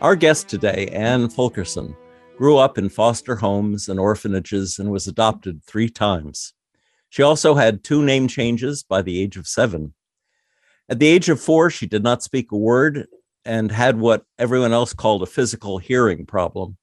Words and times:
Our 0.00 0.16
guest 0.16 0.48
today, 0.48 0.88
Ann 0.92 1.28
Fulkerson, 1.28 1.96
grew 2.36 2.56
up 2.58 2.78
in 2.78 2.88
foster 2.88 3.36
homes 3.36 3.88
and 3.88 4.00
orphanages 4.00 4.78
and 4.78 4.90
was 4.90 5.06
adopted 5.06 5.62
three 5.64 5.88
times. 5.88 6.52
She 7.10 7.22
also 7.22 7.54
had 7.54 7.84
two 7.84 8.04
name 8.04 8.26
changes 8.26 8.82
by 8.82 9.02
the 9.02 9.20
age 9.20 9.36
of 9.36 9.46
seven. 9.46 9.94
At 10.88 10.98
the 10.98 11.06
age 11.06 11.28
of 11.28 11.40
four, 11.40 11.70
she 11.70 11.86
did 11.86 12.02
not 12.02 12.24
speak 12.24 12.50
a 12.50 12.56
word 12.56 13.06
and 13.44 13.70
had 13.70 13.98
what 13.98 14.24
everyone 14.38 14.72
else 14.72 14.92
called 14.92 15.22
a 15.22 15.26
physical 15.26 15.78
hearing 15.78 16.26
problem. 16.26 16.76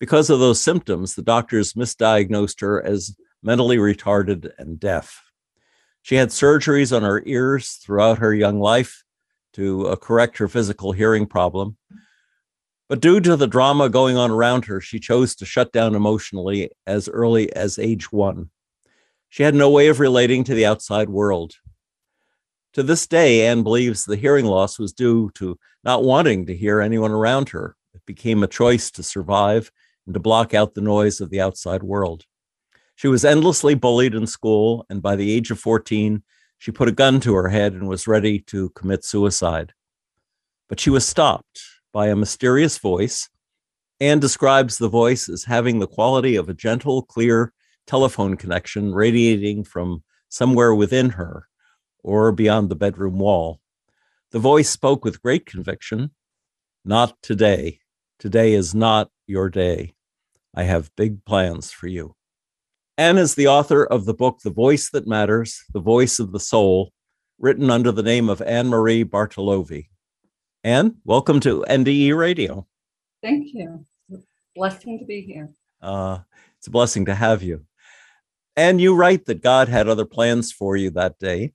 Because 0.00 0.30
of 0.30 0.40
those 0.40 0.60
symptoms, 0.60 1.14
the 1.14 1.22
doctors 1.22 1.74
misdiagnosed 1.74 2.60
her 2.62 2.82
as 2.82 3.14
mentally 3.42 3.76
retarded 3.76 4.50
and 4.58 4.80
deaf. 4.80 5.22
She 6.02 6.14
had 6.14 6.30
surgeries 6.30 6.94
on 6.94 7.02
her 7.02 7.22
ears 7.26 7.72
throughout 7.72 8.18
her 8.18 8.32
young 8.32 8.60
life 8.60 9.04
to 9.52 9.88
uh, 9.88 9.96
correct 9.96 10.38
her 10.38 10.48
physical 10.48 10.92
hearing 10.92 11.26
problem. 11.26 11.76
But 12.88 13.00
due 13.00 13.20
to 13.20 13.36
the 13.36 13.48
drama 13.48 13.88
going 13.88 14.16
on 14.16 14.30
around 14.30 14.66
her, 14.66 14.80
she 14.80 15.00
chose 15.00 15.34
to 15.36 15.44
shut 15.44 15.72
down 15.72 15.96
emotionally 15.96 16.70
as 16.86 17.08
early 17.08 17.52
as 17.52 17.80
age 17.80 18.12
one. 18.12 18.50
She 19.28 19.42
had 19.42 19.56
no 19.56 19.70
way 19.70 19.88
of 19.88 19.98
relating 19.98 20.44
to 20.44 20.54
the 20.54 20.66
outside 20.66 21.08
world. 21.08 21.54
To 22.74 22.84
this 22.84 23.06
day, 23.08 23.46
Anne 23.46 23.64
believes 23.64 24.04
the 24.04 24.16
hearing 24.16 24.44
loss 24.44 24.78
was 24.78 24.92
due 24.92 25.30
to 25.34 25.58
not 25.82 26.04
wanting 26.04 26.46
to 26.46 26.56
hear 26.56 26.80
anyone 26.80 27.10
around 27.10 27.48
her. 27.48 27.74
It 27.92 28.06
became 28.06 28.44
a 28.44 28.48
choice 28.48 28.90
to 28.92 29.02
survive 29.02 29.72
and 30.06 30.14
to 30.14 30.20
block 30.20 30.54
out 30.54 30.74
the 30.74 30.80
noise 30.80 31.20
of 31.20 31.30
the 31.30 31.40
outside 31.40 31.82
world. 31.82 32.24
She 32.94 33.08
was 33.08 33.24
endlessly 33.24 33.74
bullied 33.74 34.14
in 34.14 34.28
school, 34.28 34.86
and 34.88 35.02
by 35.02 35.16
the 35.16 35.32
age 35.32 35.50
of 35.50 35.58
14, 35.58 36.22
she 36.58 36.70
put 36.70 36.88
a 36.88 36.92
gun 36.92 37.18
to 37.20 37.34
her 37.34 37.48
head 37.48 37.72
and 37.72 37.88
was 37.88 38.06
ready 38.06 38.38
to 38.40 38.70
commit 38.70 39.04
suicide. 39.04 39.72
But 40.68 40.78
she 40.78 40.90
was 40.90 41.06
stopped 41.06 41.60
by 41.96 42.08
a 42.08 42.14
mysterious 42.14 42.76
voice 42.76 43.30
and 44.00 44.20
describes 44.20 44.76
the 44.76 44.86
voice 44.86 45.30
as 45.30 45.44
having 45.44 45.78
the 45.78 45.86
quality 45.86 46.36
of 46.36 46.46
a 46.46 46.52
gentle, 46.52 47.00
clear 47.00 47.54
telephone 47.86 48.36
connection 48.36 48.92
radiating 48.92 49.64
from 49.64 50.04
somewhere 50.28 50.74
within 50.74 51.08
her 51.08 51.48
or 52.04 52.32
beyond 52.32 52.68
the 52.68 52.76
bedroom 52.76 53.18
wall. 53.18 53.60
The 54.30 54.38
voice 54.38 54.68
spoke 54.68 55.06
with 55.06 55.22
great 55.22 55.46
conviction 55.46 56.10
Not 56.84 57.14
today. 57.22 57.78
Today 58.18 58.52
is 58.52 58.74
not 58.74 59.08
your 59.26 59.48
day. 59.48 59.94
I 60.54 60.64
have 60.64 60.94
big 60.96 61.24
plans 61.24 61.72
for 61.72 61.86
you. 61.86 62.14
Anne 62.98 63.16
is 63.16 63.36
the 63.36 63.48
author 63.48 63.86
of 63.86 64.04
the 64.04 64.12
book 64.12 64.40
The 64.40 64.50
Voice 64.50 64.90
That 64.90 65.06
Matters, 65.06 65.64
The 65.72 65.80
Voice 65.80 66.18
of 66.18 66.32
the 66.32 66.40
Soul, 66.40 66.92
written 67.38 67.70
under 67.70 67.90
the 67.90 68.02
name 68.02 68.28
of 68.28 68.42
Anne 68.42 68.68
Marie 68.68 69.02
Bartolovi. 69.02 69.88
Anne, 70.66 70.96
welcome 71.04 71.38
to 71.38 71.64
NDE 71.70 72.16
Radio. 72.16 72.66
Thank 73.22 73.54
you. 73.54 73.86
blessing 74.56 74.98
to 74.98 75.04
be 75.04 75.20
here. 75.20 75.48
Uh, 75.80 76.18
it's 76.58 76.66
a 76.66 76.72
blessing 76.72 77.04
to 77.04 77.14
have 77.14 77.40
you. 77.40 77.64
And 78.56 78.80
you 78.80 78.96
write 78.96 79.26
that 79.26 79.44
God 79.44 79.68
had 79.68 79.86
other 79.86 80.04
plans 80.04 80.50
for 80.50 80.76
you 80.76 80.90
that 80.90 81.20
day, 81.20 81.52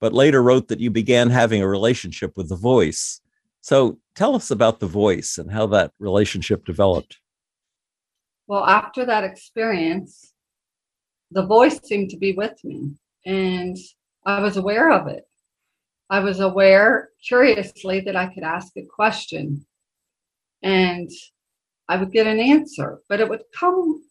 but 0.00 0.14
later 0.14 0.42
wrote 0.42 0.68
that 0.68 0.80
you 0.80 0.90
began 0.90 1.28
having 1.28 1.60
a 1.60 1.68
relationship 1.68 2.38
with 2.38 2.48
the 2.48 2.56
voice. 2.56 3.20
So 3.60 3.98
tell 4.14 4.34
us 4.34 4.50
about 4.50 4.80
the 4.80 4.86
voice 4.86 5.36
and 5.36 5.52
how 5.52 5.66
that 5.66 5.92
relationship 5.98 6.64
developed. 6.64 7.18
Well, 8.46 8.64
after 8.64 9.04
that 9.04 9.24
experience, 9.24 10.32
the 11.32 11.44
voice 11.44 11.80
seemed 11.84 12.08
to 12.12 12.16
be 12.16 12.32
with 12.32 12.54
me, 12.64 12.92
and 13.26 13.76
I 14.24 14.40
was 14.40 14.56
aware 14.56 14.90
of 14.90 15.06
it. 15.08 15.27
I 16.10 16.20
was 16.20 16.40
aware, 16.40 17.10
curiously, 17.26 18.00
that 18.00 18.16
I 18.16 18.26
could 18.32 18.42
ask 18.42 18.76
a 18.76 18.82
question 18.82 19.66
and 20.62 21.10
I 21.88 21.96
would 21.96 22.12
get 22.12 22.26
an 22.26 22.40
answer, 22.40 23.00
but 23.08 23.20
it 23.20 23.28
would 23.28 23.44
come, 23.54 24.02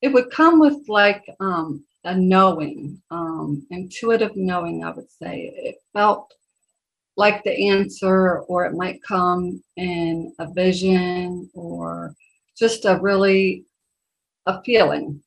it 0.00 0.12
would 0.12 0.30
come 0.30 0.60
with 0.60 0.88
like 0.88 1.24
um, 1.40 1.84
a 2.04 2.16
knowing, 2.16 3.00
um, 3.10 3.66
intuitive 3.70 4.36
knowing, 4.36 4.84
I 4.84 4.90
would 4.90 5.10
say. 5.10 5.52
It 5.54 5.76
felt 5.92 6.32
like 7.16 7.44
the 7.44 7.68
answer, 7.68 8.40
or 8.40 8.64
it 8.64 8.74
might 8.74 9.02
come 9.02 9.62
in 9.76 10.32
a 10.38 10.50
vision 10.52 11.50
or 11.54 12.14
just 12.56 12.84
a 12.84 12.98
really 13.00 13.64
a 14.46 14.62
feeling. 14.62 15.22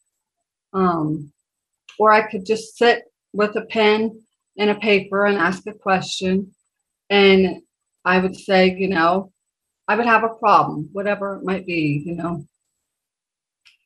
Um, 0.74 1.32
or 2.00 2.12
I 2.12 2.30
could 2.30 2.46
just 2.46 2.78
sit 2.78 3.04
with 3.34 3.56
a 3.56 3.66
pen 3.66 4.22
and 4.58 4.70
a 4.70 4.76
paper 4.76 5.26
and 5.26 5.38
ask 5.38 5.64
a 5.68 5.74
question. 5.74 6.52
And 7.10 7.62
I 8.04 8.20
would 8.20 8.36
say, 8.36 8.76
you 8.78 8.88
know, 8.88 9.32
I 9.88 9.96
would 9.96 10.06
have 10.06 10.24
a 10.24 10.36
problem, 10.40 10.90
whatever 10.94 11.36
it 11.36 11.44
might 11.44 11.66
be, 11.66 12.04
you 12.06 12.16
know. 12.16 12.46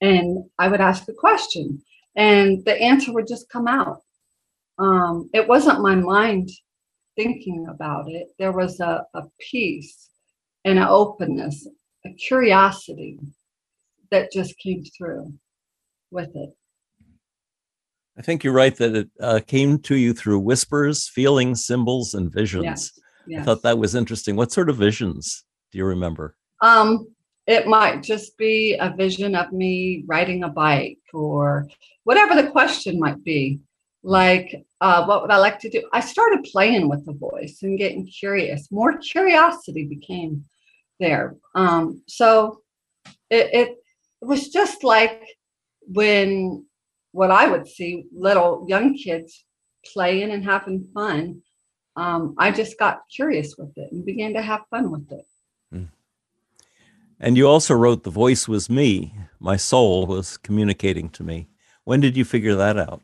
And 0.02 0.46
I 0.58 0.70
would 0.70 0.82
ask 0.82 1.06
the 1.06 1.14
question, 1.14 1.82
and 2.16 2.64
the 2.66 2.82
answer 2.82 3.12
would 3.14 3.28
just 3.28 3.50
come 3.50 3.68
out. 3.68 4.02
Um, 4.78 5.30
it 5.34 5.48
wasn't 5.48 5.82
my 5.82 5.96
mind 5.96 6.50
thinking 7.18 7.68
about 7.70 8.10
it. 8.10 8.28
There 8.40 8.54
was 8.54 8.80
a, 8.80 9.06
a 9.14 9.24
peace 9.40 10.10
and 10.64 10.80
an 10.80 10.88
openness, 10.88 11.68
a 12.06 12.14
curiosity 12.14 13.20
that 14.12 14.32
just 14.32 14.58
came 14.58 14.84
through 14.98 15.34
with 16.12 16.34
it. 16.36 16.52
I 18.20 18.22
think 18.22 18.44
you're 18.44 18.54
right 18.54 18.76
that 18.76 18.96
it 18.96 19.10
uh, 19.22 19.40
came 19.48 19.80
to 19.80 19.96
you 19.96 20.14
through 20.14 20.40
whispers, 20.40 21.08
feelings, 21.08 21.66
symbols, 21.66 22.14
and 22.14 22.30
visions. 22.30 22.66
Yes, 22.66 22.92
yes. 23.26 23.42
I 23.42 23.46
thought 23.46 23.62
that 23.64 23.80
was 23.80 23.96
interesting. 23.96 24.36
What 24.36 24.52
sort 24.52 24.70
of 24.70 24.76
visions 24.76 25.46
do 25.72 25.78
you 25.78 25.86
remember? 25.86 26.36
Um, 26.62 27.08
it 27.48 27.66
might 27.66 28.04
just 28.04 28.38
be 28.38 28.76
a 28.76 28.94
vision 28.94 29.36
of 29.36 29.54
me 29.54 30.04
riding 30.06 30.44
a 30.44 30.50
bike 30.50 31.00
or 31.14 31.66
whatever 32.04 32.36
the 32.36 32.50
question 32.50 33.00
might 33.00 33.24
be. 33.24 33.62
Like, 34.04 34.66
uh, 34.82 35.06
what 35.06 35.22
would 35.22 35.32
I 35.32 35.38
like 35.38 35.60
to 35.60 35.70
do? 35.70 35.88
I 35.94 36.02
started 36.02 36.44
playing 36.44 36.90
with 36.90 37.06
the 37.06 37.14
voice 37.14 37.60
and 37.64 37.78
getting 37.78 38.06
curious. 38.06 38.70
More 38.70 38.98
curiosity 38.98 39.86
became 39.86 40.44
there. 41.00 41.38
Um, 41.56 42.04
so 42.08 42.64
it, 43.30 43.50
it, 43.54 43.78
it 44.22 44.26
was 44.26 44.50
just 44.50 44.84
like 44.84 45.24
when 45.88 46.66
what 47.12 47.32
I 47.32 47.48
would 47.48 47.68
see 47.68 48.06
little 48.16 48.66
young 48.68 48.96
kids 48.96 49.46
playing 49.86 50.32
and 50.32 50.44
having 50.44 50.88
fun. 50.94 51.42
Um, 51.96 52.36
I 52.38 52.52
just 52.52 52.78
got 52.78 53.02
curious 53.14 53.56
with 53.58 53.78
it 53.78 53.92
and 53.92 54.06
began 54.06 54.34
to 54.34 54.42
have 54.42 54.62
fun 54.70 54.92
with 54.92 55.12
it. 55.12 55.26
Hmm. 55.72 55.84
And 57.20 57.36
you 57.36 57.48
also 57.48 57.74
wrote 57.74 58.04
The 58.04 58.10
Voice 58.10 58.48
Was 58.48 58.70
Me. 58.70 59.14
My 59.40 59.58
soul 59.58 60.06
was 60.06 60.38
communicating 60.38 61.10
to 61.12 61.24
me. 61.24 61.48
When 61.84 62.00
did 62.00 62.16
you 62.16 62.24
figure 62.24 62.56
that 62.56 62.78
out? 62.78 63.02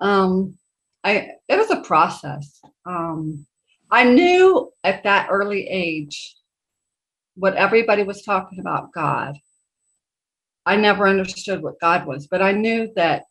Um, 0.00 0.58
I 1.04 1.30
it 1.48 1.56
was 1.56 1.70
a 1.70 1.80
process. 1.82 2.60
Um, 2.84 3.46
I 3.90 4.04
knew 4.04 4.70
at 4.84 5.02
that 5.04 5.28
early 5.30 5.66
age 5.68 6.36
what 7.34 7.54
everybody 7.54 8.02
was 8.02 8.22
talking 8.22 8.58
about 8.58 8.92
God. 8.92 9.36
I 10.64 10.76
never 10.76 11.08
understood 11.08 11.62
what 11.62 11.80
God 11.80 12.06
was, 12.06 12.26
but 12.26 12.42
I 12.42 12.52
knew 12.52 12.92
that 12.96 13.24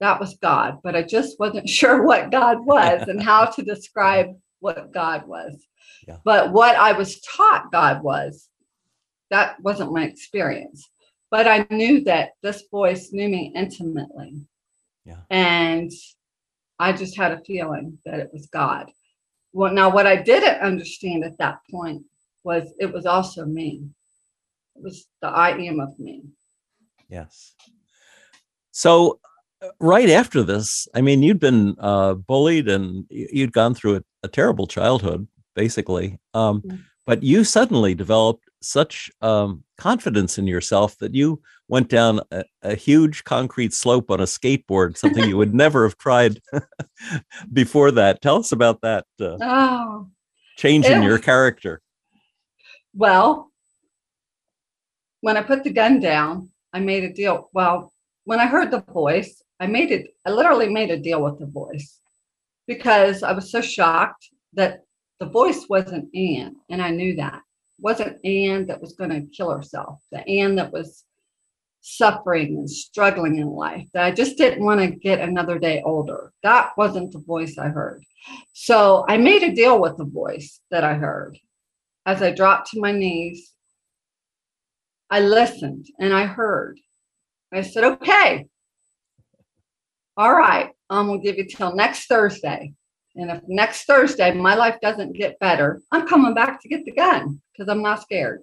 that 0.00 0.18
was 0.18 0.36
God, 0.36 0.78
but 0.82 0.96
I 0.96 1.02
just 1.02 1.38
wasn't 1.38 1.68
sure 1.78 2.02
what 2.02 2.30
God 2.30 2.64
was 2.64 3.08
and 3.08 3.22
how 3.22 3.46
to 3.46 3.62
describe 3.62 4.28
what 4.60 4.92
God 4.92 5.26
was. 5.26 5.62
Yeah. 6.06 6.16
But 6.24 6.52
what 6.52 6.76
I 6.76 6.92
was 6.92 7.20
taught 7.20 7.72
God 7.72 8.02
was, 8.02 8.48
that 9.30 9.60
wasn't 9.60 9.92
my 9.92 10.04
experience. 10.04 10.90
But 11.30 11.46
I 11.46 11.66
knew 11.70 12.02
that 12.04 12.30
this 12.42 12.64
voice 12.70 13.12
knew 13.12 13.28
me 13.28 13.52
intimately. 13.54 14.42
Yeah. 15.04 15.20
And 15.30 15.90
I 16.78 16.92
just 16.92 17.16
had 17.16 17.32
a 17.32 17.44
feeling 17.44 17.98
that 18.04 18.20
it 18.20 18.30
was 18.32 18.46
God. 18.46 18.90
Well, 19.52 19.72
now 19.72 19.90
what 19.90 20.06
I 20.06 20.16
didn't 20.16 20.60
understand 20.60 21.24
at 21.24 21.38
that 21.38 21.58
point 21.70 22.02
was 22.42 22.72
it 22.78 22.92
was 22.92 23.06
also 23.06 23.44
me. 23.44 23.84
Was 24.82 25.06
the 25.20 25.28
I 25.28 25.50
am 25.50 25.80
of 25.80 25.98
me. 25.98 26.22
Yes. 27.08 27.54
So, 28.70 29.20
uh, 29.62 29.68
right 29.80 30.08
after 30.08 30.42
this, 30.42 30.88
I 30.94 31.00
mean, 31.00 31.22
you'd 31.22 31.40
been 31.40 31.76
uh, 31.78 32.14
bullied 32.14 32.68
and 32.68 33.04
you'd 33.10 33.52
gone 33.52 33.74
through 33.74 33.96
a, 33.96 34.02
a 34.22 34.28
terrible 34.28 34.66
childhood, 34.66 35.26
basically. 35.54 36.18
Um, 36.34 36.62
mm-hmm. 36.62 36.76
but 37.04 37.22
you 37.22 37.44
suddenly 37.44 37.94
developed 37.94 38.48
such 38.62 39.10
um, 39.22 39.64
confidence 39.78 40.38
in 40.38 40.46
yourself 40.46 40.96
that 40.98 41.14
you 41.14 41.40
went 41.68 41.88
down 41.88 42.20
a, 42.30 42.44
a, 42.62 42.74
huge 42.74 43.24
concrete 43.24 43.72
slope 43.72 44.10
on 44.10 44.20
a 44.20 44.24
skateboard, 44.24 44.96
something 44.96 45.28
you 45.28 45.36
would 45.36 45.54
never 45.64 45.84
have 45.84 45.96
tried 45.96 46.40
before 47.52 47.90
that. 47.90 48.20
Tell 48.20 48.36
us 48.36 48.52
about 48.52 48.80
that 48.82 49.06
uh, 49.20 49.36
oh, 49.40 50.08
change 50.56 50.86
in 50.86 51.02
your 51.02 51.18
character. 51.18 51.80
Well, 52.94 53.49
when 55.20 55.36
I 55.36 55.42
put 55.42 55.64
the 55.64 55.72
gun 55.72 56.00
down, 56.00 56.50
I 56.72 56.80
made 56.80 57.04
a 57.04 57.12
deal. 57.12 57.50
Well, 57.52 57.92
when 58.24 58.40
I 58.40 58.46
heard 58.46 58.70
the 58.70 58.84
voice, 58.92 59.42
I 59.58 59.66
made 59.66 59.90
it, 59.90 60.14
I 60.26 60.30
literally 60.30 60.68
made 60.68 60.90
a 60.90 60.98
deal 60.98 61.22
with 61.22 61.38
the 61.38 61.46
voice 61.46 62.00
because 62.66 63.22
I 63.22 63.32
was 63.32 63.50
so 63.50 63.60
shocked 63.60 64.28
that 64.54 64.84
the 65.18 65.26
voice 65.26 65.66
wasn't 65.68 66.14
Ann, 66.14 66.56
and 66.70 66.80
I 66.80 66.90
knew 66.90 67.16
that 67.16 67.42
wasn't 67.80 68.24
Ann 68.24 68.66
that 68.66 68.80
was 68.80 68.92
going 68.92 69.10
to 69.10 69.26
kill 69.34 69.50
herself, 69.50 70.00
the 70.12 70.26
Ann 70.28 70.54
that 70.56 70.72
was 70.72 71.04
suffering 71.82 72.56
and 72.58 72.70
struggling 72.70 73.36
in 73.36 73.48
life, 73.48 73.86
that 73.94 74.04
I 74.04 74.10
just 74.10 74.36
didn't 74.36 74.64
want 74.64 74.80
to 74.80 74.90
get 74.90 75.20
another 75.20 75.58
day 75.58 75.82
older. 75.84 76.32
That 76.42 76.72
wasn't 76.76 77.12
the 77.12 77.20
voice 77.20 77.56
I 77.56 77.68
heard. 77.68 78.04
So 78.52 79.04
I 79.08 79.16
made 79.16 79.42
a 79.42 79.54
deal 79.54 79.80
with 79.80 79.96
the 79.96 80.04
voice 80.04 80.60
that 80.70 80.84
I 80.84 80.94
heard. 80.94 81.38
As 82.04 82.22
I 82.22 82.32
dropped 82.32 82.70
to 82.70 82.80
my 82.80 82.92
knees, 82.92 83.54
I 85.10 85.20
listened 85.20 85.86
and 85.98 86.14
I 86.14 86.26
heard. 86.26 86.78
I 87.52 87.62
said, 87.62 87.84
okay, 87.84 88.46
all 90.16 90.32
right, 90.32 90.70
I'm 90.88 91.06
going 91.06 91.20
to 91.20 91.26
give 91.26 91.36
you 91.36 91.46
till 91.46 91.74
next 91.74 92.06
Thursday. 92.06 92.72
And 93.16 93.30
if 93.30 93.40
next 93.48 93.84
Thursday 93.84 94.32
my 94.32 94.54
life 94.54 94.76
doesn't 94.80 95.16
get 95.16 95.38
better, 95.40 95.80
I'm 95.90 96.06
coming 96.06 96.34
back 96.34 96.62
to 96.62 96.68
get 96.68 96.84
the 96.84 96.92
gun 96.92 97.40
because 97.52 97.68
I'm 97.68 97.82
not 97.82 98.02
scared. 98.02 98.42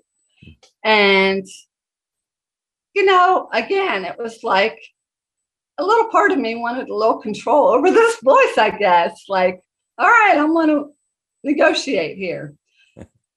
And, 0.84 1.46
you 2.94 3.06
know, 3.06 3.50
again, 3.54 4.04
it 4.04 4.18
was 4.18 4.44
like 4.44 4.78
a 5.78 5.86
little 5.86 6.10
part 6.10 6.32
of 6.32 6.38
me 6.38 6.56
wanted 6.56 6.90
a 6.90 6.96
little 6.96 7.20
control 7.20 7.70
over 7.70 7.92
this 7.92 8.20
voice, 8.22 8.58
I 8.58 8.76
guess. 8.78 9.24
Like, 9.30 9.62
all 9.98 10.08
right, 10.08 10.38
I'm 10.38 10.54
to 10.68 10.92
negotiate 11.44 12.18
here. 12.18 12.54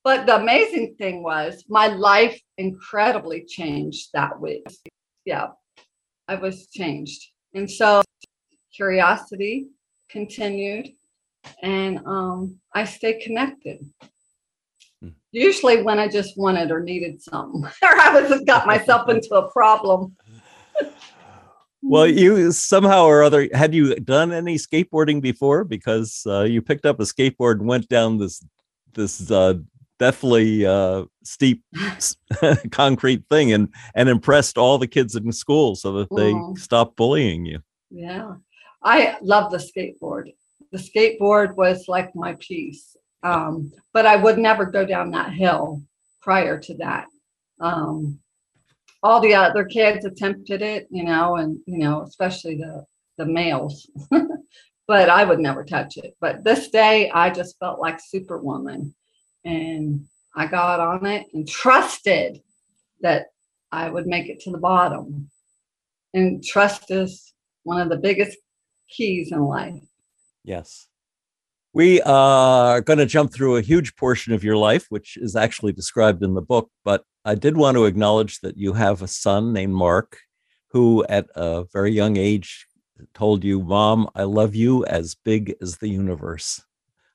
But 0.03 0.27
the 0.27 0.37
amazing 0.37 0.95
thing 0.97 1.23
was 1.23 1.65
my 1.69 1.89
life 1.89 2.41
incredibly 2.57 3.45
changed 3.45 4.11
that 4.15 4.41
week. 4.41 4.67
Yeah, 5.25 5.49
I 6.27 6.37
was 6.37 6.69
changed. 6.69 7.23
And 7.55 7.71
so 7.71 8.03
curiosity 8.75 9.69
continued 10.09 10.89
and 11.63 12.01
um, 12.07 12.59
I 12.75 12.85
stay 12.85 13.21
connected. 13.21 13.85
Hmm. 15.03 15.09
Usually, 15.33 15.83
when 15.83 15.99
I 15.99 16.09
just 16.09 16.39
wanted 16.39 16.71
or 16.71 16.81
needed 16.81 17.23
something, 17.23 17.65
or 17.83 18.01
I 18.01 18.21
was 18.21 18.43
got 18.43 18.67
myself 18.67 19.09
into 19.09 19.35
a 19.35 19.51
problem. 19.51 20.17
well, 21.83 22.07
you 22.07 22.53
somehow 22.53 23.05
or 23.05 23.23
other 23.23 23.49
had 23.53 23.75
you 23.75 23.95
done 23.97 24.33
any 24.33 24.57
skateboarding 24.57 25.21
before? 25.21 25.65
Because 25.65 26.23
uh, 26.27 26.43
you 26.43 26.63
picked 26.63 26.87
up 26.87 27.01
a 27.01 27.05
skateboard 27.05 27.61
and 27.61 27.67
went 27.67 27.89
down 27.89 28.19
this 28.19 28.45
this 28.95 29.31
uh, 29.31 29.55
deathly 30.01 30.67
uh, 30.67 31.05
steep 31.23 31.63
concrete 32.73 33.23
thing 33.31 33.53
and 33.53 33.73
and 33.95 34.09
impressed 34.09 34.59
all 34.59 34.79
the 34.79 34.89
kids 34.89 35.15
in 35.15 35.31
school 35.31 35.77
so 35.77 35.93
that 35.93 36.09
they 36.17 36.33
mm. 36.33 36.59
stopped 36.59 36.97
bullying 36.97 37.47
you. 37.47 37.61
Yeah, 37.91 38.35
I 38.83 39.17
love 39.23 39.53
the 39.53 39.59
skateboard 39.59 40.33
the 40.73 40.79
skateboard 40.79 41.57
was 41.57 41.89
like 41.89 42.15
my 42.15 42.37
peace. 42.39 42.97
Um, 43.23 43.73
but 43.93 44.07
I 44.07 44.17
would 44.17 44.39
never 44.39 44.65
go 44.65 44.85
down 44.87 45.11
that 45.11 45.33
hill 45.33 45.83
prior 46.23 46.59
to 46.59 46.75
that. 46.79 47.07
Um, 47.61 48.19
all 49.03 49.21
the 49.21 49.35
other 49.35 49.65
kids 49.65 50.05
attempted 50.05 50.63
it, 50.63 50.87
you 50.91 51.05
know, 51.05 51.37
and 51.37 51.59
you 51.67 51.79
know, 51.79 52.03
especially 52.03 52.57
the 52.57 52.85
the 53.19 53.27
males. 53.27 53.91
but 54.89 55.09
I 55.09 55.25
would 55.25 55.41
never 55.41 55.65
touch 55.65 55.97
it. 55.97 56.17
But 56.21 56.45
this 56.45 56.69
day, 56.69 57.11
I 57.11 57.31
just 57.31 57.59
felt 57.59 57.81
like 57.81 58.01
Superwoman, 58.01 58.95
and 59.45 60.05
I 60.37 60.47
got 60.47 60.81
on 60.81 61.07
it 61.07 61.27
and 61.33 61.49
trusted 61.49 62.41
that 63.01 63.27
I 63.73 63.89
would 63.89 64.07
make 64.07 64.29
it 64.29 64.41
to 64.41 64.51
the 64.51 64.59
bottom. 64.59 65.31
And 66.15 66.43
trust 66.43 66.91
is 66.91 67.33
one 67.63 67.81
of 67.81 67.89
the 67.89 67.97
biggest 67.97 68.37
keys 68.89 69.33
in 69.33 69.41
life. 69.41 69.83
Yes. 70.45 70.89
We 71.73 72.01
uh, 72.03 72.13
are 72.13 72.81
going 72.81 72.99
to 72.99 73.07
jump 73.07 73.33
through 73.33 73.57
a 73.57 73.63
huge 73.63 73.95
portion 73.95 74.33
of 74.33 74.43
your 74.43 74.57
life, 74.57 74.87
which 74.89 75.17
is 75.17 75.37
actually 75.37 75.73
described 75.73 76.23
in 76.23 76.35
the 76.35 76.43
book. 76.43 76.69
But 76.85 77.05
I 77.25 77.37
did 77.37 77.57
want 77.57 77.77
to 77.77 77.85
acknowledge 77.85 78.41
that 78.41 78.57
you 78.57 78.73
have 78.73 79.03
a 79.03 79.09
son 79.09 79.53
named 79.53 79.75
Mark, 79.75 80.19
who 80.71 81.05
at 81.09 81.29
a 81.37 81.65
very 81.73 81.93
young 81.93 82.17
age 82.17 82.67
told 83.15 83.45
you, 83.45 83.63
Mom, 83.63 84.09
I 84.15 84.25
love 84.25 84.55
you 84.55 84.85
as 84.87 85.15
big 85.15 85.55
as 85.63 85.79
the 85.79 85.89
universe. 85.89 86.61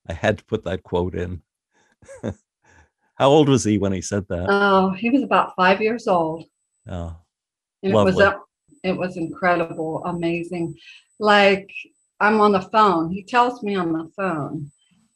I 0.08 0.14
had 0.14 0.38
to 0.38 0.46
put 0.46 0.64
that 0.64 0.84
quote 0.84 1.16
in. 1.16 1.42
How 3.16 3.30
old 3.30 3.48
was 3.48 3.64
he 3.64 3.78
when 3.78 3.94
he 3.94 4.02
said 4.02 4.28
that? 4.28 4.48
Oh, 4.50 4.90
he 4.92 5.10
was 5.10 5.24
about 5.24 5.56
five 5.56 5.82
years 5.82 6.08
old. 6.08 6.46
Oh, 6.90 7.16
it 7.82 7.94
was 7.94 8.20
a, 8.20 8.40
it 8.84 8.96
was 8.96 9.18
incredible, 9.18 10.04
amazing. 10.06 10.76
Like 11.20 11.72
I'm 12.20 12.42
on 12.42 12.52
the 12.52 12.62
phone. 12.62 13.12
He 13.12 13.24
tells 13.24 13.64
me 13.64 13.76
on 13.76 13.94
the 13.94 14.12
phone, 14.16 14.72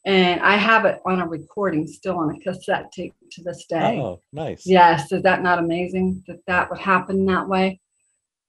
and 0.05 0.41
I 0.41 0.55
have 0.55 0.85
it 0.85 1.01
on 1.05 1.21
a 1.21 1.27
recording 1.27 1.87
still 1.87 2.17
on 2.17 2.35
a 2.35 2.39
cassette 2.39 2.91
tape 2.91 3.13
to 3.31 3.43
this 3.43 3.65
day. 3.65 3.99
Oh, 3.99 4.21
nice. 4.31 4.65
Yes. 4.65 5.11
Is 5.11 5.23
that 5.23 5.43
not 5.43 5.59
amazing 5.59 6.23
that 6.27 6.39
that 6.47 6.69
would 6.69 6.79
happen 6.79 7.25
that 7.25 7.47
way? 7.47 7.79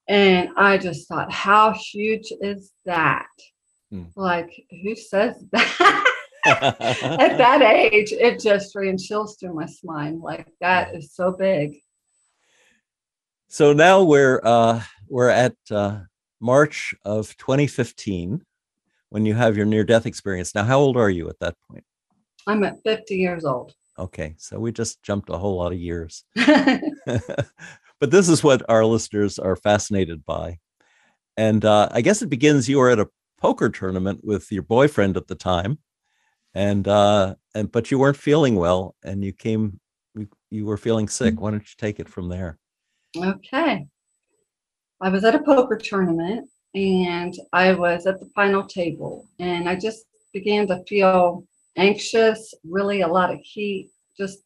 And 0.09 0.51
I 0.57 0.79
just 0.79 1.07
thought, 1.07 1.31
how 1.31 1.73
huge 1.73 2.33
is 2.41 2.73
that? 2.85 3.29
Hmm. 3.91 4.05
Like, 4.17 4.65
who 4.83 4.97
says 4.97 5.45
that? 5.53 6.00
At 6.47 7.39
that 7.39 7.63
age, 7.63 8.13
it 8.13 8.41
just 8.41 8.75
ran 8.75 8.99
chills 8.99 9.37
through 9.37 9.55
my 9.55 9.67
spine. 9.67 10.21
Like, 10.21 10.49
that 10.61 10.95
is 10.95 11.13
so 11.15 11.33
big. 11.33 11.81
So 13.49 13.73
now 13.73 14.03
we're 14.03 14.41
uh, 14.45 14.81
we're 15.09 15.29
at 15.29 15.57
uh, 15.71 16.01
March 16.41 16.95
of 17.05 17.37
2015 17.37 18.43
when 19.09 19.27
you 19.27 19.35
have 19.35 19.57
your 19.57 19.67
near 19.67 19.85
death 19.85 20.07
experience. 20.07 20.55
Now, 20.55 20.65
how 20.65 20.79
old 20.79 20.97
are 20.97 21.11
you 21.11 21.29
at 21.29 21.41
that 21.41 21.57
point? 21.69 21.85
I'm 22.47 22.63
at 22.65 22.83
50 22.85 23.17
years 23.17 23.45
old. 23.45 23.75
Okay, 23.99 24.35
so 24.39 24.59
we 24.59 24.73
just 24.73 25.03
jumped 25.03 25.29
a 25.29 25.37
whole 25.37 25.57
lot 25.57 25.73
of 25.73 25.79
years. 25.79 26.25
but 26.37 28.11
this 28.11 28.29
is 28.29 28.43
what 28.43 28.63
our 28.69 28.85
listeners 28.85 29.39
are 29.39 29.57
fascinated 29.57 30.25
by. 30.25 30.59
And 31.37 31.65
uh, 31.65 31.89
I 31.91 32.01
guess 32.01 32.23
it 32.23 32.31
begins 32.31 32.69
you 32.69 32.79
were 32.79 32.91
at 32.91 32.99
a 32.99 33.09
poker 33.39 33.69
tournament 33.69 34.21
with 34.23 34.51
your 34.53 34.63
boyfriend 34.63 35.17
at 35.17 35.27
the 35.27 35.35
time. 35.35 35.79
And 36.55 36.89
uh 36.89 37.37
and 37.55 37.71
but 37.71 37.91
you 37.91 37.99
weren't 37.99 38.17
feeling 38.17 38.57
well 38.57 38.97
and 39.05 39.25
you 39.25 39.33
came 39.33 39.79
you, 40.15 40.29
you 40.51 40.67
were 40.67 40.77
feeling 40.77 41.09
sick. 41.09 41.35
Mm. 41.35 41.39
Why 41.39 41.51
don't 41.53 41.63
you 41.63 41.75
take 41.79 42.01
it 42.01 42.09
from 42.09 42.29
there? 42.29 42.59
Okay. 43.17 43.87
I 45.01 45.09
was 45.09 45.25
at 45.25 45.35
a 45.35 45.43
poker 45.43 45.77
tournament 45.77 46.49
and 46.75 47.35
I 47.53 47.73
was 47.73 48.07
at 48.07 48.21
the 48.21 48.31
final 48.35 48.65
table 48.65 49.27
and 49.39 49.69
I 49.69 49.77
just 49.77 50.05
began 50.33 50.67
to 50.69 50.83
feel 50.89 51.45
anxious, 51.77 52.55
really 52.65 53.01
a 53.01 53.09
lot 53.09 53.33
of 53.33 53.41
heat, 53.43 53.91
just 54.17 54.41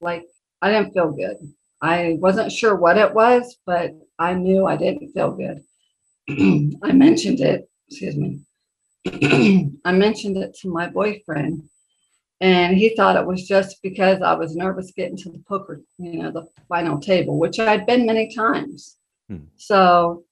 like 0.00 0.24
I 0.60 0.70
didn't 0.70 0.92
feel 0.92 1.12
good. 1.12 1.36
I 1.80 2.16
wasn't 2.20 2.52
sure 2.52 2.76
what 2.76 2.96
it 2.96 3.12
was, 3.12 3.56
but 3.66 3.92
I 4.18 4.34
knew 4.34 4.66
I 4.66 4.76
didn't 4.76 5.12
feel 5.12 5.32
good. 5.32 5.62
I 6.82 6.92
mentioned 6.92 7.40
it, 7.40 7.68
excuse 7.88 8.16
me. 8.16 8.40
I 9.84 9.92
mentioned 9.92 10.36
it 10.36 10.54
to 10.62 10.68
my 10.68 10.88
boyfriend 10.88 11.68
and 12.42 12.76
he 12.76 12.96
thought 12.96 13.14
it 13.14 13.24
was 13.24 13.46
just 13.46 13.80
because 13.84 14.20
I 14.20 14.34
was 14.34 14.56
nervous 14.56 14.90
getting 14.90 15.16
to 15.18 15.30
the 15.30 15.38
poker, 15.48 15.80
you 15.98 16.22
know, 16.22 16.32
the 16.32 16.48
final 16.68 16.98
table, 16.98 17.38
which 17.38 17.60
I'd 17.60 17.86
been 17.86 18.04
many 18.04 18.34
times. 18.34 18.96
Hmm. 19.28 19.44
So, 19.56 20.24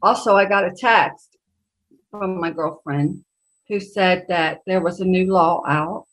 also, 0.00 0.36
I 0.36 0.44
got 0.44 0.64
a 0.64 0.70
text 0.70 1.36
from 2.12 2.40
my 2.40 2.52
girlfriend 2.52 3.24
who 3.68 3.80
said 3.80 4.26
that 4.28 4.60
there 4.68 4.80
was 4.80 5.00
a 5.00 5.04
new 5.04 5.32
law 5.32 5.62
out, 5.66 6.06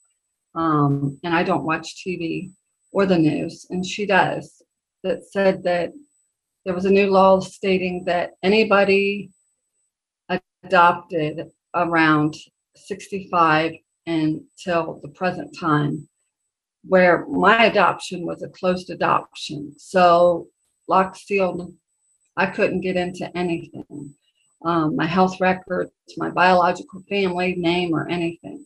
um, 0.56 1.20
and 1.24 1.36
I 1.36 1.44
don't 1.44 1.64
watch 1.64 2.04
TV 2.04 2.50
or 2.92 3.06
the 3.06 3.20
news, 3.20 3.68
and 3.70 3.86
she 3.86 4.08
does, 4.08 4.64
that 5.04 5.26
said 5.26 5.62
that 5.64 5.92
there 6.66 6.74
was 6.74 6.86
a 6.86 6.90
new 6.92 7.12
law 7.12 7.40
stating 7.40 8.06
that 8.06 8.32
anybody 8.42 9.30
adopted 10.64 11.52
around 11.76 12.36
65 12.76 13.74
until 14.06 15.00
the 15.02 15.10
present 15.10 15.56
time 15.58 16.08
where 16.86 17.26
my 17.28 17.66
adoption 17.66 18.26
was 18.26 18.44
a 18.44 18.50
closed 18.50 18.90
adoption. 18.90 19.74
So 19.78 20.48
locked, 20.88 21.18
sealed. 21.18 21.74
I 22.36 22.48
couldn't 22.48 22.82
get 22.82 22.98
into 22.98 23.36
anything. 23.38 24.14
Um, 24.66 24.96
my 24.96 25.06
health 25.06 25.40
records, 25.40 25.92
my 26.18 26.30
biological 26.30 27.04
family 27.10 27.56
name, 27.56 27.94
or 27.94 28.10
anything. 28.10 28.66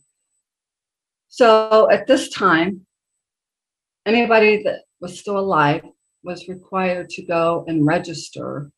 So 1.28 1.90
at 1.92 2.08
this 2.08 2.30
time, 2.30 2.86
anybody 4.06 4.64
that 4.64 4.82
was 5.02 5.20
still 5.20 5.38
alive 5.38 5.84
was 6.24 6.48
required 6.48 7.10
to 7.10 7.26
go 7.26 7.66
and 7.68 7.86
register 7.86 8.72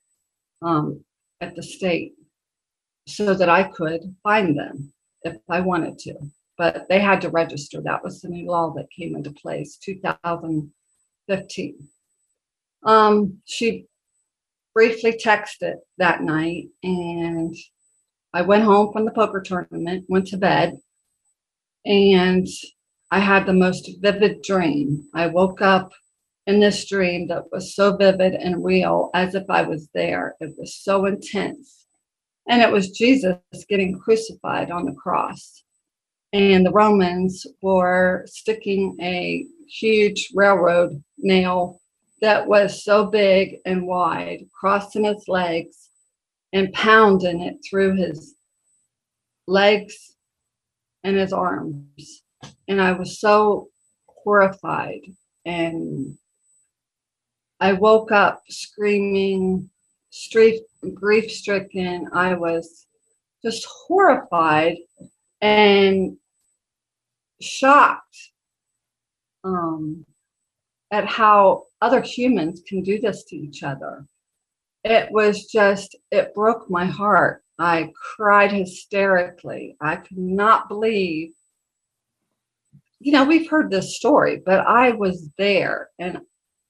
um, 0.61 1.03
at 1.39 1.55
the 1.55 1.63
state 1.63 2.13
so 3.09 3.33
that 3.33 3.49
I 3.49 3.63
could 3.63 4.15
find 4.23 4.57
them 4.57 4.93
if 5.23 5.37
I 5.49 5.59
wanted 5.61 5.97
to. 5.99 6.15
But 6.57 6.87
they 6.89 6.99
had 6.99 7.21
to 7.21 7.29
register. 7.29 7.81
That 7.81 8.03
was 8.03 8.21
the 8.21 8.29
new 8.29 8.47
law 8.47 8.73
that 8.75 8.91
came 8.95 9.15
into 9.15 9.31
place 9.31 9.77
2015. 9.77 11.89
Um, 12.83 13.41
she 13.45 13.87
briefly 14.73 15.13
texted 15.13 15.75
that 15.97 16.21
night 16.21 16.67
and 16.83 17.55
I 18.33 18.43
went 18.43 18.63
home 18.63 18.93
from 18.93 19.05
the 19.05 19.11
poker 19.11 19.41
tournament, 19.41 20.05
went 20.07 20.27
to 20.27 20.37
bed, 20.37 20.77
and 21.85 22.47
I 23.11 23.19
had 23.19 23.45
the 23.45 23.53
most 23.53 23.89
vivid 24.01 24.43
dream. 24.43 25.07
I 25.15 25.27
woke 25.27 25.61
up 25.61 25.91
in 26.45 26.59
this 26.59 26.87
dream 26.87 27.27
that 27.27 27.51
was 27.51 27.75
so 27.75 27.97
vivid 27.97 28.33
and 28.33 28.63
real 28.63 29.09
as 29.15 29.33
if 29.33 29.49
I 29.49 29.63
was 29.63 29.89
there. 29.93 30.35
It 30.39 30.53
was 30.57 30.75
so 30.75 31.05
intense. 31.05 31.87
And 32.49 32.61
it 32.63 32.71
was 32.71 32.89
Jesus 32.89 33.37
getting 33.69 33.99
crucified 33.99 34.71
on 34.71 34.85
the 34.85 34.93
cross. 34.93 35.63
And 36.33 36.65
the 36.65 36.71
Romans 36.71 37.45
were 37.61 38.25
sticking 38.25 38.97
a 38.99 39.45
huge 39.67 40.29
railroad 40.33 41.03
nail 41.19 41.79
that 42.21 42.47
was 42.47 42.83
so 42.83 43.05
big 43.05 43.57
and 43.65 43.87
wide, 43.87 44.45
crossing 44.59 45.05
his 45.05 45.27
legs 45.27 45.89
and 46.51 46.73
pounding 46.73 47.41
it 47.41 47.57
through 47.67 47.95
his 47.95 48.35
legs 49.47 50.15
and 51.03 51.15
his 51.15 51.31
arms. 51.31 52.23
And 52.67 52.81
I 52.81 52.93
was 52.93 53.19
so 53.19 53.69
horrified. 54.07 55.01
And 55.45 56.17
I 57.59 57.73
woke 57.73 58.11
up 58.11 58.43
screaming, 58.49 59.69
grief 60.93 61.31
stricken. 61.31 62.07
I 62.13 62.33
was 62.33 62.87
just 63.43 63.65
horrified 63.65 64.77
and 65.41 66.17
shocked 67.41 68.31
um, 69.43 70.05
at 70.91 71.05
how 71.05 71.63
other 71.81 72.01
humans 72.01 72.61
can 72.67 72.83
do 72.83 72.99
this 72.99 73.23
to 73.25 73.35
each 73.35 73.63
other. 73.63 74.05
It 74.83 75.11
was 75.11 75.45
just, 75.45 75.95
it 76.11 76.33
broke 76.33 76.69
my 76.69 76.85
heart. 76.85 77.43
I 77.57 77.91
cried 78.15 78.51
hysterically. 78.51 79.75
I 79.81 79.97
could 79.97 80.17
not 80.17 80.69
believe, 80.69 81.31
you 82.99 83.11
know, 83.11 83.25
we've 83.25 83.49
heard 83.49 83.69
this 83.69 83.97
story, 83.97 84.41
but 84.45 84.65
I 84.65 84.91
was 84.91 85.29
there 85.37 85.89
and 85.99 86.19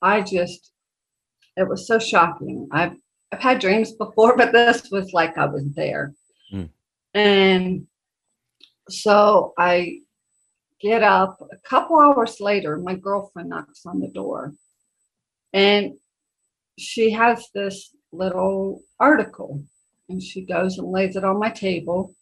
I 0.02 0.22
just, 0.22 0.72
it 1.56 1.68
was 1.68 1.88
so 1.88 2.00
shocking. 2.00 2.68
I've, 2.72 2.96
I've 3.32 3.42
had 3.42 3.60
dreams 3.60 3.92
before, 3.94 4.36
but 4.38 4.52
this 4.52 4.90
was 4.92 5.14
like 5.14 5.38
I 5.38 5.46
was 5.46 5.64
there. 5.76 6.14
Mm. 6.54 6.70
And 7.14 7.88
so 8.90 9.54
I 9.58 10.00
get 10.82 11.04
up 11.04 11.38
a 11.52 11.58
couple 11.58 12.00
hours 12.00 12.40
later, 12.40 12.78
my 12.78 12.96
girlfriend 12.96 13.50
knocks 13.50 13.86
on 13.86 14.00
the 14.00 14.08
door 14.08 14.54
and 15.54 15.94
she 16.78 17.12
has 17.12 17.48
this 17.54 17.94
little 18.12 18.82
article 19.00 19.64
and 20.08 20.22
she 20.22 20.42
goes 20.42 20.78
and 20.78 20.92
lays 20.92 21.16
it 21.16 21.24
on 21.24 21.40
my 21.40 21.50
table. 21.50 22.14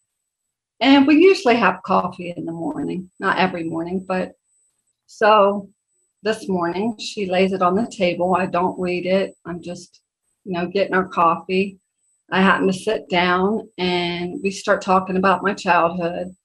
And 0.79 1.07
we 1.07 1.15
usually 1.15 1.55
have 1.55 1.81
coffee 1.83 2.33
in 2.35 2.45
the 2.45 2.51
morning, 2.51 3.09
not 3.19 3.37
every 3.37 3.63
morning, 3.63 4.03
but 4.07 4.33
so 5.05 5.69
this 6.23 6.47
morning 6.47 6.97
she 6.99 7.25
lays 7.25 7.53
it 7.53 7.61
on 7.61 7.75
the 7.75 7.91
table. 7.95 8.35
I 8.35 8.45
don't 8.45 8.79
read 8.79 9.05
it. 9.05 9.35
I'm 9.45 9.61
just, 9.61 10.01
you 10.47 10.53
know, 10.53 10.67
getting 10.67 10.93
our 10.93 11.07
coffee. 11.07 11.77
I 12.31 12.41
happen 12.41 12.67
to 12.67 12.73
sit 12.73 13.09
down 13.09 13.69
and 13.77 14.39
we 14.41 14.49
start 14.49 14.81
talking 14.81 15.17
about 15.17 15.43
my 15.43 15.53
childhood. 15.53 16.35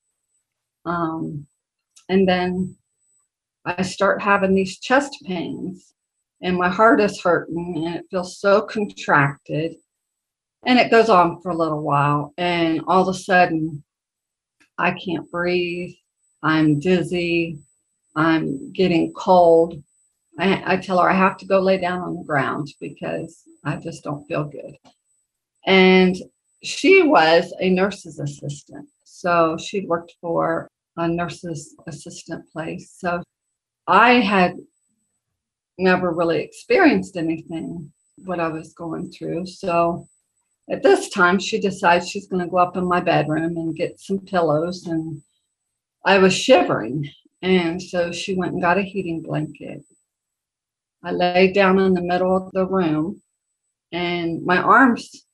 Um, 0.84 1.46
and 2.08 2.28
then 2.28 2.76
I 3.64 3.82
start 3.82 4.20
having 4.20 4.54
these 4.54 4.78
chest 4.80 5.16
pains 5.24 5.94
and 6.42 6.56
my 6.56 6.68
heart 6.68 7.00
is 7.00 7.20
hurting 7.20 7.84
and 7.86 7.94
it 7.94 8.06
feels 8.10 8.40
so 8.40 8.62
contracted. 8.62 9.76
And 10.66 10.78
it 10.78 10.90
goes 10.90 11.08
on 11.08 11.40
for 11.40 11.50
a 11.50 11.56
little 11.56 11.82
while. 11.82 12.34
And 12.36 12.82
all 12.88 13.08
of 13.08 13.14
a 13.14 13.18
sudden, 13.18 13.82
I 14.78 14.92
can't 14.92 15.30
breathe. 15.30 15.94
I'm 16.42 16.80
dizzy. 16.80 17.58
I'm 18.16 18.72
getting 18.72 19.12
cold. 19.12 19.82
I, 20.38 20.74
I, 20.74 20.76
tell 20.76 20.98
her 20.98 21.10
I 21.10 21.14
have 21.14 21.36
to 21.38 21.46
go 21.46 21.60
lay 21.60 21.78
down 21.78 22.00
on 22.00 22.16
the 22.16 22.24
ground 22.24 22.68
because 22.80 23.42
I 23.64 23.76
just 23.76 24.02
don't 24.02 24.26
feel 24.26 24.44
good. 24.44 24.76
And 25.66 26.16
she 26.62 27.02
was 27.02 27.52
a 27.60 27.70
nurse's 27.70 28.18
assistant. 28.18 28.88
So 29.04 29.56
she 29.58 29.86
worked 29.86 30.14
for 30.20 30.68
a 30.96 31.08
nurse's 31.08 31.74
assistant 31.86 32.50
place. 32.50 32.94
So 32.98 33.22
I 33.86 34.14
had 34.14 34.56
never 35.78 36.12
really 36.12 36.40
experienced 36.40 37.16
anything 37.16 37.92
what 38.24 38.40
I 38.40 38.48
was 38.48 38.74
going 38.74 39.10
through. 39.10 39.46
So 39.46 40.06
at 40.70 40.82
this 40.82 41.08
time, 41.08 41.38
she 41.38 41.60
decides 41.60 42.08
she's 42.08 42.28
going 42.28 42.42
to 42.42 42.50
go 42.50 42.58
up 42.58 42.76
in 42.76 42.84
my 42.84 43.00
bedroom 43.00 43.56
and 43.56 43.76
get 43.76 44.00
some 44.00 44.20
pillows. 44.20 44.86
And 44.86 45.20
I 46.04 46.18
was 46.18 46.34
shivering. 46.34 47.08
And 47.42 47.82
so 47.82 48.12
she 48.12 48.34
went 48.34 48.52
and 48.52 48.62
got 48.62 48.78
a 48.78 48.82
heating 48.82 49.22
blanket. 49.22 49.82
I 51.04 51.10
laid 51.10 51.54
down 51.54 51.78
in 51.78 51.94
the 51.94 52.02
middle 52.02 52.36
of 52.36 52.52
the 52.52 52.66
room, 52.66 53.20
and 53.90 54.44
my 54.44 54.58
arms, 54.58 55.26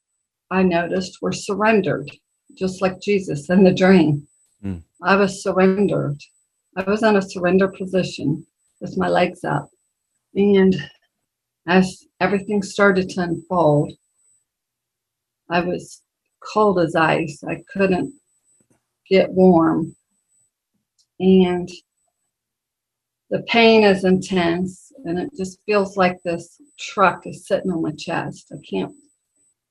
I 0.50 0.62
noticed, 0.62 1.18
were 1.20 1.32
surrendered, 1.32 2.10
just 2.56 2.80
like 2.80 3.00
Jesus 3.00 3.50
in 3.50 3.64
the 3.64 3.74
dream. 3.74 4.26
Mm. 4.64 4.82
I 5.02 5.16
was 5.16 5.42
surrendered. 5.42 6.18
I 6.76 6.82
was 6.88 7.02
in 7.02 7.16
a 7.16 7.22
surrender 7.22 7.68
position 7.68 8.46
with 8.80 8.96
my 8.96 9.08
legs 9.08 9.44
up. 9.44 9.68
And 10.34 10.74
as 11.66 12.04
everything 12.20 12.62
started 12.62 13.10
to 13.10 13.22
unfold, 13.22 13.92
I 15.50 15.60
was 15.60 16.02
cold 16.52 16.80
as 16.80 16.94
ice. 16.94 17.42
I 17.46 17.62
couldn't 17.72 18.14
get 19.08 19.30
warm. 19.30 19.94
And 21.20 21.68
the 23.30 23.42
pain 23.42 23.84
is 23.84 24.04
intense, 24.04 24.92
and 25.04 25.18
it 25.18 25.30
just 25.36 25.58
feels 25.66 25.96
like 25.96 26.22
this 26.22 26.60
truck 26.78 27.26
is 27.26 27.46
sitting 27.46 27.70
on 27.70 27.82
my 27.82 27.92
chest. 27.92 28.52
I 28.52 28.58
can't 28.68 28.94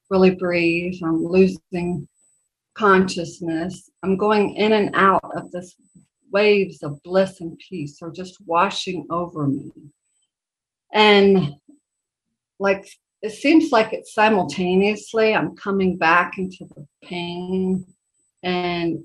really 0.09 0.35
breathe. 0.35 0.95
I'm 1.03 1.25
losing 1.25 2.07
consciousness. 2.75 3.89
I'm 4.03 4.17
going 4.17 4.55
in 4.55 4.73
and 4.73 4.91
out 4.95 5.23
of 5.35 5.51
this 5.51 5.75
waves 6.31 6.83
of 6.83 7.01
bliss 7.03 7.41
and 7.41 7.57
peace 7.57 8.01
are 8.01 8.11
just 8.11 8.37
washing 8.45 9.05
over 9.09 9.47
me. 9.47 9.71
And 10.93 11.55
like 12.59 12.87
it 13.21 13.31
seems 13.31 13.71
like 13.71 13.93
it's 13.93 14.13
simultaneously 14.13 15.33
I'm 15.33 15.55
coming 15.55 15.97
back 15.97 16.37
into 16.37 16.65
the 16.75 16.85
pain 17.03 17.85
and 18.43 19.03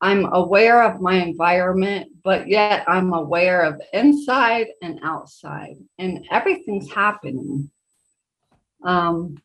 I'm 0.00 0.26
aware 0.32 0.82
of 0.82 1.00
my 1.00 1.14
environment, 1.14 2.10
but 2.22 2.48
yet 2.48 2.84
I'm 2.86 3.12
aware 3.12 3.62
of 3.62 3.80
inside 3.92 4.66
and 4.82 5.00
outside, 5.02 5.76
and 5.98 6.24
everything's 6.30 6.92
happening. 6.92 7.70
Um, 8.84 9.36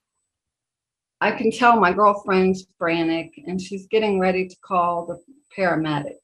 I 1.21 1.31
can 1.31 1.51
tell 1.51 1.79
my 1.79 1.93
girlfriend's 1.93 2.65
frantic 2.77 3.31
and 3.45 3.61
she's 3.61 3.85
getting 3.87 4.19
ready 4.19 4.47
to 4.47 4.55
call 4.65 5.05
the 5.05 5.19
paramedics. 5.55 6.15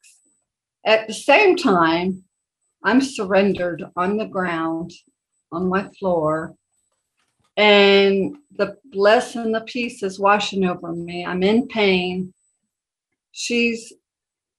At 0.85 1.07
the 1.07 1.13
same 1.13 1.55
time, 1.55 2.23
I'm 2.83 3.01
surrendered 3.01 3.83
on 3.95 4.17
the 4.17 4.25
ground 4.25 4.91
on 5.51 5.69
my 5.69 5.87
floor 5.99 6.55
and 7.57 8.37
the 8.57 8.77
bliss 8.91 9.35
and 9.35 9.53
the 9.53 9.61
peace 9.61 10.03
is 10.03 10.19
washing 10.19 10.65
over 10.65 10.91
me. 10.93 11.25
I'm 11.25 11.43
in 11.43 11.67
pain. 11.67 12.33
She's 13.31 13.93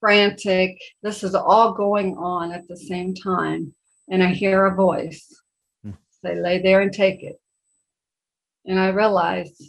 frantic. 0.01 0.79
This 1.03 1.23
is 1.23 1.35
all 1.35 1.73
going 1.73 2.17
on 2.17 2.53
at 2.53 2.67
the 2.69 2.77
same 2.77 3.15
time. 3.15 3.75
And 4.11 4.23
I 4.23 4.29
hear 4.29 4.67
a 4.67 4.75
voice 4.75 5.27
hmm. 5.83 5.93
say, 6.25 6.41
lay 6.41 6.61
there 6.61 6.81
and 6.81 6.93
take 6.93 7.23
it. 7.23 7.37
And 8.67 8.79
I 8.79 8.89
realized 8.89 9.63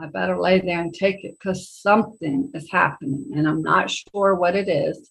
I 0.00 0.06
better 0.06 0.38
lay 0.38 0.60
there 0.60 0.80
and 0.80 0.92
take 0.92 1.24
it 1.24 1.36
because 1.38 1.70
something 1.70 2.50
is 2.54 2.70
happening. 2.70 3.30
And 3.34 3.48
I'm 3.48 3.62
not 3.62 3.90
sure 3.90 4.34
what 4.34 4.54
it 4.54 4.68
is, 4.68 5.10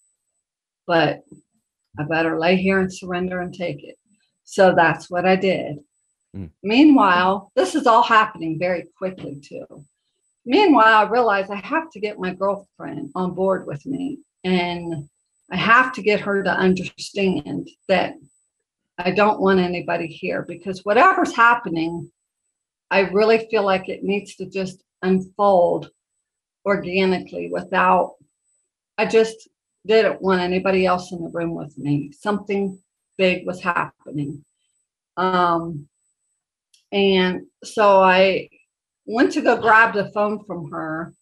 but 0.86 1.22
I 1.98 2.04
better 2.04 2.40
lay 2.40 2.58
here 2.58 2.80
and 2.80 2.94
surrender 2.94 3.42
and 3.42 3.54
take 3.54 3.84
it. 3.84 3.96
So 4.44 4.76
that's 4.76 5.10
what 5.10 5.26
I 5.26 5.36
did. 5.36 5.78
Mm. 6.36 6.52
Meanwhile, 6.62 7.52
this 7.56 7.74
is 7.74 7.88
all 7.88 8.04
happening 8.04 8.60
very 8.60 8.86
quickly 8.98 9.40
too. 9.42 9.86
Meanwhile, 10.46 11.08
I 11.08 11.10
realized 11.10 11.50
I 11.50 11.56
have 11.56 11.90
to 11.92 12.00
get 12.00 12.20
my 12.20 12.34
girlfriend 12.34 13.12
on 13.16 13.34
board 13.34 13.66
with 13.66 13.84
me. 13.86 14.20
And 14.46 15.10
I 15.52 15.58
have 15.58 15.92
to 15.94 16.02
get 16.02 16.22
her 16.22 16.44
to 16.44 16.50
understand 16.50 17.68
that 17.90 18.14
I 18.98 19.12
don't 19.12 19.42
want 19.42 19.60
anybody 19.60 20.08
here 20.08 20.46
because 20.48 20.86
whatever's 20.86 21.36
happening, 21.36 22.10
I 22.90 23.02
really 23.02 23.48
feel 23.50 23.64
like 23.64 23.90
it 23.90 24.04
needs 24.04 24.36
to 24.36 24.46
just 24.46 24.84
unfold 25.02 25.90
organically 26.66 27.50
without, 27.52 28.14
I 28.98 29.08
just 29.08 29.50
didn't 29.86 30.22
want 30.22 30.42
anybody 30.42 30.86
else 30.86 31.12
in 31.12 31.24
the 31.24 31.30
room 31.30 31.56
with 31.56 31.78
me. 31.78 32.12
Something 32.12 32.80
big 33.18 33.46
was 33.48 33.62
happening. 33.62 34.46
Um, 35.18 35.88
and 36.92 37.48
so 37.64 38.02
I 38.02 38.50
went 39.06 39.32
to 39.34 39.42
go 39.42 39.58
grab 39.58 39.94
the 39.96 40.12
phone 40.12 40.44
from 40.46 40.70
her, 40.72 41.14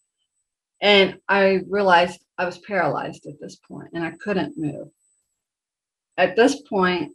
and 0.84 1.18
I 1.30 1.62
realized 1.70 2.20
I 2.38 2.46
was 2.46 2.60
paralyzed 2.60 3.26
at 3.26 3.40
this 3.40 3.56
point 3.56 3.92
and 3.94 4.04
I 4.04 4.12
couldn't 4.12 4.58
move. 4.58 4.90
At 6.18 6.36
this 6.36 6.62
point, 6.62 7.14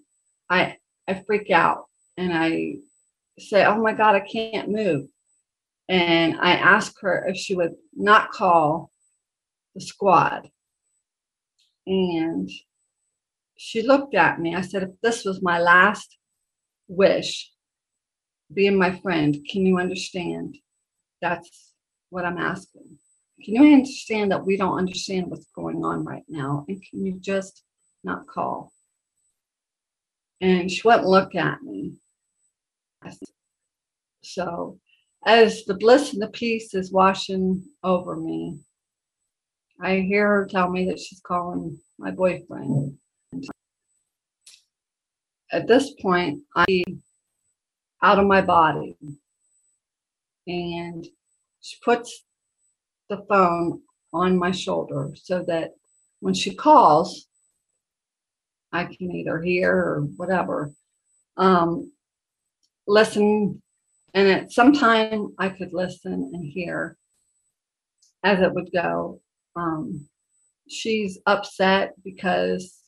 I 0.51 0.79
I 1.07 1.23
freak 1.27 1.51
out 1.51 1.85
and 2.17 2.33
I 2.33 2.77
say, 3.39 3.65
"Oh 3.67 3.81
my 3.81 3.93
God, 3.93 4.15
I 4.17 4.21
can't 4.21 4.71
move." 4.71 5.09
And 5.89 6.39
I 6.41 6.53
ask 6.53 6.99
her 7.01 7.27
if 7.29 7.37
she 7.37 7.55
would 7.55 7.77
not 7.95 8.31
call 8.31 8.91
the 9.75 9.81
squad. 9.83 10.51
And 11.87 12.51
she 13.57 13.83
looked 13.83 14.15
at 14.15 14.41
me. 14.41 14.55
I 14.55 14.63
said, 14.63 14.83
"If 14.83 15.01
this 15.03 15.25
was 15.25 15.43
my 15.43 15.61
last 15.61 16.17
wish, 16.89 17.53
being 18.53 18.77
my 18.79 18.99
friend, 19.01 19.47
can 19.51 19.67
you 19.67 19.79
understand? 19.79 20.57
That's 21.21 21.75
what 22.11 22.25
I'm 22.25 22.39
asking." 22.39 22.99
Can 23.45 23.55
you 23.55 23.75
understand 23.75 24.33
that 24.33 24.45
we 24.45 24.57
don't 24.57 24.79
understand 24.79 25.31
what's 25.31 25.47
going 25.55 25.85
on 25.85 26.05
right 26.05 26.25
now? 26.29 26.65
And 26.69 26.83
can 26.83 27.05
you 27.05 27.19
just 27.21 27.63
not 28.03 28.27
call? 28.27 28.73
And 30.41 30.71
she 30.71 30.87
wouldn't 30.87 31.07
look 31.07 31.35
at 31.35 31.63
me. 31.63 31.95
So, 34.23 34.79
as 35.25 35.65
the 35.65 35.75
bliss 35.75 36.13
and 36.13 36.23
the 36.23 36.29
peace 36.29 36.75
is 36.75 36.93
washing 36.93 37.65
over 37.83 38.17
me, 38.17 38.59
I 39.81 40.01
hear 40.01 40.29
her 40.29 40.47
tell 40.47 40.69
me 40.69 40.87
that 40.87 40.99
she's 40.99 41.21
calling 41.21 41.79
my 41.99 42.11
boyfriend. 42.11 42.99
At 45.53 45.67
this 45.67 45.95
point, 46.03 46.43
I'm 46.55 47.03
out 48.03 48.19
of 48.19 48.27
my 48.27 48.43
body. 48.43 48.97
And 50.47 51.07
she 51.61 51.77
puts 51.85 52.25
the 53.09 53.25
phone 53.29 53.81
on 54.13 54.39
my 54.39 54.51
shoulder 54.51 55.11
so 55.15 55.45
that 55.47 55.73
when 56.21 56.35
she 56.35 56.55
calls, 56.55 57.27
I 58.73 58.85
can 58.85 59.11
either 59.11 59.41
hear 59.41 59.73
or 59.73 60.01
whatever. 60.17 60.73
Um, 61.37 61.93
listen, 62.87 63.63
and 64.15 64.29
at 64.29 64.53
some 64.53 64.73
time 64.73 65.35
I 65.39 65.49
could 65.49 65.73
listen 65.73 66.31
and 66.35 66.45
hear 66.45 66.97
as 68.25 68.41
it 68.41 68.53
would 68.53 68.71
go. 68.73 69.21
Um, 69.57 70.09
she's 70.69 71.19
upset 71.27 71.95
because 72.05 72.79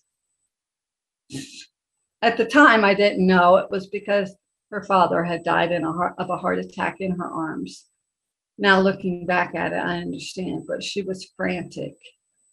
at 2.23 2.37
the 2.37 2.45
time 2.45 2.85
I 2.85 2.95
didn't 2.95 3.27
know 3.27 3.57
it 3.57 3.71
was 3.71 3.87
because 3.87 4.35
her 4.71 4.83
father 4.83 5.25
had 5.25 5.45
died 5.45 5.73
in 5.73 5.85
a 5.85 5.93
heart, 5.93 6.15
of 6.19 6.31
a 6.31 6.37
heart 6.37 6.59
attack 6.59 6.97
in 7.01 7.13
her 7.13 7.31
arms 7.31 7.87
now 8.61 8.79
looking 8.79 9.25
back 9.25 9.55
at 9.55 9.73
it, 9.73 9.77
I 9.77 9.97
understand, 9.99 10.65
but 10.69 10.85
she 10.85 11.01
was 11.01 11.33
frantic. 11.35 11.97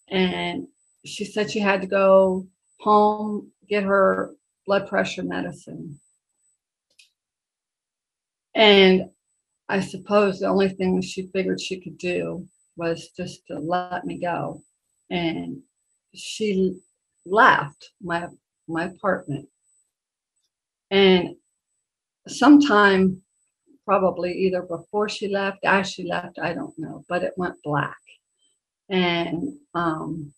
And 0.09 0.67
she 1.05 1.25
said 1.25 1.51
she 1.51 1.59
had 1.59 1.81
to 1.81 1.87
go 1.87 2.47
home, 2.79 3.51
get 3.67 3.83
her 3.83 4.33
blood 4.65 4.87
pressure 4.87 5.23
medicine. 5.23 5.99
And 8.55 9.09
I 9.67 9.81
suppose 9.81 10.39
the 10.39 10.47
only 10.47 10.69
thing 10.69 11.01
she 11.01 11.27
figured 11.27 11.59
she 11.59 11.81
could 11.81 11.97
do 11.97 12.47
was 12.77 13.09
just 13.09 13.45
to 13.47 13.59
let 13.59 14.05
me 14.05 14.17
go. 14.17 14.63
And 15.09 15.61
she 16.15 16.79
left 17.25 17.91
my 18.01 18.27
my 18.69 18.85
apartment. 18.85 19.49
And 20.89 21.35
sometime 22.27 23.21
probably 23.87 24.33
either 24.33 24.63
before 24.63 25.07
she 25.07 25.29
left, 25.29 25.59
as 25.63 25.89
she 25.89 26.03
left, 26.03 26.37
I 26.39 26.53
don't 26.53 26.77
know, 26.77 27.05
but 27.07 27.23
it 27.23 27.31
went 27.37 27.63
black. 27.63 27.97
And 28.89 29.53
um, 29.73 30.33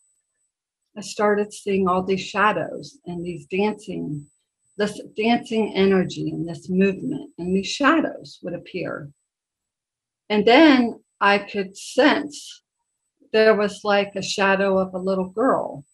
I 0.96 1.02
started 1.02 1.52
seeing 1.52 1.88
all 1.88 2.04
these 2.04 2.22
shadows 2.22 3.00
and 3.08 3.26
these 3.26 3.48
dancing, 3.48 4.28
this 4.78 5.02
dancing 5.18 5.74
energy 5.74 6.30
and 6.30 6.48
this 6.48 6.70
movement, 6.70 7.32
and 7.40 7.56
these 7.56 7.66
shadows 7.68 8.38
would 8.44 8.54
appear. 8.54 9.10
And 10.30 10.46
then 10.46 11.00
I 11.20 11.40
could 11.40 11.76
sense 11.76 12.62
there 13.34 13.56
was 13.56 13.82
like 13.84 14.12
a 14.16 14.22
shadow 14.22 14.78
of 14.78 14.94
a 14.94 15.00
little 15.00 15.30
girl. 15.30 15.86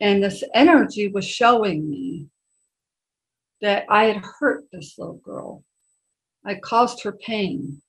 And 0.00 0.20
this 0.20 0.42
energy 0.52 1.06
was 1.06 1.24
showing 1.24 1.88
me 1.88 2.26
that 3.60 3.84
I 3.88 4.06
had 4.06 4.24
hurt 4.40 4.64
this 4.72 4.98
little 4.98 5.20
girl 5.24 5.62
I 6.44 6.56
caused 6.56 7.02
her 7.02 7.12
pain. 7.12 7.80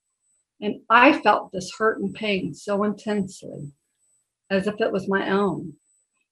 And 0.61 0.81
I 0.89 1.19
felt 1.21 1.51
this 1.51 1.73
hurt 1.77 1.99
and 1.99 2.13
pain 2.13 2.53
so 2.53 2.83
intensely, 2.83 3.71
as 4.49 4.67
if 4.67 4.79
it 4.79 4.91
was 4.91 5.09
my 5.09 5.29
own. 5.29 5.73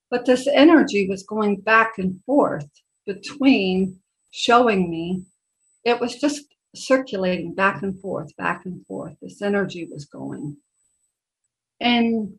But 0.09 0.25
this 0.25 0.47
energy 0.47 1.07
was 1.07 1.23
going 1.23 1.61
back 1.61 1.97
and 1.97 2.21
forth 2.25 2.69
between 3.05 3.99
showing 4.31 4.89
me, 4.89 5.23
it 5.83 5.99
was 5.99 6.15
just 6.15 6.45
circulating 6.75 7.53
back 7.53 7.81
and 7.81 7.99
forth, 7.99 8.35
back 8.37 8.65
and 8.65 8.85
forth. 8.85 9.15
This 9.21 9.41
energy 9.41 9.87
was 9.91 10.05
going. 10.05 10.55
And 11.81 12.33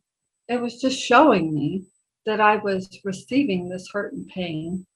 it 0.49 0.61
was 0.61 0.81
just 0.81 0.99
showing 0.99 1.53
me 1.53 1.85
that 2.25 2.40
I 2.40 2.57
was 2.57 3.01
receiving 3.05 3.68
this 3.68 3.88
hurt 3.92 4.12
and 4.12 4.27
pain. 4.29 4.87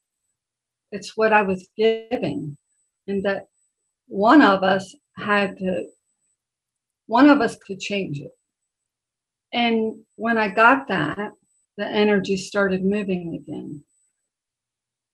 It's 0.93 1.17
what 1.17 1.33
I 1.33 1.43
was 1.43 1.69
giving, 1.77 2.57
and 3.09 3.23
that 3.25 3.49
one 4.07 4.43
of 4.43 4.63
us 4.63 4.95
had 5.17 5.59
to, 5.59 5.87
one 7.07 7.29
of 7.29 7.41
us 7.41 7.57
could 7.57 7.81
change 7.81 8.19
it. 8.19 8.33
And 9.53 10.01
when 10.17 10.39
I 10.39 10.49
got 10.49 10.89
that, 10.89 11.33
the 11.77 11.87
energy 11.87 12.37
started 12.37 12.85
moving 12.85 13.35
again. 13.35 13.85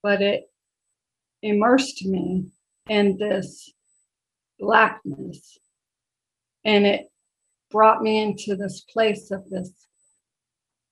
But 0.02 0.22
it 0.22 0.44
immersed 1.42 2.05
me 2.05 2.46
in 2.88 3.16
this 3.18 3.72
blackness. 4.59 5.59
And 6.64 6.87
it 6.87 7.11
brought 7.70 8.02
me 8.02 8.22
into 8.22 8.55
this 8.57 8.83
place 8.83 9.31
of 9.31 9.48
this 9.48 9.70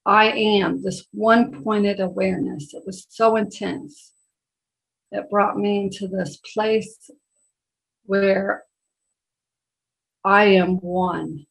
I 0.06 0.32
am, 0.32 0.82
this 0.82 1.06
one 1.12 1.62
pointed 1.62 2.00
awareness. 2.00 2.72
It 2.72 2.84
was 2.86 3.06
so 3.10 3.36
intense. 3.36 4.12
It 5.12 5.28
brought 5.30 5.58
me 5.58 5.82
into 5.82 6.08
this 6.08 6.38
place 6.38 7.10
where 8.10 8.64
I 10.24 10.44
am 10.46 10.80
one. 10.80 11.46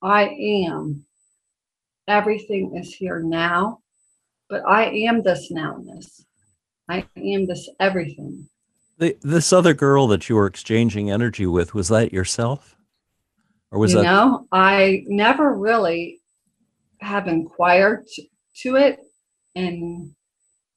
I 0.00 0.28
am. 0.66 1.04
Everything 2.08 2.74
is 2.76 2.94
here 2.94 3.20
now, 3.20 3.80
but 4.48 4.62
I 4.66 4.86
am 4.86 5.22
this 5.22 5.52
nowness. 5.52 6.22
I 6.88 7.06
am 7.18 7.46
this 7.46 7.68
everything. 7.80 8.48
The, 8.96 9.18
this 9.20 9.52
other 9.52 9.74
girl 9.74 10.06
that 10.06 10.26
you 10.30 10.36
were 10.36 10.46
exchanging 10.46 11.10
energy 11.10 11.46
with, 11.46 11.74
was 11.74 11.88
that 11.88 12.14
yourself? 12.14 12.76
Or 13.70 13.78
was 13.78 13.92
you 13.92 13.98
that? 13.98 14.04
know, 14.04 14.46
I 14.52 15.04
never 15.06 15.54
really 15.54 16.20
have 17.02 17.28
inquired 17.28 18.06
to 18.62 18.76
it, 18.76 19.00
and 19.54 20.14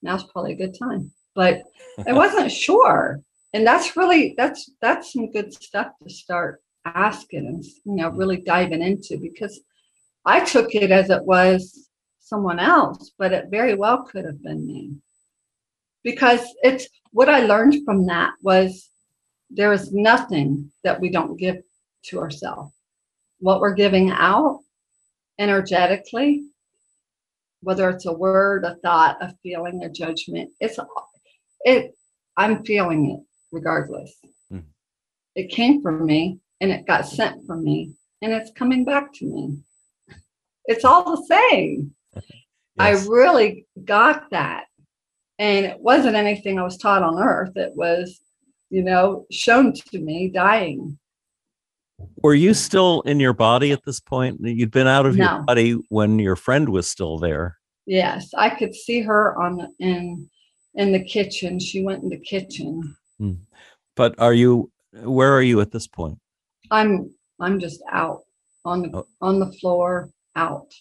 now's 0.02 0.26
probably 0.26 0.52
a 0.52 0.58
good 0.58 0.76
time. 0.78 1.12
But 1.34 1.63
I 2.06 2.12
wasn't 2.12 2.52
sure 2.67 3.22
and 3.53 3.65
that's 3.65 3.95
really 3.95 4.33
that's 4.38 4.71
that's 4.81 5.13
some 5.13 5.31
good 5.31 5.53
stuff 5.53 5.88
to 6.03 6.10
start 6.10 6.62
asking 6.86 7.47
and 7.47 7.63
you 7.63 7.95
know 8.03 8.10
really 8.10 8.38
diving 8.38 8.81
into 8.81 9.17
because 9.17 9.62
I 10.25 10.43
took 10.43 10.75
it 10.75 10.91
as 10.91 11.10
it 11.10 11.23
was 11.23 11.89
someone 12.19 12.60
else, 12.60 13.12
but 13.17 13.31
it 13.31 13.45
very 13.49 13.75
well 13.75 14.03
could 14.03 14.25
have 14.25 14.43
been 14.43 14.67
me. 14.67 14.97
Because 16.03 16.41
it's 16.62 16.88
what 17.12 17.29
I 17.29 17.41
learned 17.41 17.86
from 17.86 18.05
that 18.07 18.31
was 18.43 18.89
there 19.49 19.71
is 19.71 19.93
nothing 19.93 20.69
that 20.83 20.99
we 20.99 21.10
don't 21.10 21.38
give 21.38 21.57
to 22.07 22.19
ourselves. 22.19 22.73
What 23.39 23.62
we're 23.62 23.73
giving 23.73 24.12
out 24.12 24.60
energetically, 25.39 26.43
whether 27.62 27.89
it's 27.89 28.05
a 28.05 28.13
word, 28.13 28.65
a 28.65 28.75
thought, 28.83 29.17
a 29.21 29.33
feeling, 29.41 29.83
a 29.83 29.89
judgment, 29.89 30.51
it's 30.60 30.77
it 31.62 31.95
I'm 32.36 32.63
feeling 32.65 33.12
it 33.12 33.27
regardless. 33.51 34.13
Mm. 34.51 34.63
It 35.36 35.49
came 35.49 35.81
from 35.81 36.05
me 36.05 36.39
and 36.62 36.71
it 36.71 36.86
got 36.86 37.07
sent 37.07 37.45
from 37.45 37.63
me 37.63 37.93
and 38.21 38.33
it's 38.33 38.51
coming 38.51 38.83
back 38.83 39.13
to 39.15 39.25
me. 39.25 39.57
It's 40.65 40.86
all 40.86 41.15
the 41.15 41.25
same. 41.25 41.95
I 42.79 42.91
really 43.07 43.65
got 43.86 44.29
that. 44.31 44.65
And 45.39 45.65
it 45.65 45.79
wasn't 45.79 46.15
anything 46.15 46.60
I 46.60 46.63
was 46.63 46.77
taught 46.77 47.03
on 47.03 47.21
earth. 47.21 47.55
It 47.55 47.73
was, 47.75 48.19
you 48.69 48.83
know, 48.83 49.25
shown 49.31 49.73
to 49.73 49.99
me 49.99 50.29
dying. 50.29 50.97
Were 52.21 52.33
you 52.36 52.53
still 52.53 53.01
in 53.01 53.19
your 53.19 53.33
body 53.33 53.71
at 53.71 53.83
this 53.86 53.99
point? 53.99 54.39
You'd 54.41 54.71
been 54.71 54.88
out 54.88 55.05
of 55.05 55.15
No. 55.15 55.36
your 55.36 55.43
body 55.43 55.71
when 55.89 56.19
your 56.19 56.36
friend 56.36 56.69
was 56.69 56.88
still 56.88 57.17
there. 57.17 57.57
Yes, 57.86 58.29
I 58.36 58.49
could 58.49 58.75
see 58.75 59.01
her 59.01 59.39
on 59.41 59.57
the, 59.57 59.69
in 59.79 60.29
in 60.75 60.91
the 60.91 61.03
kitchen. 61.03 61.60
She 61.60 61.83
went 61.83 62.03
in 62.03 62.10
the 62.10 62.19
kitchen. 62.19 62.95
But 63.95 64.19
are 64.19 64.34
you 64.34 64.71
where 65.03 65.34
are 65.34 65.41
you 65.41 65.62
at 65.62 65.71
this 65.71 65.88
point? 65.88 66.19
I'm 66.71 67.13
I'm 67.39 67.60
just 67.60 67.82
out 67.91 68.21
on 68.65 68.84
the 68.84 68.97
Oh. 68.97 69.08
on 69.21 69.39
the 69.39 69.51
floor 69.53 70.10
out. 70.36 70.71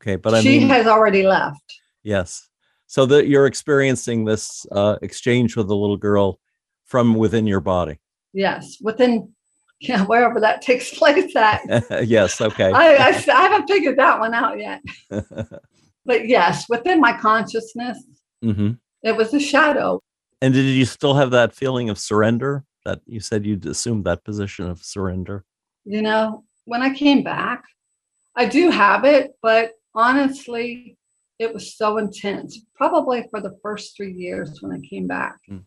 Okay, 0.00 0.16
but 0.16 0.34
I 0.34 0.40
she 0.40 0.58
mean 0.58 0.68
has 0.68 0.86
already 0.86 1.22
left. 1.22 1.62
yes. 2.02 2.48
So 2.86 3.06
that 3.06 3.26
you're 3.26 3.46
experiencing 3.46 4.24
this 4.24 4.66
uh, 4.70 4.98
exchange 5.02 5.56
with 5.56 5.66
the 5.68 5.74
little 5.74 5.96
girl 5.96 6.38
from 6.84 7.14
within 7.14 7.46
your 7.46 7.60
body. 7.60 7.98
Yes, 8.32 8.76
within 8.80 9.32
yeah 9.80 10.04
wherever 10.04 10.38
that 10.40 10.62
takes 10.62 10.96
place 10.96 11.34
at. 11.34 11.62
yes, 12.06 12.40
okay. 12.40 12.70
i 12.72 12.94
i 12.96 13.10
haven't 13.10 13.66
figured 13.66 13.98
that 13.98 14.20
one 14.20 14.34
out 14.34 14.58
yet. 14.58 14.80
But 16.06 16.28
yes, 16.28 16.68
within 16.68 17.00
my 17.00 17.16
consciousness, 17.16 17.98
mm-hmm. 18.44 18.72
it 19.02 19.16
was 19.16 19.32
a 19.32 19.40
shadow. 19.40 20.02
And 20.40 20.52
did 20.52 20.64
you 20.64 20.84
still 20.84 21.14
have 21.14 21.30
that 21.30 21.54
feeling 21.54 21.88
of 21.88 21.98
surrender? 21.98 22.64
That 22.84 23.00
you 23.06 23.20
said 23.20 23.46
you'd 23.46 23.64
assumed 23.66 24.04
that 24.04 24.24
position 24.24 24.68
of 24.68 24.82
surrender. 24.82 25.44
You 25.84 26.02
know, 26.02 26.44
when 26.64 26.82
I 26.82 26.94
came 26.94 27.22
back, 27.22 27.64
I 28.36 28.46
do 28.46 28.70
have 28.70 29.04
it, 29.04 29.32
but 29.40 29.72
honestly, 29.94 30.96
it 31.38 31.52
was 31.52 31.74
so 31.76 31.98
intense. 31.98 32.60
Probably 32.74 33.26
for 33.30 33.40
the 33.40 33.56
first 33.62 33.96
three 33.96 34.12
years 34.12 34.60
when 34.60 34.72
I 34.72 34.86
came 34.86 35.06
back. 35.06 35.38
Hmm. 35.48 35.58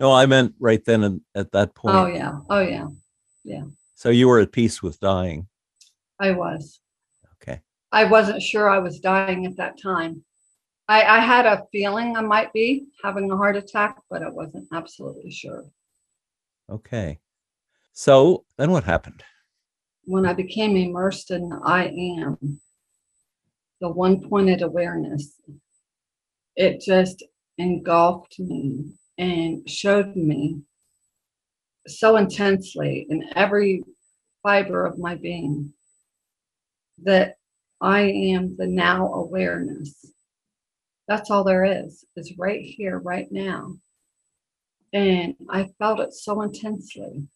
No, 0.00 0.12
I 0.12 0.26
meant 0.26 0.54
right 0.58 0.84
then 0.84 1.04
and 1.04 1.20
at 1.34 1.52
that 1.52 1.74
point. 1.74 1.94
Oh 1.96 2.06
yeah, 2.06 2.38
oh 2.50 2.60
yeah, 2.60 2.88
Yeah. 3.44 3.64
So 3.94 4.10
you 4.10 4.28
were 4.28 4.40
at 4.40 4.52
peace 4.52 4.82
with 4.82 4.98
dying. 5.00 5.48
I 6.20 6.32
was. 6.32 6.80
Okay. 7.40 7.60
I 7.92 8.04
wasn't 8.04 8.42
sure 8.42 8.68
I 8.68 8.78
was 8.78 9.00
dying 9.00 9.46
at 9.46 9.56
that 9.56 9.80
time. 9.80 10.24
I, 10.88 11.02
I 11.02 11.20
had 11.20 11.46
a 11.46 11.64
feeling 11.72 12.16
I 12.16 12.20
might 12.20 12.52
be 12.52 12.88
having 13.02 13.30
a 13.30 13.36
heart 13.36 13.56
attack, 13.56 13.96
but 14.10 14.22
I 14.22 14.28
wasn't 14.28 14.68
absolutely 14.72 15.30
sure. 15.30 15.64
Okay. 16.70 17.18
So 17.92 18.44
then 18.58 18.70
what 18.70 18.84
happened? 18.84 19.22
When 20.04 20.26
I 20.26 20.34
became 20.34 20.76
immersed 20.76 21.30
in 21.30 21.48
the 21.48 21.60
I 21.64 21.84
am, 21.86 22.60
the 23.80 23.88
one 23.88 24.28
pointed 24.28 24.62
awareness, 24.62 25.40
it 26.56 26.80
just 26.80 27.24
engulfed 27.56 28.38
me 28.38 28.92
and 29.16 29.68
showed 29.68 30.14
me 30.16 30.60
so 31.86 32.16
intensely 32.16 33.06
in 33.08 33.30
every 33.36 33.84
fiber 34.42 34.84
of 34.84 34.98
my 34.98 35.14
being 35.14 35.72
that 37.02 37.36
I 37.80 38.02
am 38.02 38.56
the 38.56 38.66
now 38.66 39.12
awareness. 39.12 40.13
That's 41.06 41.30
all 41.30 41.44
there 41.44 41.64
is, 41.64 42.04
is 42.16 42.32
right 42.38 42.60
here, 42.62 42.98
right 42.98 43.28
now. 43.30 43.76
And 44.92 45.34
I 45.50 45.70
felt 45.78 46.00
it 46.00 46.14
so 46.14 46.42
intensely. 46.42 47.26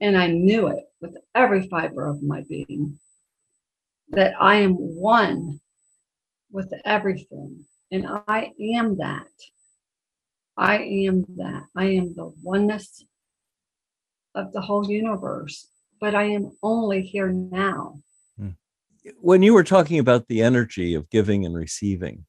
And 0.00 0.16
I 0.16 0.28
knew 0.28 0.68
it 0.68 0.84
with 1.00 1.16
every 1.34 1.68
fiber 1.68 2.06
of 2.06 2.22
my 2.22 2.44
being 2.48 2.98
that 4.10 4.34
I 4.40 4.56
am 4.56 4.74
one 4.74 5.60
with 6.50 6.72
everything. 6.84 7.64
And 7.90 8.06
I 8.06 8.52
am 8.74 8.96
that. 8.98 9.26
I 10.56 10.78
am 10.78 11.24
that. 11.36 11.64
I 11.76 11.86
am 11.86 12.14
the 12.14 12.32
oneness 12.42 13.04
of 14.34 14.52
the 14.52 14.60
whole 14.60 14.90
universe, 14.90 15.68
but 16.00 16.14
I 16.14 16.24
am 16.24 16.52
only 16.62 17.02
here 17.02 17.30
now. 17.30 17.98
Hmm. 18.38 18.50
When 19.20 19.42
you 19.42 19.54
were 19.54 19.64
talking 19.64 19.98
about 19.98 20.28
the 20.28 20.42
energy 20.42 20.94
of 20.94 21.10
giving 21.10 21.44
and 21.44 21.54
receiving, 21.54 22.24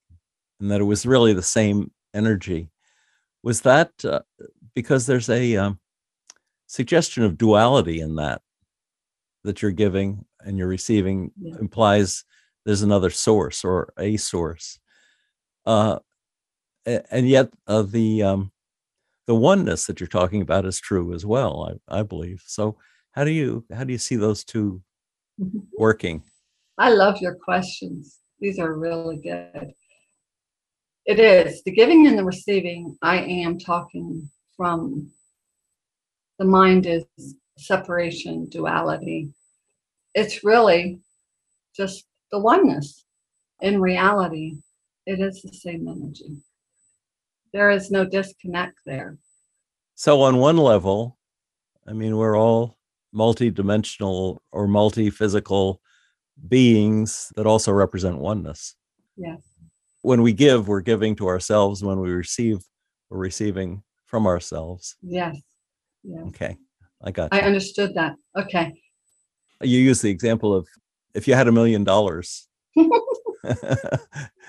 and 0.60 0.72
that 0.72 0.82
it 0.82 0.86
was 0.86 1.06
really 1.06 1.34
the 1.34 1.42
same 1.42 1.92
energy, 2.14 2.70
was 3.44 3.62
that 3.62 3.92
uh, 4.04 4.22
because 4.76 5.06
there's 5.06 5.30
a 5.30 5.56
um, 5.58 5.80
suggestion 6.68 7.24
of 7.24 7.38
duality 7.38 8.02
in 8.02 8.16
that, 8.16 8.42
that 9.44 9.62
you're 9.62 9.72
giving 9.72 10.26
and 10.42 10.58
you're 10.58 10.68
receiving 10.68 11.32
Yeah. 11.40 11.56
implies 11.60 12.24
there's 12.66 12.82
another 12.82 13.10
source 13.10 13.64
or 13.64 13.94
a 13.98 14.18
source. 14.18 14.80
Uh, 15.66 16.00
and 16.86 17.28
yet 17.28 17.50
uh, 17.68 17.84
the 17.84 18.24
um, 18.24 18.52
the 19.28 19.36
oneness 19.36 19.86
that 19.86 20.00
you're 20.00 20.08
talking 20.08 20.42
about 20.42 20.66
is 20.66 20.80
true 20.80 21.14
as 21.14 21.26
well, 21.26 21.80
I, 21.90 22.00
I 22.00 22.04
believe. 22.04 22.44
So 22.48 22.78
how 23.12 23.24
do 23.24 23.32
you 23.32 23.66
how 23.74 23.84
do 23.84 23.92
you 23.92 23.98
see 23.98 24.16
those 24.16 24.44
two 24.44 24.82
working? 25.78 26.24
I 26.78 26.90
love 26.92 27.18
your 27.22 27.36
questions. 27.36 28.20
These 28.40 28.60
are 28.60 28.74
really 28.74 29.18
good. 29.18 29.74
It 31.10 31.20
is 31.20 31.64
the 31.64 31.72
giving 31.72 32.06
and 32.06 32.20
the 32.20 32.24
receiving. 32.24 32.96
I 33.02 33.18
am 33.18 33.58
talking 33.58 34.30
from 34.56 35.10
the 36.38 36.46
mind 36.46 36.86
is 36.86 37.04
separation, 37.58 38.48
duality. 38.48 39.32
It's 40.14 40.44
really 40.44 41.00
just 41.76 42.06
the 42.32 42.38
oneness. 42.38 43.06
In 43.60 43.82
reality, 43.82 44.58
it 45.08 45.20
is 45.20 45.42
the 45.42 45.52
same 45.52 45.88
energy. 45.88 46.44
There 47.54 47.72
is 47.72 47.90
no 47.90 48.06
disconnect 48.06 48.78
there. 48.86 49.18
So 49.96 50.22
on 50.22 50.38
one 50.38 50.58
level, 50.58 51.18
I 51.88 51.94
mean, 51.94 52.18
we're 52.18 52.38
all 52.38 52.78
multi-dimensional 53.14 54.44
or 54.52 54.68
multi-physical 54.68 55.82
beings 56.48 57.34
that 57.36 57.48
also 57.48 57.72
represent 57.72 58.20
oneness. 58.20 58.76
Yes. 59.18 59.49
When 60.02 60.22
we 60.22 60.34
give, 60.34 60.68
we're 60.68 60.82
giving 60.82 61.16
to 61.18 61.28
ourselves. 61.28 61.84
When 61.84 62.00
we 62.00 62.12
receive, 62.12 62.60
we're 63.10 63.18
receiving 63.18 63.84
from 64.06 64.28
ourselves. 64.28 64.96
Yes. 65.02 65.36
Yes. 66.04 66.24
Okay, 66.28 66.58
I 67.04 67.12
got 67.12 67.34
I 67.34 67.42
understood 67.42 67.94
that. 67.96 68.16
Okay. 68.38 68.74
You 69.62 69.80
use 69.80 70.02
the 70.02 70.10
example 70.10 70.54
of 70.56 70.68
if 71.14 71.28
you 71.28 71.34
had 71.34 71.48
a 71.48 71.52
million 71.52 71.84
dollars. 71.84 72.48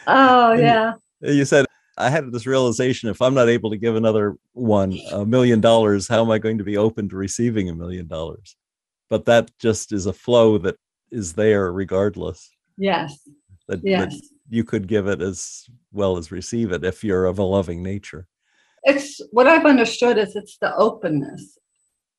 Oh, 0.06 0.52
yeah. 0.58 0.94
you 1.20 1.44
said 1.44 1.66
I 1.96 2.10
had 2.10 2.32
this 2.32 2.46
realization: 2.46 3.08
if 3.08 3.20
I'm 3.20 3.34
not 3.34 3.48
able 3.48 3.70
to 3.70 3.76
give 3.76 3.96
another 3.96 4.36
one 4.52 4.98
a 5.12 5.24
million 5.24 5.60
dollars, 5.60 6.08
how 6.08 6.22
am 6.24 6.30
I 6.30 6.38
going 6.38 6.58
to 6.58 6.64
be 6.64 6.76
open 6.76 7.08
to 7.10 7.16
receiving 7.16 7.68
a 7.68 7.74
million 7.74 8.06
dollars? 8.06 8.56
But 9.08 9.26
that 9.26 9.50
just 9.58 9.92
is 9.92 10.06
a 10.06 10.12
flow 10.12 10.58
that 10.58 10.76
is 11.10 11.34
there 11.34 11.72
regardless. 11.72 12.50
Yes. 12.76 13.18
That, 13.68 13.82
that 13.82 13.88
Yes. 13.88 14.20
You 14.50 14.64
could 14.64 14.86
give 14.88 15.06
it 15.06 15.22
as 15.22 15.66
well 15.92 16.18
as 16.18 16.30
receive 16.32 16.72
it 16.72 16.84
if 16.84 17.02
you're 17.04 17.24
of 17.24 17.38
a 17.38 17.42
loving 17.42 17.82
nature. 17.82 18.26
it's 18.84 19.20
what 19.30 19.46
I've 19.46 19.66
understood 19.66 20.16
is 20.18 20.34
it's 20.36 20.58
the 20.58 20.74
openness 20.76 21.56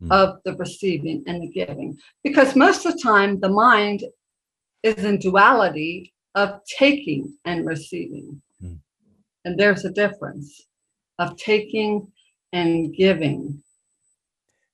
Mm. 0.01 0.11
of 0.11 0.39
the 0.45 0.55
receiving 0.55 1.23
and 1.27 1.43
the 1.43 1.47
giving. 1.47 1.95
Because 2.23 2.55
most 2.55 2.85
of 2.87 2.93
the 2.93 2.99
time, 2.99 3.39
the 3.39 3.49
mind 3.49 4.03
is 4.81 5.03
in 5.03 5.19
duality 5.19 6.11
of 6.33 6.59
taking 6.79 7.37
and 7.45 7.67
receiving. 7.67 8.41
Mm. 8.63 8.79
And 9.45 9.59
there's 9.59 9.85
a 9.85 9.91
difference 9.91 10.65
of 11.19 11.37
taking 11.37 12.11
and 12.51 12.93
giving. 12.95 13.61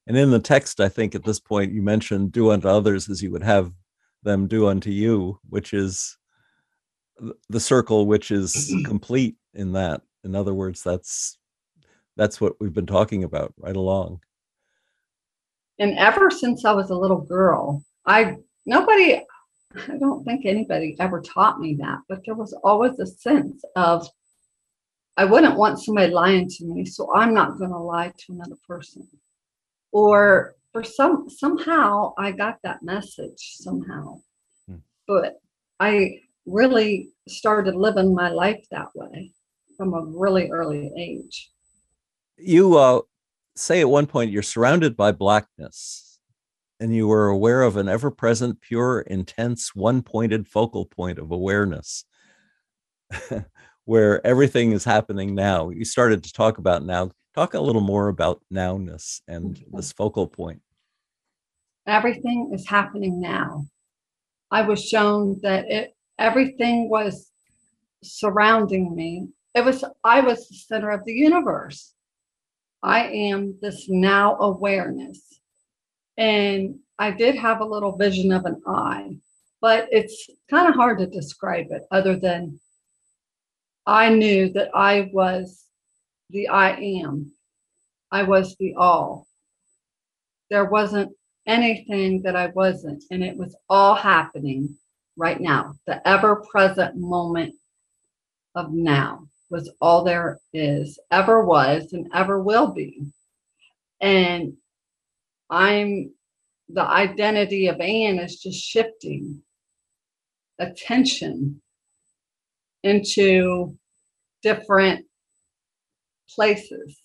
And 0.07 0.15
in 0.15 0.31
the 0.31 0.39
text, 0.39 0.79
I 0.79 0.87
think 0.87 1.13
at 1.13 1.25
this 1.25 1.41
point 1.41 1.73
you 1.73 1.81
mentioned 1.81 2.31
do 2.31 2.51
unto 2.51 2.69
others 2.69 3.09
as 3.09 3.21
you 3.21 3.31
would 3.31 3.43
have 3.43 3.73
them 4.23 4.47
do 4.47 4.67
unto 4.67 4.91
you, 4.91 5.39
which 5.49 5.73
is 5.73 6.17
the 7.49 7.59
circle 7.59 8.05
which 8.05 8.31
is 8.31 8.73
complete 8.85 9.35
in 9.53 9.73
that. 9.73 10.01
In 10.23 10.35
other 10.35 10.53
words, 10.53 10.83
that's 10.83 11.37
that's 12.15 12.41
what 12.41 12.59
we've 12.59 12.73
been 12.73 12.85
talking 12.85 13.23
about 13.23 13.53
right 13.57 13.75
along. 13.75 14.21
And 15.79 15.97
ever 15.97 16.31
since 16.31 16.65
I 16.65 16.71
was 16.71 16.89
a 16.89 16.95
little 16.95 17.21
girl, 17.21 17.83
I 18.05 18.37
nobody, 18.65 19.21
I 19.75 19.97
don't 19.99 20.23
think 20.23 20.45
anybody 20.45 20.95
ever 20.99 21.21
taught 21.21 21.59
me 21.59 21.75
that, 21.75 21.99
but 22.09 22.21
there 22.25 22.35
was 22.35 22.53
always 22.63 22.99
a 22.99 23.05
sense 23.05 23.63
of 23.75 24.07
I 25.15 25.25
wouldn't 25.25 25.57
want 25.57 25.79
somebody 25.79 26.11
lying 26.11 26.47
to 26.47 26.65
me, 26.65 26.85
so 26.85 27.13
I'm 27.15 27.33
not 27.33 27.57
going 27.57 27.71
to 27.71 27.77
lie 27.77 28.13
to 28.17 28.33
another 28.33 28.57
person. 28.67 29.07
Or 29.91 30.55
for 30.73 30.83
some 30.83 31.29
somehow 31.29 32.13
I 32.17 32.31
got 32.31 32.57
that 32.63 32.83
message 32.83 33.55
somehow, 33.59 34.21
Hmm. 34.67 34.77
but 35.07 35.39
I 35.79 36.21
really 36.47 37.09
started 37.27 37.75
living 37.75 38.15
my 38.15 38.29
life 38.29 38.65
that 38.71 38.87
way 38.95 39.31
from 39.77 39.93
a 39.93 40.01
really 40.01 40.49
early 40.49 40.91
age. 40.97 41.51
You 42.37 42.77
uh, 42.77 43.01
say 43.55 43.81
at 43.81 43.89
one 43.89 44.07
point 44.07 44.31
you're 44.31 44.41
surrounded 44.41 44.97
by 44.97 45.11
blackness 45.11 46.19
and 46.79 46.95
you 46.95 47.07
were 47.07 47.27
aware 47.27 47.61
of 47.61 47.77
an 47.77 47.89
ever 47.89 48.09
present, 48.09 48.61
pure, 48.61 49.01
intense, 49.01 49.75
one 49.75 50.01
pointed 50.01 50.47
focal 50.47 50.85
point 50.85 51.19
of 51.19 51.31
awareness. 51.31 52.05
where 53.87 54.25
everything 54.27 54.73
is 54.73 54.83
happening 54.83 55.33
now. 55.33 55.69
You 55.69 55.85
started 55.85 56.21
to 56.25 56.33
talk 56.33 56.57
about 56.57 56.83
now. 56.83 57.11
Talk 57.33 57.53
a 57.53 57.59
little 57.61 57.81
more 57.81 58.09
about 58.09 58.41
nowness 58.53 59.21
and 59.29 59.63
this 59.71 59.93
focal 59.93 60.27
point. 60.27 60.61
Everything 61.87 62.51
is 62.53 62.67
happening 62.67 63.21
now. 63.21 63.65
I 64.51 64.63
was 64.63 64.83
shown 64.83 65.39
that 65.41 65.71
it 65.71 65.95
everything 66.19 66.89
was 66.89 67.31
surrounding 68.03 68.95
me. 68.95 69.29
It 69.55 69.65
was 69.65 69.83
I 70.03 70.21
was 70.21 70.47
the 70.47 70.55
center 70.55 70.89
of 70.89 71.03
the 71.05 71.13
universe. 71.13 71.93
I 72.83 73.07
am 73.07 73.57
this 73.61 73.87
now 73.89 74.37
awareness. 74.37 75.39
And 76.17 76.79
I 76.99 77.11
did 77.11 77.35
have 77.35 77.61
a 77.61 77.65
little 77.65 77.95
vision 77.95 78.31
of 78.31 78.45
an 78.45 78.61
eye, 78.67 79.17
but 79.61 79.87
it's 79.91 80.29
kind 80.49 80.67
of 80.67 80.75
hard 80.75 80.99
to 80.99 81.07
describe 81.07 81.67
it 81.69 81.83
other 81.91 82.15
than 82.15 82.59
I 83.85 84.09
knew 84.09 84.51
that 84.53 84.69
I 84.75 85.09
was 85.13 85.65
the 86.29 86.47
I 86.49 86.71
am. 86.71 87.31
I 88.11 88.23
was 88.23 88.55
the 88.57 88.73
all. 88.75 89.27
There 90.49 90.65
wasn't 90.65 91.11
anything 91.45 92.21
that 92.23 92.35
I 92.35 92.47
wasn't, 92.47 93.03
and 93.11 93.23
it 93.23 93.37
was 93.37 93.55
all 93.69 93.95
happening 93.95 94.75
right 95.17 95.39
now. 95.41 95.73
The 95.87 96.07
ever 96.07 96.43
present 96.51 96.95
moment 96.97 97.55
of 98.55 98.71
now 98.71 99.27
was 99.49 99.71
all 99.81 100.03
there 100.03 100.39
is, 100.53 100.99
ever 101.11 101.45
was, 101.45 101.93
and 101.93 102.07
ever 102.13 102.41
will 102.41 102.71
be. 102.71 103.01
And 104.01 104.53
I'm 105.49 106.11
the 106.69 106.83
identity 106.83 107.67
of 107.67 107.79
Anne 107.79 108.19
is 108.19 108.41
just 108.41 108.61
shifting 108.61 109.41
attention 110.59 111.61
into 112.83 113.75
different 114.43 115.05
places. 116.29 116.99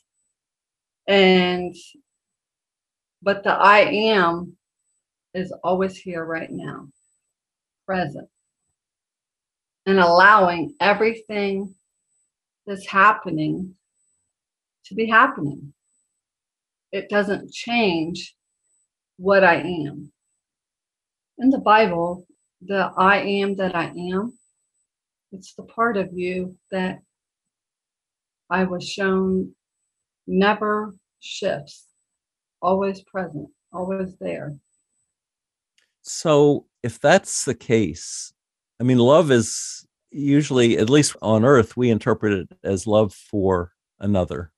And 1.06 1.74
but 3.22 3.44
the 3.44 3.52
I 3.52 3.80
am 3.80 4.56
is 5.34 5.52
always 5.64 5.96
here 5.96 6.24
right 6.24 6.50
now, 6.50 6.88
present, 7.92 8.26
and 9.84 9.98
allowing 9.98 10.74
everything 10.80 11.74
that's 12.66 12.86
happening 12.86 13.74
to 14.86 14.94
be 14.94 15.06
happening. 15.06 15.74
It 16.90 17.10
doesn't 17.10 17.52
change 17.52 18.34
what 19.18 19.44
I 19.44 19.56
am. 19.56 20.10
In 21.36 21.50
the 21.50 21.58
Bible, 21.58 22.26
the 22.62 22.90
I 22.96 23.18
am 23.18 23.56
that 23.56 23.76
I 23.76 23.92
am, 24.12 24.38
it's 25.30 25.52
the 25.52 25.64
part 25.64 25.98
of 25.98 26.08
you 26.14 26.56
that 26.70 27.00
I 28.48 28.64
was 28.64 28.88
shown 28.88 29.54
never 30.26 30.94
shifts, 31.20 31.88
always 32.62 33.02
present, 33.02 33.50
always 33.70 34.16
there. 34.18 34.54
So, 36.02 36.66
if 36.82 37.00
that's 37.00 37.44
the 37.44 37.54
case, 37.54 38.32
I 38.80 38.84
mean, 38.84 38.98
love 38.98 39.30
is 39.30 39.86
usually, 40.10 40.76
at 40.78 40.90
least 40.90 41.16
on 41.22 41.44
earth, 41.44 41.76
we 41.76 41.90
interpret 41.90 42.32
it 42.32 42.58
as 42.64 42.86
love 42.86 43.14
for 43.14 43.72
another, 44.00 44.52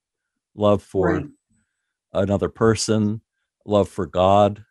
love 0.55 0.83
for 0.83 1.13
right. 1.13 1.27
another 2.13 2.49
person, 2.49 3.21
love 3.67 3.89
for 3.89 4.07
God, 4.07 4.65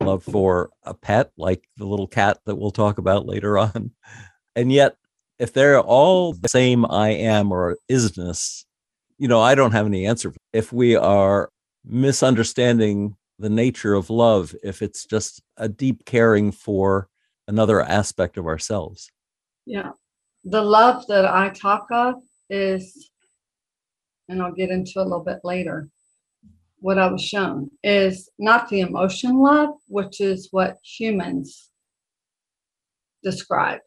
love 0.00 0.22
for 0.22 0.70
a 0.84 0.94
pet, 0.94 1.32
like 1.36 1.68
the 1.76 1.86
little 1.86 2.06
cat 2.06 2.38
that 2.46 2.56
we'll 2.56 2.70
talk 2.70 2.98
about 2.98 3.26
later 3.26 3.58
on. 3.58 3.90
And 4.54 4.72
yet, 4.72 4.96
if 5.38 5.52
they're 5.52 5.80
all 5.80 6.32
the 6.32 6.48
same 6.48 6.86
I 6.86 7.10
am 7.10 7.52
or 7.52 7.76
isness, 7.90 8.64
you 9.18 9.28
know, 9.28 9.40
I 9.40 9.54
don't 9.54 9.72
have 9.72 9.86
any 9.86 10.06
answer. 10.06 10.32
If 10.52 10.72
we 10.72 10.96
are 10.96 11.50
misunderstanding 11.84 13.16
the 13.38 13.50
nature 13.50 13.94
of 13.94 14.10
love, 14.10 14.54
if 14.62 14.82
it's 14.82 15.04
just 15.04 15.42
a 15.56 15.68
deep 15.68 16.04
caring 16.04 16.52
for 16.52 17.08
another 17.48 17.82
aspect 17.82 18.36
of 18.36 18.46
ourselves. 18.46 19.10
Yeah. 19.66 19.92
The 20.44 20.62
love 20.62 21.06
that 21.08 21.26
I 21.26 21.50
talk 21.50 21.86
of 21.90 22.14
is, 22.48 23.10
and 24.28 24.42
I'll 24.42 24.52
get 24.52 24.70
into 24.70 25.00
a 25.00 25.02
little 25.02 25.24
bit 25.24 25.40
later, 25.44 25.88
what 26.78 26.98
I 26.98 27.10
was 27.10 27.22
shown 27.22 27.70
is 27.82 28.30
not 28.38 28.68
the 28.68 28.80
emotion 28.80 29.38
love, 29.38 29.70
which 29.88 30.20
is 30.20 30.48
what 30.50 30.76
humans 30.82 31.70
describe. 33.22 33.80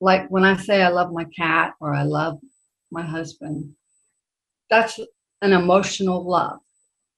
Like 0.00 0.28
when 0.28 0.44
I 0.44 0.56
say 0.56 0.82
I 0.82 0.88
love 0.88 1.12
my 1.12 1.24
cat 1.24 1.74
or 1.80 1.94
I 1.94 2.02
love 2.02 2.40
my 2.90 3.02
husband, 3.02 3.74
that's 4.68 4.98
an 5.42 5.52
emotional 5.52 6.26
love. 6.28 6.58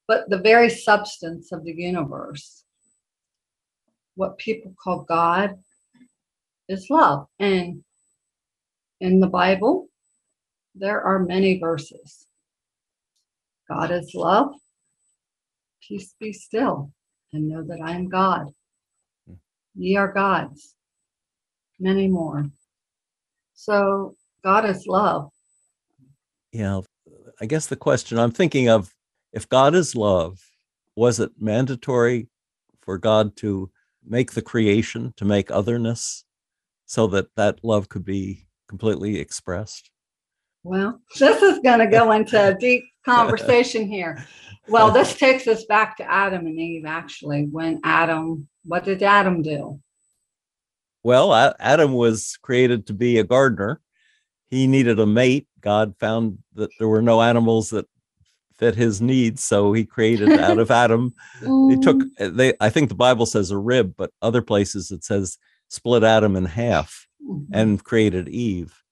But 0.07 0.29
the 0.29 0.39
very 0.39 0.69
substance 0.69 1.53
of 1.53 1.65
the 1.65 1.73
universe, 1.73 2.65
what 4.17 4.39
people 4.39 4.75
call 4.83 5.03
God, 5.03 5.59
is 6.69 6.91
love. 6.91 7.27
And 7.39 7.83
in 9.01 9.21
the 9.21 9.27
Bible, 9.27 9.89
there 10.75 11.01
are 11.03 11.19
many 11.19 11.59
verses 11.59 12.27
God 13.69 13.91
is 13.91 14.13
love. 14.15 14.53
Peace 15.87 16.15
be 16.21 16.33
still 16.33 16.93
and 17.33 17.49
know 17.49 17.63
that 17.63 17.81
I 17.83 17.93
am 17.93 18.09
God. 18.09 18.49
Ye 19.75 19.97
are 19.97 20.13
gods. 20.13 20.75
Many 21.81 22.09
more. 22.09 22.51
So 23.55 24.17
God 24.43 24.69
is 24.69 24.87
love. 24.87 25.31
Yeah. 26.53 26.83
I 27.41 27.47
guess 27.47 27.67
the 27.67 27.77
question 27.77 28.19
I'm 28.19 28.31
thinking 28.31 28.69
of 28.69 28.95
if 29.35 29.49
God 29.49 29.75
is 29.75 29.97
love, 29.97 30.41
was 30.95 31.19
it 31.19 31.33
mandatory 31.39 32.29
for 32.81 32.97
God 32.99 33.37
to 33.39 33.71
make 34.07 34.33
the 34.33 34.43
creation, 34.43 35.13
to 35.17 35.25
make 35.25 35.51
otherness, 35.51 36.25
so 36.87 37.09
that 37.09 37.35
that 37.35 37.65
love 37.65 37.89
could 37.89 38.05
be 38.05 38.47
completely 38.69 39.19
expressed? 39.19 39.91
Well, 40.63 41.01
this 41.19 41.43
is 41.43 41.59
going 41.59 41.81
to 41.81 41.89
go 41.89 42.13
into 42.13 42.49
a 42.49 42.55
deep 42.55 42.85
conversation 43.05 43.89
here. 43.89 44.25
Well, 44.69 44.93
this 44.93 45.15
takes 45.19 45.47
us 45.47 45.65
back 45.65 45.97
to 45.99 46.11
Adam 46.11 46.47
and 46.47 46.59
Eve, 46.59 46.87
actually. 46.87 47.49
When 47.51 47.81
Adam, 47.83 48.49
what 48.65 48.85
did 48.85 49.03
Adam 49.03 49.43
do? 49.43 49.81
Well, 51.03 51.35
Adam 51.59 51.93
was 51.93 52.39
created 52.41 52.87
to 52.87 52.95
be 52.95 53.19
a 53.19 53.25
gardener. 53.25 53.81
He 54.47 54.67
needed 54.67 55.01
a 55.01 55.07
mate. 55.07 55.49
God 55.61 55.95
found 55.99 56.39
that 56.55 56.71
there 56.79 56.89
were 56.89 57.03
no 57.03 57.21
animals 57.21 57.71
that 57.71 57.87
fit 58.59 58.75
his 58.75 59.01
needs, 59.01 59.43
so 59.43 59.73
he 59.73 59.85
created 59.85 60.31
out 60.33 60.59
of 60.59 60.71
Adam. 60.85 61.15
He 61.41 61.77
took 61.81 61.97
mm. 61.97 62.37
they 62.37 62.55
I 62.61 62.71
think 62.71 62.89
the 62.89 62.95
Bible 62.95 63.27
says 63.27 63.51
a 63.51 63.59
rib, 63.59 63.95
but 63.97 64.11
other 64.23 64.43
places 64.43 64.91
it 64.91 65.05
says 65.05 65.39
split 65.69 66.05
Adam 66.05 66.37
in 66.37 66.45
half 66.45 67.07
mm-hmm. 67.23 67.53
and 67.55 67.83
created 67.83 68.29
Eve. 68.29 68.83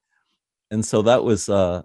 And 0.70 0.84
so 0.84 1.02
that 1.02 1.24
was 1.24 1.48
uh 1.48 1.82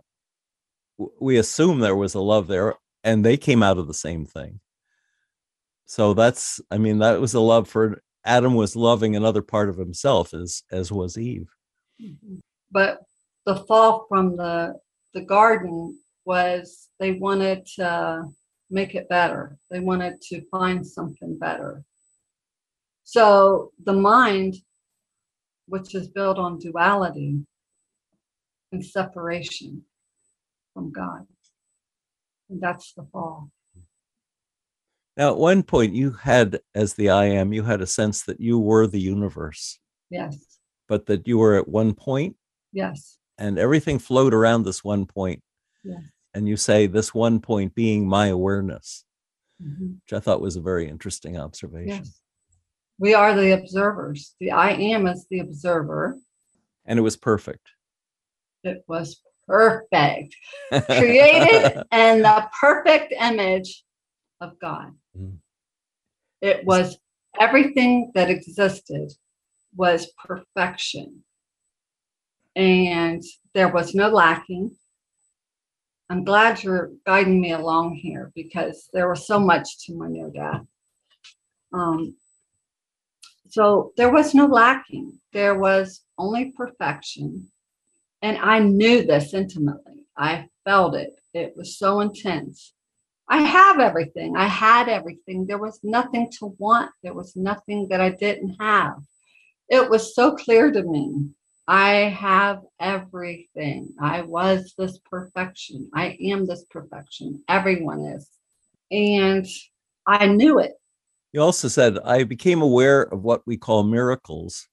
we 1.19 1.37
assume 1.37 1.79
there 1.79 1.95
was 1.95 2.15
a 2.15 2.19
love 2.19 2.47
there 2.47 2.75
and 3.03 3.23
they 3.23 3.37
came 3.37 3.63
out 3.63 3.77
of 3.77 3.87
the 3.87 3.93
same 3.93 4.25
thing 4.25 4.59
so 5.85 6.13
that's 6.13 6.59
i 6.71 6.77
mean 6.77 6.99
that 6.99 7.19
was 7.21 7.33
a 7.33 7.39
love 7.39 7.67
for 7.67 8.01
adam 8.25 8.55
was 8.55 8.75
loving 8.75 9.15
another 9.15 9.41
part 9.41 9.69
of 9.69 9.77
himself 9.77 10.33
as 10.33 10.63
as 10.71 10.91
was 10.91 11.17
eve 11.17 11.49
mm-hmm. 12.01 12.37
but 12.71 13.01
the 13.45 13.55
fall 13.55 14.05
from 14.09 14.35
the 14.35 14.73
the 15.13 15.21
garden 15.21 15.97
was 16.27 16.89
they 16.99 17.13
wanted 17.13 17.65
to 17.65 18.23
make 18.69 18.93
it 18.95 19.07
better 19.09 19.57
they 19.71 19.79
wanted 19.79 20.19
to 20.21 20.41
find 20.51 20.85
something 20.85 21.37
better 21.39 21.83
so 23.03 23.71
the 23.85 23.93
mind 23.93 24.55
which 25.67 25.95
is 25.95 26.07
built 26.07 26.37
on 26.37 26.59
duality 26.59 27.39
and 28.71 28.85
separation 28.85 29.83
from 30.73 30.91
God. 30.91 31.25
And 32.49 32.61
that's 32.61 32.93
the 32.93 33.05
fall. 33.11 33.51
Now, 35.15 35.31
at 35.31 35.37
one 35.37 35.63
point, 35.63 35.93
you 35.93 36.11
had, 36.11 36.59
as 36.75 36.93
the 36.93 37.09
I 37.09 37.25
am, 37.25 37.51
you 37.51 37.63
had 37.63 37.81
a 37.81 37.87
sense 37.87 38.23
that 38.23 38.39
you 38.39 38.59
were 38.59 38.85
the 38.85 38.99
universe. 38.99 39.79
Yes. 40.09 40.37
But 40.87 41.07
that 41.07 41.27
you 41.27 41.39
were 41.39 41.55
at 41.55 41.67
one 41.67 41.93
point. 41.93 42.35
Yes. 42.71 43.17
And 43.37 43.57
everything 43.57 43.99
flowed 43.99 44.33
around 44.33 44.63
this 44.63 44.83
one 44.83 45.05
point. 45.05 45.41
Yes. 45.83 46.03
And 46.37 46.47
you 46.47 46.55
say 46.55 46.85
this 46.85 47.15
one 47.15 47.39
point 47.39 47.73
being 47.73 48.07
my 48.07 48.27
awareness, 48.27 49.03
mm-hmm. 49.59 49.93
which 50.03 50.13
I 50.13 50.19
thought 50.19 50.39
was 50.39 50.55
a 50.55 50.61
very 50.61 50.87
interesting 50.87 51.35
observation. 51.35 52.03
Yes. 52.03 52.21
We 52.99 53.15
are 53.15 53.33
the 53.33 53.53
observers. 53.53 54.35
The 54.39 54.51
I 54.51 54.73
am 54.73 55.07
is 55.07 55.25
the 55.31 55.39
observer. 55.39 56.15
And 56.85 56.99
it 56.99 57.01
was 57.01 57.17
perfect. 57.17 57.67
It 58.63 58.83
was 58.87 59.19
perfect, 59.47 60.35
created 60.69 61.83
in 61.91 62.21
the 62.21 62.47
perfect 62.61 63.15
image 63.19 63.83
of 64.39 64.59
God. 64.59 64.93
Mm. 65.19 65.37
It 66.41 66.63
was 66.65 66.99
everything 67.39 68.11
that 68.13 68.29
existed 68.29 69.11
was 69.75 70.05
perfection. 70.23 71.23
and 72.55 73.23
there 73.55 73.69
was 73.69 73.95
no 73.95 74.09
lacking. 74.09 74.75
I'm 76.09 76.23
glad 76.23 76.63
you're 76.63 76.91
guiding 77.05 77.41
me 77.41 77.51
along 77.51 77.95
here 77.95 78.31
because 78.33 78.89
there 78.93 79.09
was 79.09 79.27
so 79.27 79.39
much 79.39 79.85
to 79.85 79.93
my 79.93 80.07
near 80.07 80.29
death. 80.29 80.65
Um, 81.73 82.15
so 83.49 83.91
there 83.97 84.11
was 84.11 84.33
no 84.33 84.45
lacking, 84.45 85.19
there 85.33 85.55
was 85.55 86.01
only 86.17 86.51
perfection. 86.51 87.49
And 88.21 88.37
I 88.37 88.59
knew 88.59 89.05
this 89.05 89.33
intimately. 89.33 90.05
I 90.17 90.49
felt 90.65 90.95
it. 90.95 91.19
It 91.33 91.53
was 91.55 91.77
so 91.77 91.99
intense. 91.99 92.73
I 93.29 93.41
have 93.41 93.79
everything. 93.79 94.35
I 94.35 94.47
had 94.47 94.89
everything. 94.89 95.45
There 95.45 95.59
was 95.59 95.79
nothing 95.83 96.31
to 96.39 96.55
want. 96.57 96.91
There 97.03 97.13
was 97.13 97.35
nothing 97.35 97.87
that 97.89 98.01
I 98.01 98.09
didn't 98.09 98.55
have. 98.59 98.95
It 99.69 99.89
was 99.89 100.15
so 100.15 100.35
clear 100.35 100.71
to 100.71 100.81
me. 100.81 101.29
I 101.67 101.89
have 101.91 102.61
everything. 102.79 103.93
I 103.99 104.21
was 104.21 104.73
this 104.77 104.99
perfection. 104.99 105.89
I 105.93 106.17
am 106.21 106.45
this 106.45 106.63
perfection. 106.69 107.43
Everyone 107.49 108.01
is. 108.01 108.29
And 108.89 109.45
I 110.05 110.27
knew 110.27 110.59
it. 110.59 110.73
You 111.33 111.41
also 111.41 111.67
said, 111.67 111.99
I 111.99 112.23
became 112.23 112.61
aware 112.61 113.01
of 113.01 113.23
what 113.23 113.45
we 113.45 113.57
call 113.57 113.83
miracles 113.83 114.67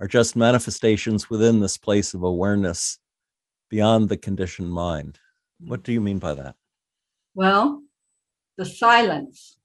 are 0.00 0.06
just 0.06 0.36
manifestations 0.36 1.30
within 1.30 1.60
this 1.60 1.78
place 1.78 2.12
of 2.12 2.22
awareness 2.22 2.98
beyond 3.70 4.08
the 4.08 4.16
conditioned 4.16 4.70
mind. 4.70 5.18
What 5.60 5.82
do 5.82 5.92
you 5.92 6.00
mean 6.00 6.18
by 6.18 6.34
that? 6.34 6.54
Well, 7.34 7.82
the 8.58 8.66
silence, 8.66 9.56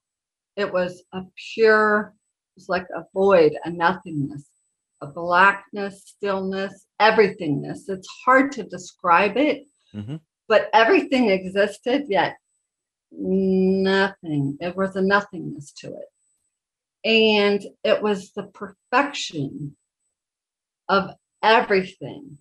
it 0.55 0.71
was 0.71 1.03
a 1.11 1.23
pure, 1.53 2.13
it 2.15 2.59
was 2.59 2.69
like 2.69 2.87
a 2.95 3.03
void, 3.13 3.53
a 3.65 3.69
nothingness, 3.69 4.47
a 5.03 5.07
blackness, 5.07 6.03
stillness, 6.05 6.85
everythingness. 7.01 7.89
It's 7.89 8.07
hard 8.25 8.51
to 8.53 8.63
describe 8.63 9.37
it, 9.37 9.65
mm-hmm. 9.93 10.15
but 10.47 10.69
everything 10.73 11.29
existed, 11.29 12.05
yet 12.07 12.37
nothing. 13.11 14.57
It 14.59 14.75
was 14.75 14.95
a 14.95 15.01
nothingness 15.01 15.73
to 15.79 15.87
it. 15.87 17.07
And 17.07 17.61
it 17.83 18.01
was 18.01 18.31
the 18.31 18.43
perfection 18.43 19.75
of 20.87 21.11
everything. 21.43 22.37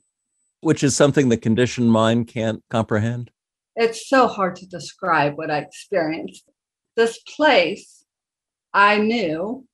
Which 0.61 0.85
is 0.85 0.95
something 0.95 1.29
the 1.29 1.37
conditioned 1.37 1.91
mind 1.91 2.29
can't 2.29 2.63
comprehend? 2.71 3.33
It's 3.75 4.09
so 4.09 4.29
hard 4.29 4.55
to 4.57 4.67
describe 4.67 5.37
what 5.37 5.51
I 5.51 5.59
experienced. 5.59 6.45
This 6.95 7.19
place, 7.19 8.05
I 8.73 8.99
knew 8.99 9.67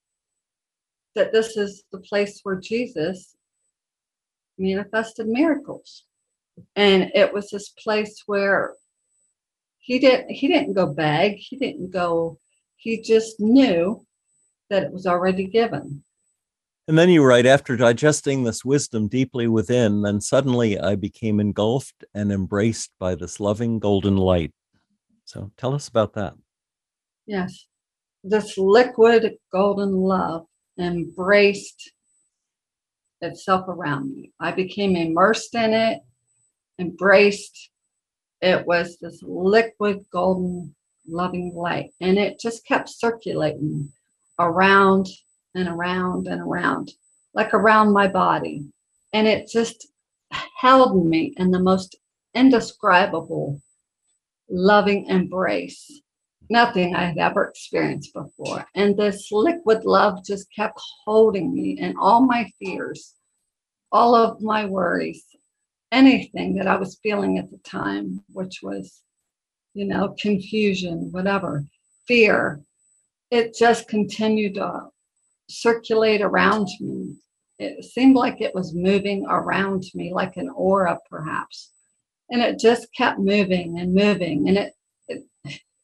that 1.18 1.33
this 1.33 1.57
is 1.57 1.83
the 1.90 1.98
place 1.98 2.40
where 2.44 2.61
Jesus 2.61 3.35
manifested 4.57 5.26
miracles. 5.26 6.04
And 6.76 7.11
it 7.12 7.33
was 7.35 7.50
this 7.50 7.70
place 7.70 8.22
where 8.26 8.74
he 9.78 9.98
didn't 9.98 10.31
he 10.31 10.46
didn't 10.46 10.74
go 10.74 10.87
beg, 10.87 11.35
he 11.37 11.57
didn't 11.57 11.90
go, 11.90 12.38
he 12.76 13.02
just 13.02 13.40
knew 13.40 14.07
that 14.70 14.85
it 14.85 14.92
was 14.92 15.07
already 15.07 15.46
given. 15.46 16.04
And 16.87 16.96
then 16.96 17.11
you 17.11 17.24
write, 17.24 17.46
after 17.46 17.76
digesting 17.76 18.44
this 18.44 18.64
wisdom 18.64 19.09
deeply 19.09 19.46
within, 19.46 20.02
then 20.02 20.20
suddenly 20.20 20.78
I 20.78 20.94
became 20.94 21.38
engulfed 21.38 22.04
and 22.14 22.33
embraced 22.33 22.92
by 22.98 23.14
this 23.14 23.40
loving 23.40 23.78
golden 23.78 24.16
light. 24.16 24.52
So 25.24 25.50
tell 25.59 25.74
us 25.74 25.88
about 25.88 26.14
that. 26.14 26.35
Yes. 27.26 27.66
This 28.24 28.57
liquid 28.57 29.37
golden 29.52 29.92
love 29.92 30.46
embraced 30.79 31.93
itself 33.21 33.69
around 33.69 34.14
me. 34.14 34.33
I 34.41 34.53
became 34.53 34.97
immersed 34.97 35.55
in 35.55 35.73
it, 35.73 36.01
embraced. 36.79 37.71
It 38.41 38.67
was 38.67 38.99
this 38.99 39.21
liquid 39.23 40.05
golden 40.12 40.75
loving 41.09 41.53
light, 41.55 41.91
and 42.01 42.19
it 42.19 42.38
just 42.38 42.67
kept 42.67 42.88
circulating 42.88 43.91
around 44.38 45.09
and 45.55 45.69
around 45.69 46.29
and 46.29 46.41
around, 46.41 46.93
like 47.35 47.53
around 47.55 47.93
my 47.93 48.07
body. 48.07 48.64
And 49.12 49.27
it 49.27 49.49
just 49.49 49.88
held 50.57 51.07
me 51.07 51.35
in 51.37 51.51
the 51.51 51.59
most 51.59 51.97
indescribable, 52.35 53.61
loving 54.49 55.07
embrace. 55.07 56.03
Nothing 56.50 56.94
I 56.94 57.04
had 57.04 57.18
ever 57.18 57.44
experienced 57.44 58.14
before. 58.14 58.64
And 58.74 58.96
this 58.96 59.30
liquid 59.30 59.84
love 59.84 60.24
just 60.24 60.46
kept 60.54 60.80
holding 61.04 61.54
me 61.54 61.78
and 61.80 61.94
all 62.00 62.22
my 62.24 62.50
fears, 62.58 63.14
all 63.92 64.14
of 64.14 64.40
my 64.40 64.64
worries, 64.64 65.24
anything 65.92 66.54
that 66.56 66.66
I 66.66 66.76
was 66.76 66.98
feeling 67.02 67.38
at 67.38 67.50
the 67.50 67.58
time, 67.58 68.22
which 68.32 68.61
was, 68.62 69.02
you 69.74 69.84
know, 69.84 70.14
confusion, 70.18 71.08
whatever, 71.12 71.64
fear. 72.06 72.61
It 73.30 73.54
just 73.54 73.88
continued 73.88 74.54
to 74.54 74.88
circulate 75.50 76.22
around 76.22 76.68
me. 76.80 77.16
It 77.58 77.84
seemed 77.84 78.16
like 78.16 78.40
it 78.40 78.54
was 78.54 78.74
moving 78.74 79.26
around 79.26 79.84
me 79.94 80.14
like 80.14 80.37
an 80.37 80.48
aura, 80.48 80.98
perhaps. 81.11 81.72
And 82.30 82.40
it 82.40 82.58
just 82.58 82.88
kept 82.94 83.18
moving 83.18 83.78
and 83.78 83.94
moving. 83.94 84.48
And 84.48 84.56
it, 84.56 84.74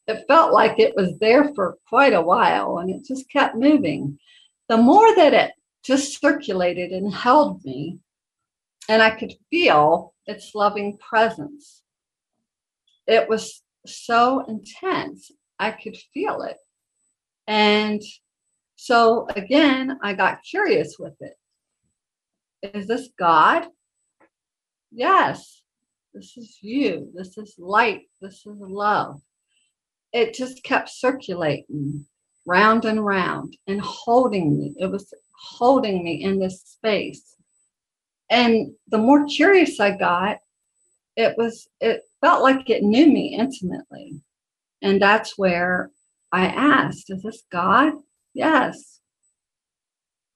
it, 0.07 0.25
felt 0.27 0.53
like 0.53 0.79
it 0.79 0.95
was 0.95 1.17
there 1.19 1.53
for 1.53 1.77
quite 1.87 2.13
a 2.13 2.21
while 2.21 2.77
and 2.77 2.89
it 2.89 3.05
just 3.05 3.29
kept 3.29 3.55
moving. 3.55 4.17
The 4.69 4.77
more 4.77 5.15
that 5.15 5.33
it 5.33 5.51
just 5.83 6.19
circulated 6.19 6.91
and 6.91 7.13
held 7.13 7.63
me, 7.63 7.99
and 8.89 9.01
I 9.01 9.11
could 9.11 9.33
feel 9.49 10.13
its 10.25 10.53
loving 10.55 10.97
presence. 10.97 11.83
It 13.07 13.29
was 13.29 13.63
so 13.85 14.45
intense. 14.47 15.31
I 15.59 15.71
could 15.71 15.97
feel 16.13 16.41
it. 16.41 16.57
And 17.47 18.01
so 18.75 19.27
again, 19.35 19.99
I 20.01 20.13
got 20.13 20.43
curious 20.43 20.97
with 20.99 21.15
it. 21.19 21.35
Is 22.73 22.87
this 22.87 23.09
God? 23.17 23.67
Yes. 24.91 25.61
This 26.13 26.37
is 26.37 26.57
you. 26.61 27.11
This 27.13 27.37
is 27.37 27.55
light. 27.57 28.03
This 28.21 28.45
is 28.45 28.57
love. 28.59 29.21
It 30.15 30.33
just 30.33 30.63
kept 30.63 30.87
circulating 30.87 32.05
round 32.45 32.85
and 32.85 33.05
round 33.05 33.57
and 33.67 33.81
holding 33.81 34.57
me. 34.57 34.73
It 34.77 34.89
was 34.89 35.13
holding 35.37 36.05
me 36.05 36.23
in 36.23 36.39
this 36.39 36.61
space. 36.61 37.35
And 38.29 38.71
the 38.87 38.97
more 38.97 39.25
curious 39.25 39.77
I 39.81 39.97
got, 39.97 40.37
it 41.17 41.35
was, 41.37 41.67
it 41.81 42.03
felt 42.21 42.43
like 42.43 42.69
it 42.69 42.81
knew 42.81 43.07
me 43.07 43.35
intimately. 43.37 44.21
And 44.81 45.01
that's 45.01 45.37
where 45.37 45.91
I 46.31 46.45
asked, 46.45 47.09
Is 47.09 47.21
this 47.21 47.43
God? 47.51 47.91
Yes. 48.33 49.01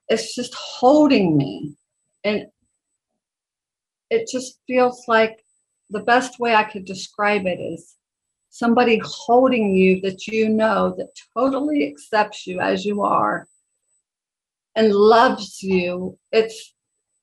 It's 0.09 0.35
just 0.35 0.53
holding 0.55 1.37
me. 1.37 1.77
And 2.25 2.47
it 4.09 4.27
just 4.29 4.59
feels 4.67 5.05
like 5.07 5.39
the 5.89 6.01
best 6.01 6.37
way 6.37 6.53
I 6.53 6.65
could 6.65 6.83
describe 6.83 7.45
it 7.45 7.61
is 7.61 7.95
somebody 8.49 8.99
holding 9.03 9.75
you 9.75 10.01
that 10.01 10.27
you 10.27 10.49
know 10.49 10.93
that 10.97 11.09
totally 11.37 11.87
accepts 11.87 12.47
you 12.47 12.59
as 12.59 12.85
you 12.85 13.01
are 13.03 13.47
and 14.75 14.93
loves 14.93 15.61
you. 15.61 16.17
It's 16.31 16.73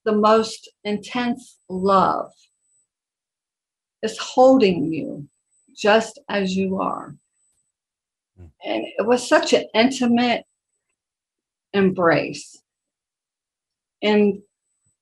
the 0.04 0.12
most 0.12 0.70
intense 0.84 1.58
love. 1.68 2.30
It's 4.02 4.18
holding 4.18 4.92
you 4.92 5.28
just 5.74 6.18
as 6.28 6.56
you 6.56 6.80
are. 6.80 7.14
Hmm. 8.38 8.46
And 8.64 8.84
it 8.98 9.06
was 9.06 9.28
such 9.28 9.52
an 9.52 9.64
intimate 9.74 10.44
embrace. 11.72 12.62
And 14.02 14.42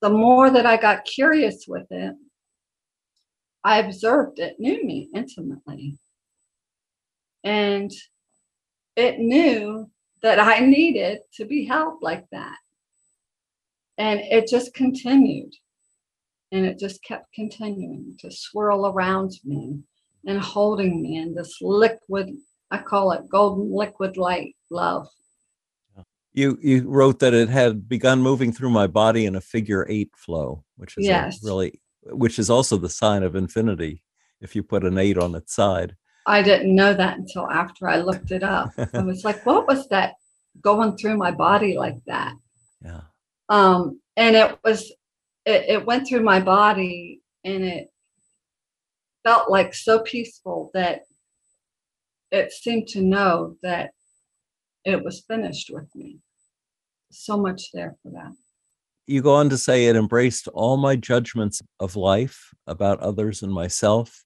the 0.00 0.10
more 0.10 0.50
that 0.50 0.66
I 0.66 0.76
got 0.76 1.04
curious 1.04 1.66
with 1.66 1.86
it, 1.90 2.14
I 3.62 3.78
observed 3.78 4.38
it 4.38 4.60
knew 4.60 4.84
me 4.84 5.08
intimately. 5.14 5.98
And 7.44 7.90
it 8.96 9.18
knew 9.18 9.90
that 10.22 10.40
I 10.40 10.60
needed 10.60 11.20
to 11.34 11.44
be 11.44 11.66
held 11.66 12.02
like 12.02 12.24
that. 12.32 12.56
And 13.98 14.20
it 14.20 14.48
just 14.48 14.74
continued. 14.74 15.52
And 16.50 16.64
it 16.64 16.78
just 16.78 17.02
kept 17.04 17.32
continuing 17.34 18.16
to 18.20 18.30
swirl 18.30 18.86
around 18.86 19.32
me 19.44 19.80
and 20.26 20.40
holding 20.40 21.02
me 21.02 21.18
in 21.18 21.34
this 21.34 21.58
liquid, 21.60 22.30
I 22.70 22.78
call 22.78 23.12
it 23.12 23.28
golden 23.28 23.70
liquid 23.70 24.16
light 24.16 24.56
love 24.70 25.08
you 26.34 26.58
you 26.60 26.88
wrote 26.88 27.20
that 27.20 27.32
it 27.32 27.48
had 27.48 27.88
begun 27.88 28.20
moving 28.20 28.52
through 28.52 28.70
my 28.70 28.86
body 28.86 29.24
in 29.24 29.36
a 29.36 29.40
figure 29.40 29.86
eight 29.88 30.10
flow, 30.16 30.64
which 30.76 30.98
is 30.98 31.06
yes. 31.06 31.42
really 31.42 31.80
which 32.02 32.38
is 32.38 32.50
also 32.50 32.76
the 32.76 32.90
sign 32.90 33.22
of 33.22 33.34
infinity 33.34 34.02
if 34.40 34.54
you 34.54 34.62
put 34.62 34.84
an 34.84 34.98
eight 34.98 35.16
on 35.16 35.34
its 35.34 35.54
side. 35.54 35.96
I 36.26 36.42
didn't 36.42 36.74
know 36.74 36.94
that 36.94 37.18
until 37.18 37.50
after 37.50 37.88
I 37.88 37.98
looked 37.98 38.30
it 38.30 38.42
up. 38.42 38.70
I 38.78 39.02
was 39.02 39.24
like, 39.24 39.44
what 39.44 39.66
was 39.66 39.88
that 39.88 40.14
going 40.60 40.96
through 40.96 41.16
my 41.16 41.30
body 41.30 41.76
like 41.76 41.98
that? 42.06 42.34
Yeah. 42.82 43.02
Um, 43.48 44.00
and 44.16 44.36
it 44.36 44.58
was 44.64 44.90
it, 45.44 45.64
it 45.68 45.86
went 45.86 46.08
through 46.08 46.22
my 46.22 46.40
body 46.40 47.20
and 47.44 47.62
it 47.62 47.88
felt 49.22 49.50
like 49.50 49.74
so 49.74 50.00
peaceful 50.00 50.70
that 50.74 51.02
it 52.30 52.52
seemed 52.52 52.88
to 52.88 53.02
know 53.02 53.56
that 53.62 53.90
it 54.84 55.02
was 55.02 55.24
finished 55.26 55.70
with 55.72 55.88
me. 55.94 56.18
So 57.10 57.36
much 57.36 57.70
there 57.72 57.96
for 58.02 58.10
that. 58.12 58.32
You 59.06 59.22
go 59.22 59.34
on 59.34 59.50
to 59.50 59.58
say 59.58 59.86
it 59.86 59.96
embraced 59.96 60.48
all 60.48 60.76
my 60.76 60.96
judgments 60.96 61.62
of 61.78 61.94
life 61.94 62.50
about 62.66 63.00
others 63.00 63.42
and 63.42 63.52
myself. 63.52 64.24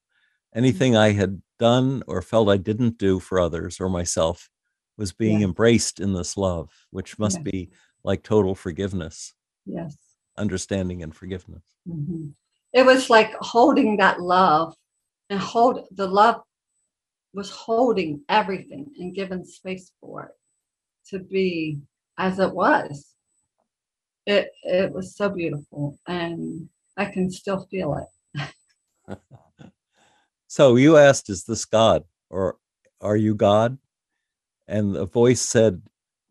Anything 0.55 0.95
I 0.95 1.11
had 1.11 1.41
done 1.59 2.03
or 2.07 2.21
felt 2.21 2.49
I 2.49 2.57
didn't 2.57 2.97
do 2.97 3.19
for 3.19 3.39
others 3.39 3.79
or 3.79 3.89
myself 3.89 4.49
was 4.97 5.13
being 5.13 5.39
Yeah. 5.41 5.45
embraced 5.47 5.99
in 5.99 6.13
this 6.13 6.37
love, 6.37 6.71
which 6.89 7.19
must 7.19 7.37
Yeah. 7.37 7.43
be 7.43 7.69
like 8.03 8.23
total 8.23 8.55
forgiveness, 8.55 9.33
Yes. 9.65 9.95
understanding 10.37 11.03
and 11.03 11.15
forgiveness. 11.15 11.63
Mhm. 11.87 12.33
It 12.73 12.85
was 12.85 13.09
like 13.09 13.33
holding 13.41 13.97
that 13.97 14.21
love 14.21 14.75
and 15.29 15.39
hold 15.39 15.87
the 15.91 16.07
love 16.07 16.43
was 17.33 17.51
holding 17.51 18.25
everything 18.27 18.91
and 18.97 19.13
giving 19.13 19.45
space 19.45 19.91
for 19.99 20.25
it 20.25 20.35
to 21.09 21.19
be 21.19 21.79
as 22.17 22.39
it 22.39 22.51
was. 22.53 23.15
It 24.25 24.51
it 24.63 24.91
was 24.91 25.15
so 25.15 25.29
beautiful 25.29 25.99
and 26.07 26.69
I 26.97 27.05
can 27.05 27.29
still 27.31 27.65
feel 27.67 27.95
it. 27.95 28.55
So 30.49 30.77
you 30.77 30.97
asked, 30.97 31.29
Is 31.29 31.43
this 31.43 31.63
God 31.63 32.03
or 32.31 32.57
are 33.01 33.15
you 33.15 33.35
God? 33.35 33.77
And 34.67 34.95
the 34.95 35.05
voice 35.05 35.41
said, 35.41 35.83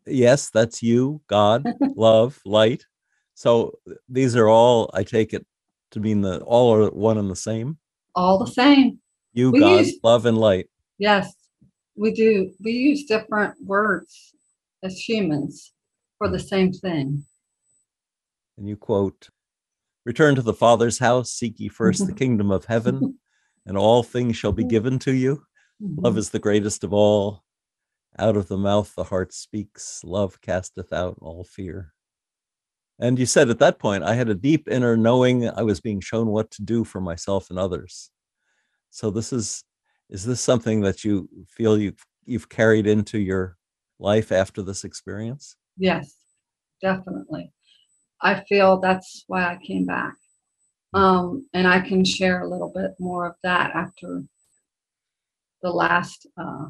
Yes, 0.05 0.49
that's 0.49 0.83
you, 0.83 1.21
God, 1.27 1.65
love, 1.95 2.39
light. 2.45 2.83
So 3.33 3.79
these 4.09 4.35
are 4.35 4.49
all, 4.49 4.91
I 4.93 5.03
take 5.03 5.33
it 5.33 5.45
to 5.91 6.01
mean 6.01 6.19
that 6.21 6.41
all 6.41 6.73
are 6.75 6.89
one 6.91 7.17
and 7.17 7.31
the 7.31 7.35
same. 7.35 7.77
All 8.13 8.37
the 8.37 8.51
same. 8.51 8.99
You, 9.33 9.51
We 9.51 9.61
God, 9.61 9.85
use- 9.85 9.99
love, 10.03 10.25
and 10.25 10.37
light. 10.37 10.67
Yes. 10.97 11.33
We 11.95 12.11
do. 12.13 12.51
We 12.61 12.71
use 12.73 13.05
different 13.05 13.55
words 13.63 14.33
as 14.83 14.97
humans 14.99 15.71
for 16.17 16.27
the 16.29 16.39
same 16.39 16.73
thing. 16.73 17.23
And 18.57 18.67
you 18.67 18.75
quote, 18.75 19.29
Return 20.05 20.35
to 20.35 20.41
the 20.41 20.53
Father's 20.53 20.99
house, 20.99 21.31
seek 21.31 21.57
ye 21.57 21.69
first 21.69 22.05
the 22.05 22.13
kingdom 22.23 22.51
of 22.51 22.65
heaven, 22.65 23.17
and 23.65 23.77
all 23.77 24.03
things 24.03 24.35
shall 24.35 24.51
be 24.51 24.63
given 24.63 24.99
to 24.99 25.13
you. 25.13 25.43
Love 25.81 26.13
mm-hmm. 26.13 26.19
is 26.19 26.29
the 26.29 26.39
greatest 26.39 26.83
of 26.83 26.93
all. 26.93 27.43
Out 28.17 28.35
of 28.35 28.47
the 28.47 28.57
mouth 28.57 28.93
the 28.95 29.05
heart 29.05 29.33
speaks. 29.33 30.01
Love 30.03 30.41
casteth 30.41 30.91
out 30.91 31.17
all 31.21 31.43
fear. 31.43 31.93
And 32.99 33.17
you 33.17 33.25
said 33.25 33.49
at 33.49 33.59
that 33.59 33.79
point, 33.79 34.03
I 34.03 34.13
had 34.13 34.27
a 34.27 34.35
deep 34.35 34.67
inner 34.69 34.97
knowing 34.97 35.49
I 35.49 35.61
was 35.61 35.79
being 35.79 36.01
shown 36.01 36.27
what 36.27 36.51
to 36.51 36.61
do 36.63 36.83
for 36.83 36.99
myself 36.99 37.49
and 37.49 37.57
others. 37.57 38.11
So 38.89 39.09
this 39.09 39.31
is 39.31 39.63
is 40.09 40.25
this 40.25 40.41
something 40.41 40.81
that 40.81 41.03
you 41.03 41.29
feel 41.47 41.77
you've 41.77 42.03
you've 42.25 42.49
carried 42.49 42.87
into 42.87 43.19
your 43.19 43.57
life 43.99 44.31
after 44.31 44.61
this 44.61 44.83
experience? 44.83 45.55
Yes, 45.77 46.13
definitely. 46.81 47.53
I 48.21 48.43
feel 48.49 48.79
that's 48.79 49.23
why 49.27 49.43
I 49.43 49.59
came 49.65 49.85
back. 49.85 50.15
Um, 50.93 51.47
and 51.53 51.67
I 51.67 51.81
can 51.81 52.03
share 52.03 52.41
a 52.41 52.47
little 52.47 52.71
bit 52.73 52.91
more 52.99 53.27
of 53.27 53.35
that 53.43 53.71
after 53.75 54.23
the 55.61 55.69
last 55.69 56.25
uh, 56.37 56.69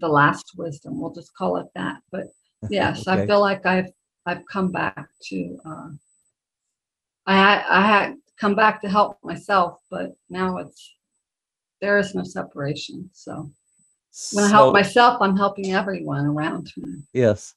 the 0.00 0.08
last 0.08 0.52
wisdom. 0.56 1.00
We'll 1.00 1.14
just 1.14 1.34
call 1.34 1.56
it 1.56 1.68
that. 1.74 2.02
But 2.10 2.26
yes, 2.70 3.06
I 3.06 3.26
feel 3.26 3.40
like 3.40 3.64
I've 3.64 3.90
I've 4.26 4.44
come 4.46 4.70
back 4.70 5.08
to 5.28 5.58
uh, 5.64 5.88
I 7.26 7.36
had 7.36 7.64
I 7.68 7.86
had 7.86 8.16
come 8.38 8.54
back 8.54 8.82
to 8.82 8.88
help 8.88 9.18
myself, 9.22 9.78
but 9.90 10.12
now 10.28 10.58
it's 10.58 10.94
there 11.80 11.98
is 11.98 12.14
no 12.14 12.24
separation. 12.24 13.10
So 13.12 13.50
when 14.32 14.44
I 14.44 14.48
help 14.48 14.74
myself, 14.74 15.20
I'm 15.20 15.36
helping 15.36 15.72
everyone 15.72 16.26
around 16.26 16.70
me. 16.76 17.02
Yes. 17.12 17.54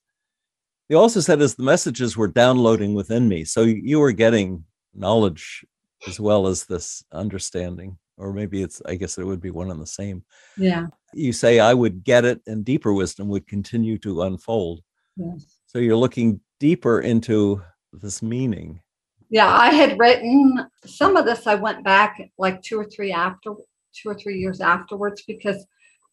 You 0.88 0.98
also 0.98 1.20
said 1.20 1.42
as 1.42 1.56
the 1.56 1.64
messages 1.64 2.16
were 2.16 2.28
downloading 2.28 2.94
within 2.94 3.28
me, 3.28 3.44
so 3.44 3.64
you 3.64 4.00
were 4.00 4.12
getting 4.12 4.64
knowledge 4.96 5.66
as 6.08 6.20
well 6.20 6.48
as 6.48 6.66
this 6.66 7.04
understanding, 7.12 7.98
or 8.18 8.34
maybe 8.34 8.62
it's, 8.62 8.82
I 8.86 8.96
guess 8.96 9.18
it 9.18 9.26
would 9.26 9.42
be 9.42 9.52
one 9.52 9.72
and 9.72 9.82
the 9.82 9.88
same. 9.88 10.24
Yeah. 10.58 10.88
You 11.14 11.34
say 11.34 11.60
I 11.60 11.74
would 11.74 12.04
get 12.04 12.26
it 12.26 12.42
and 12.48 12.64
deeper 12.64 12.94
wisdom 12.94 13.28
would 13.30 13.48
continue 13.48 13.98
to 14.00 14.24
unfold. 14.24 14.82
Yes. 15.16 15.60
So 15.66 15.80
you're 15.80 15.96
looking 15.96 16.40
deeper 16.60 17.02
into 17.02 17.62
this 17.92 18.22
meaning. 18.22 18.82
Yeah, 19.30 19.54
I 19.54 19.74
had 19.74 20.00
written 20.00 20.66
some 20.86 21.18
of 21.18 21.26
this. 21.26 21.48
I 21.48 21.56
went 21.56 21.84
back 21.84 22.22
like 22.38 22.62
two 22.62 22.80
or 22.80 22.86
three 22.86 23.12
after 23.12 23.54
two 23.94 24.10
or 24.10 24.16
three 24.16 24.38
years 24.38 24.62
afterwards 24.62 25.24
because 25.26 25.66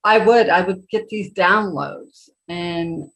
I 0.05 0.19
would 0.19 0.49
I 0.49 0.63
would 0.63 0.89
get 0.89 1.09
these 1.09 1.33
downloads 1.33 2.29
and 2.49 3.11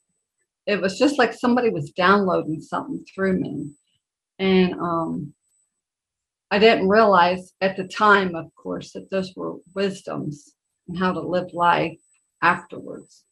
it 0.66 0.80
was 0.80 0.98
just 0.98 1.18
like 1.18 1.32
somebody 1.32 1.70
was 1.70 1.90
downloading 1.90 2.60
something 2.60 3.04
through 3.12 3.40
me. 3.40 3.70
And 4.38 4.74
um 4.74 5.34
I 6.56 6.58
didn't 6.58 6.88
realize 6.88 7.52
at 7.60 7.76
the 7.76 7.86
time, 7.86 8.34
of 8.34 8.46
course, 8.54 8.92
that 8.92 9.10
those 9.10 9.34
were 9.36 9.56
wisdoms 9.74 10.54
and 10.88 10.98
how 10.98 11.12
to 11.12 11.20
live 11.20 11.52
life 11.52 12.00
afterwards. 12.40 13.24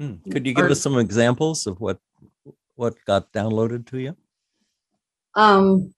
Hmm. 0.00 0.14
Could 0.32 0.44
you 0.48 0.54
give 0.54 0.64
Or- 0.64 0.70
us 0.70 0.80
some 0.80 0.98
examples 0.98 1.68
of 1.68 1.80
what 1.80 2.00
what 2.74 2.96
got 3.04 3.30
downloaded 3.32 3.86
to 3.90 3.98
you? 4.00 4.16
Um, 5.36 5.94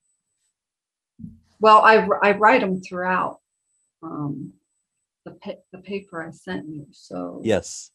well, 1.59 1.81
I, 1.81 2.07
I 2.23 2.33
write 2.33 2.61
them 2.61 2.83
throughout 2.83 3.39
um, 4.03 4.53
the, 5.25 5.31
pa- 5.43 5.63
the 5.73 5.79
paper 5.79 6.23
I 6.23 6.33
sent 6.33 6.69
you. 6.69 6.87
So, 6.91 7.41
Yes. 7.43 7.93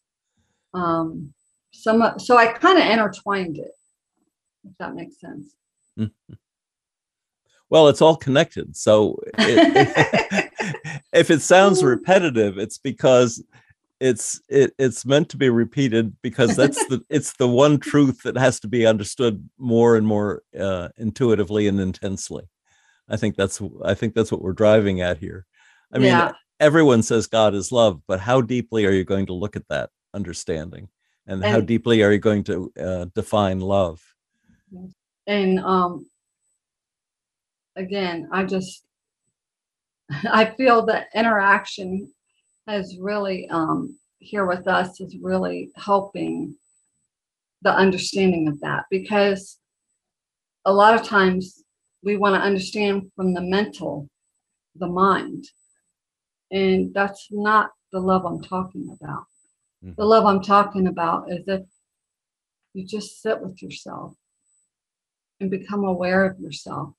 um, 0.73 1.31
some, 1.73 2.17
so 2.17 2.37
I 2.37 2.53
kind 2.53 2.79
of 2.79 2.85
intertwined 2.85 3.57
it, 3.59 3.75
if 4.63 4.71
that 4.79 4.95
makes 4.95 5.19
sense. 5.19 5.53
Well, 7.69 7.87
it's 7.87 8.01
all 8.01 8.15
connected. 8.15 8.75
So 8.75 9.19
it, 9.37 10.51
if 11.13 11.29
it 11.29 11.41
sounds 11.41 11.83
repetitive, 11.83 12.57
it's 12.57 12.77
because 12.77 13.43
it's 13.99 14.39
it, 14.47 14.73
it's 14.77 15.05
meant 15.05 15.29
to 15.29 15.37
be 15.37 15.49
repeated 15.49 16.15
because 16.21 16.55
that's 16.55 16.83
the 16.87 17.01
it's 17.09 17.33
the 17.33 17.47
one 17.47 17.79
truth 17.79 18.23
that 18.23 18.37
has 18.37 18.59
to 18.61 18.67
be 18.67 18.85
understood 18.85 19.47
more 19.57 19.95
and 19.95 20.05
more 20.05 20.43
uh, 20.57 20.89
intuitively 20.97 21.67
and 21.67 21.79
intensely. 21.79 22.47
I 23.09 23.17
think 23.17 23.35
that's 23.35 23.61
I 23.83 23.93
think 23.93 24.13
that's 24.13 24.31
what 24.31 24.41
we're 24.41 24.53
driving 24.53 25.01
at 25.01 25.17
here. 25.17 25.45
I 25.91 25.97
mean, 25.97 26.07
Yeah. 26.09 26.33
everyone 26.59 27.01
says 27.01 27.27
God 27.27 27.55
is 27.55 27.71
love, 27.71 28.01
but 28.07 28.19
how 28.19 28.41
deeply 28.41 28.85
are 28.85 28.91
you 28.91 29.05
going 29.05 29.27
to 29.27 29.33
look 29.33 29.55
at 29.55 29.67
that 29.69 29.89
understanding, 30.13 30.89
and, 31.25 31.43
how 31.43 31.61
deeply 31.61 32.03
are 32.03 32.11
you 32.11 32.19
going 32.19 32.43
to 32.45 32.71
uh, 32.79 33.05
define 33.15 33.61
love? 33.61 34.01
And 35.25 35.59
um, 35.59 36.05
again, 37.77 38.27
I 38.31 38.43
just, 38.43 38.83
I 40.31 40.45
feel 40.45 40.85
that 40.87 41.07
interaction 41.15 42.11
has 42.67 42.97
really, 42.99 43.47
um, 43.49 43.97
here 44.19 44.45
with 44.45 44.67
us 44.67 44.99
is 44.99 45.15
really 45.21 45.71
helping 45.75 46.55
the 47.61 47.73
understanding 47.73 48.47
of 48.47 48.59
that 48.61 48.85
because 48.89 49.59
a 50.65 50.73
lot 50.73 50.99
of 50.99 51.07
times 51.07 51.63
we 52.03 52.17
want 52.17 52.35
to 52.35 52.41
understand 52.41 53.11
from 53.15 53.33
the 53.33 53.41
mental, 53.41 54.09
the 54.75 54.87
mind. 54.87 55.45
And 56.51 56.93
that's 56.93 57.27
not 57.31 57.71
the 57.91 57.99
love 57.99 58.25
I'm 58.25 58.41
talking 58.41 58.97
about. 58.99 59.25
The 59.81 60.03
Mhm. 60.03 60.09
love 60.09 60.25
I'm 60.25 60.41
talking 60.41 60.87
about 60.87 61.31
is 61.31 61.47
if 61.47 61.65
you 62.73 62.85
just 62.85 63.21
sit 63.21 63.41
with 63.41 63.61
yourself 63.61 64.15
and 65.39 65.49
become 65.49 65.83
aware 65.83 66.25
of 66.25 66.39
yourself 66.39 66.95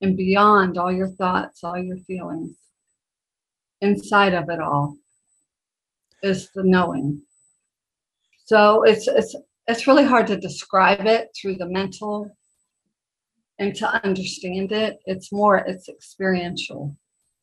and 0.00 0.16
beyond 0.16 0.78
all 0.78 0.92
your 0.92 1.08
thoughts, 1.08 1.64
all 1.64 1.78
your 1.78 1.98
feelings, 1.98 2.56
inside 3.80 4.34
of 4.34 4.48
it 4.48 4.60
all 4.60 4.96
is 6.22 6.50
the 6.54 6.62
knowing. 6.62 7.22
So 8.46 8.82
it's 8.84 9.08
it's 9.08 9.34
it's 9.66 9.86
really 9.86 10.04
hard 10.04 10.26
to 10.28 10.36
describe 10.36 11.06
it 11.06 11.28
through 11.38 11.56
the 11.56 11.66
mental 11.66 12.30
and 13.58 13.74
to 13.76 14.04
understand 14.04 14.72
it. 14.72 14.98
It's 15.04 15.32
more 15.32 15.56
it's 15.58 15.88
experiential. 15.88 16.96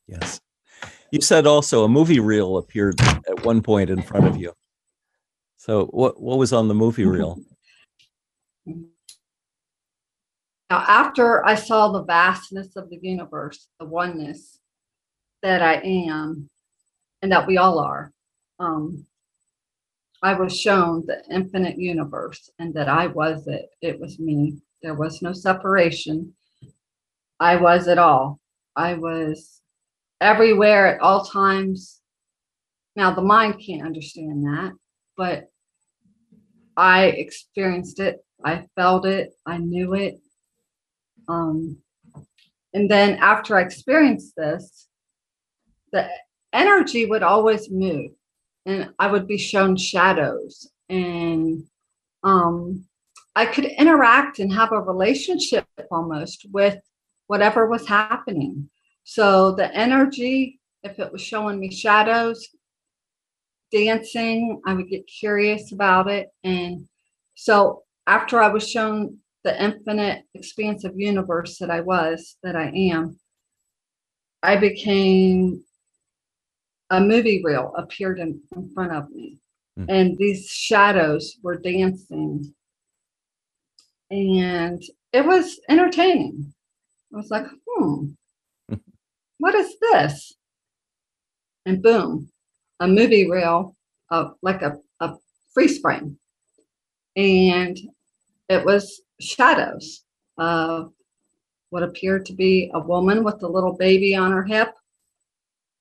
Yes. 0.07 0.39
You 1.11 1.21
said 1.21 1.45
also 1.45 1.83
a 1.83 1.89
movie 1.89 2.19
reel 2.19 2.57
appeared 2.57 2.99
at 3.01 3.45
one 3.45 3.61
point 3.61 3.89
in 3.89 4.01
front 4.01 4.27
of 4.27 4.37
you. 4.37 4.53
So 5.57 5.85
what 5.87 6.21
what 6.21 6.37
was 6.37 6.53
on 6.53 6.67
the 6.67 6.75
movie 6.75 7.05
reel? 7.05 7.39
Now, 10.69 10.83
after 10.87 11.45
I 11.45 11.55
saw 11.55 11.91
the 11.91 12.03
vastness 12.03 12.75
of 12.75 12.89
the 12.89 12.99
universe, 13.01 13.67
the 13.79 13.85
oneness 13.85 14.59
that 15.43 15.61
I 15.61 15.75
am, 15.75 16.49
and 17.21 17.31
that 17.31 17.45
we 17.45 17.57
all 17.57 17.79
are, 17.79 18.11
um, 18.59 19.05
I 20.23 20.33
was 20.33 20.59
shown 20.59 21.03
the 21.05 21.23
infinite 21.29 21.77
universe 21.77 22.49
and 22.57 22.73
that 22.73 22.89
I 22.89 23.07
was 23.07 23.45
it. 23.47 23.69
It 23.81 23.99
was 23.99 24.17
me 24.17 24.57
There 24.81 24.95
was 24.95 25.21
no 25.21 25.33
separation. 25.33 26.33
I 27.39 27.57
was 27.57 27.87
it 27.87 27.99
all. 27.99 28.39
I 28.75 28.95
was 28.95 29.61
everywhere 30.21 30.95
at 30.95 31.01
all 31.01 31.25
times. 31.25 32.01
Now, 32.95 33.13
the 33.13 33.21
mind 33.21 33.61
can't 33.63 33.85
understand 33.85 34.45
that, 34.45 34.71
but 35.15 35.51
I 36.75 37.05
experienced 37.07 37.99
it. 37.99 38.25
I 38.43 38.65
felt 38.75 39.05
it. 39.05 39.33
I 39.45 39.57
knew 39.57 39.93
it. 39.93 40.19
Um, 41.27 41.77
and 42.73 42.89
then 42.89 43.17
after 43.19 43.57
I 43.57 43.61
experienced 43.61 44.33
this, 44.35 44.87
the 45.91 46.09
energy 46.51 47.05
would 47.05 47.23
always 47.23 47.69
move 47.69 48.11
and 48.65 48.89
I 48.99 49.07
would 49.07 49.27
be 49.27 49.37
shown 49.37 49.77
shadows 49.77 50.69
and 50.89 51.63
um, 52.23 52.85
I 53.35 53.45
could 53.45 53.65
interact 53.65 54.39
and 54.39 54.51
have 54.53 54.71
a 54.71 54.79
relationship 54.79 55.65
almost 55.91 56.45
with 56.51 56.79
whatever 57.27 57.67
was 57.67 57.87
happening. 57.87 58.69
So 59.03 59.51
the 59.51 59.73
energy, 59.73 60.59
if 60.83 60.99
it 60.99 61.11
was 61.11 61.21
showing 61.21 61.59
me 61.59 61.71
shadows, 61.71 62.47
dancing, 63.71 64.61
I 64.65 64.73
would 64.73 64.89
get 64.89 65.07
curious 65.07 65.71
about 65.71 66.09
it. 66.09 66.29
And 66.43 66.87
so 67.35 67.83
after 68.07 68.41
I 68.41 68.47
was 68.47 68.69
shown 68.69 69.17
the 69.45 69.63
infinite 69.63 70.23
expansive 70.33 70.93
universe 70.95 71.59
that 71.59 71.69
I 71.69 71.79
was, 71.79 72.35
that 72.41 72.55
I 72.55 72.71
am, 72.71 73.17
I 74.41 74.57
became 74.57 75.63
a 76.89 76.99
movie 76.99 77.41
reel 77.43 77.71
appeared 77.77 78.19
in, 78.19 78.41
in 78.55 78.69
front 78.73 78.91
of 78.91 79.09
me. 79.11 79.37
Mm. 79.79 79.85
And 79.87 80.17
these 80.17 80.49
shadows 80.49 81.37
were 81.43 81.57
dancing. 81.57 82.53
And 84.09 84.81
it 85.13 85.25
was 85.25 85.59
entertaining. 85.69 86.53
I 87.13 87.17
was 87.17 87.29
like, 87.29 87.45
hmm, 87.67 88.05
what 89.37 89.53
is 89.53 89.75
this? 89.79 90.33
And 91.67 91.83
boom, 91.83 92.29
a 92.79 92.87
movie 92.87 93.29
reel, 93.29 93.75
of 94.09 94.33
like 94.41 94.61
a, 94.63 94.77
a 94.99 95.15
freeze 95.53 95.79
frame. 95.79 96.17
And 97.15 97.77
it 98.49 98.65
was 98.65 99.01
shadows 99.19 100.03
of 100.37 100.91
what 101.69 101.83
appeared 101.83 102.25
to 102.25 102.33
be 102.33 102.71
a 102.73 102.79
woman 102.79 103.23
with 103.23 103.41
a 103.43 103.47
little 103.47 103.73
baby 103.73 104.15
on 104.15 104.31
her 104.31 104.43
hip 104.43 104.73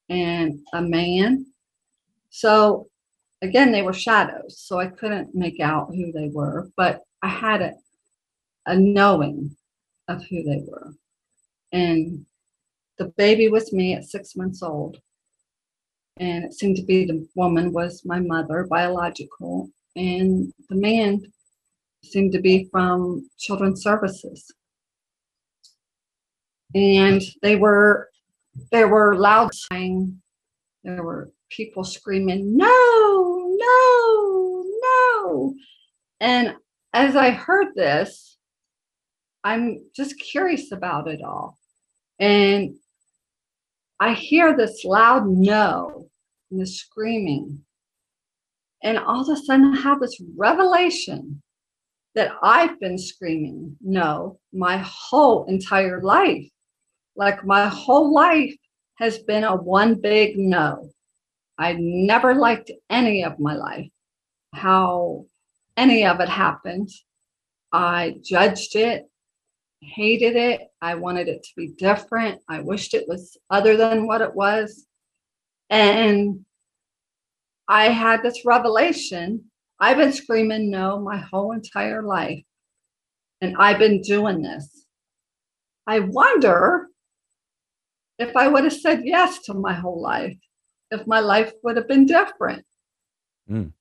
and 0.08 0.60
a 0.72 0.80
man. 0.80 1.46
So 2.30 2.88
again, 3.42 3.72
they 3.72 3.82
were 3.82 3.92
shadows. 3.92 4.58
So 4.58 4.80
I 4.80 4.86
couldn't 4.86 5.34
make 5.34 5.60
out 5.60 5.94
who 5.94 6.12
they 6.12 6.28
were, 6.28 6.70
but 6.76 7.02
I 7.22 7.28
had 7.28 7.62
a, 7.62 7.74
a 8.66 8.76
knowing 8.76 9.56
of 10.08 10.24
who 10.24 10.42
they 10.42 10.62
were. 10.66 10.94
And 11.72 12.24
the 12.98 13.06
baby 13.16 13.48
was 13.48 13.72
me 13.72 13.94
at 13.94 14.04
six 14.04 14.36
months 14.36 14.62
old. 14.62 14.98
And 16.16 16.44
it 16.44 16.54
seemed 16.54 16.76
to 16.76 16.84
be 16.84 17.04
the 17.04 17.26
woman 17.34 17.72
was 17.72 18.04
my 18.04 18.20
mother, 18.20 18.66
biological, 18.70 19.68
and 19.96 20.52
the 20.68 20.76
man 20.76 21.22
seemed 22.04 22.32
to 22.32 22.40
be 22.40 22.68
from 22.70 23.28
children's 23.38 23.82
services. 23.82 24.52
And 26.74 27.22
they 27.42 27.56
were 27.56 28.08
there 28.70 28.88
were 28.88 29.16
loud 29.16 29.52
saying, 29.54 30.20
there 30.82 31.02
were 31.02 31.30
people 31.50 31.84
screaming, 31.84 32.56
no, 32.56 33.56
no, 33.56 34.64
no. 34.82 35.54
And 36.20 36.54
as 36.92 37.16
I 37.16 37.30
heard 37.30 37.74
this, 37.74 38.36
I'm 39.42 39.84
just 39.94 40.18
curious 40.18 40.72
about 40.72 41.08
it 41.08 41.20
all. 41.22 41.58
And 42.18 42.76
I 44.00 44.14
hear 44.14 44.56
this 44.56 44.84
loud 44.84 45.26
no 45.26 46.08
and 46.50 46.60
the 46.60 46.66
screaming. 46.66 47.60
And 48.82 48.98
all 48.98 49.22
of 49.22 49.28
a 49.28 49.40
sudden, 49.40 49.74
I 49.74 49.80
have 49.80 50.00
this 50.00 50.20
revelation 50.36 51.42
that 52.14 52.32
I've 52.42 52.78
been 52.80 52.98
screaming 52.98 53.76
no 53.80 54.38
my 54.52 54.78
whole 54.78 55.46
entire 55.46 56.00
life. 56.02 56.48
Like 57.16 57.44
my 57.44 57.66
whole 57.66 58.12
life 58.12 58.54
has 58.96 59.18
been 59.18 59.44
a 59.44 59.56
one 59.56 59.94
big 59.96 60.38
no. 60.38 60.90
I 61.58 61.76
never 61.78 62.34
liked 62.34 62.70
any 62.90 63.24
of 63.24 63.38
my 63.38 63.54
life, 63.54 63.90
how 64.52 65.26
any 65.76 66.04
of 66.04 66.20
it 66.20 66.28
happened. 66.28 66.88
I 67.72 68.16
judged 68.22 68.76
it 68.76 69.08
hated 69.84 70.36
it. 70.36 70.62
I 70.80 70.94
wanted 70.94 71.28
it 71.28 71.42
to 71.42 71.50
be 71.56 71.68
different. 71.68 72.40
I 72.48 72.60
wished 72.60 72.94
it 72.94 73.08
was 73.08 73.36
other 73.50 73.76
than 73.76 74.06
what 74.06 74.20
it 74.20 74.34
was. 74.34 74.86
And 75.70 76.44
I 77.68 77.88
had 77.88 78.22
this 78.22 78.44
revelation. 78.44 79.50
I've 79.84 79.98
been 79.98 80.14
screaming 80.14 80.70
no 80.70 80.98
my 80.98 81.18
whole 81.18 81.52
entire 81.52 82.02
life. 82.02 82.42
And 83.42 83.54
I've 83.58 83.78
been 83.78 84.00
doing 84.00 84.40
this. 84.40 84.86
I 85.86 85.98
wonder 85.98 86.88
if 88.18 88.34
I 88.34 88.48
would 88.48 88.64
have 88.64 88.72
said 88.72 89.02
yes 89.04 89.40
to 89.40 89.52
my 89.52 89.74
whole 89.74 90.00
life, 90.00 90.38
if 90.90 91.06
my 91.06 91.20
life 91.20 91.52
would 91.62 91.76
have 91.76 91.86
been 91.86 92.06
different. 92.06 92.64
Mm. 93.50 93.74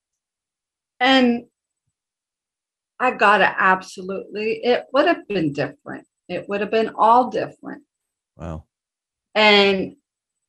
And 0.99 1.45
I 2.99 3.11
got 3.11 3.39
it 3.39 3.55
absolutely. 3.57 4.59
It 4.61 4.83
would 4.91 5.07
have 5.07 5.25
been 5.29 5.53
different. 5.53 6.05
It 6.27 6.49
would 6.49 6.59
have 6.59 6.71
been 6.71 6.91
all 6.97 7.29
different. 7.29 7.83
Wow. 8.35 8.65
And 9.35 9.95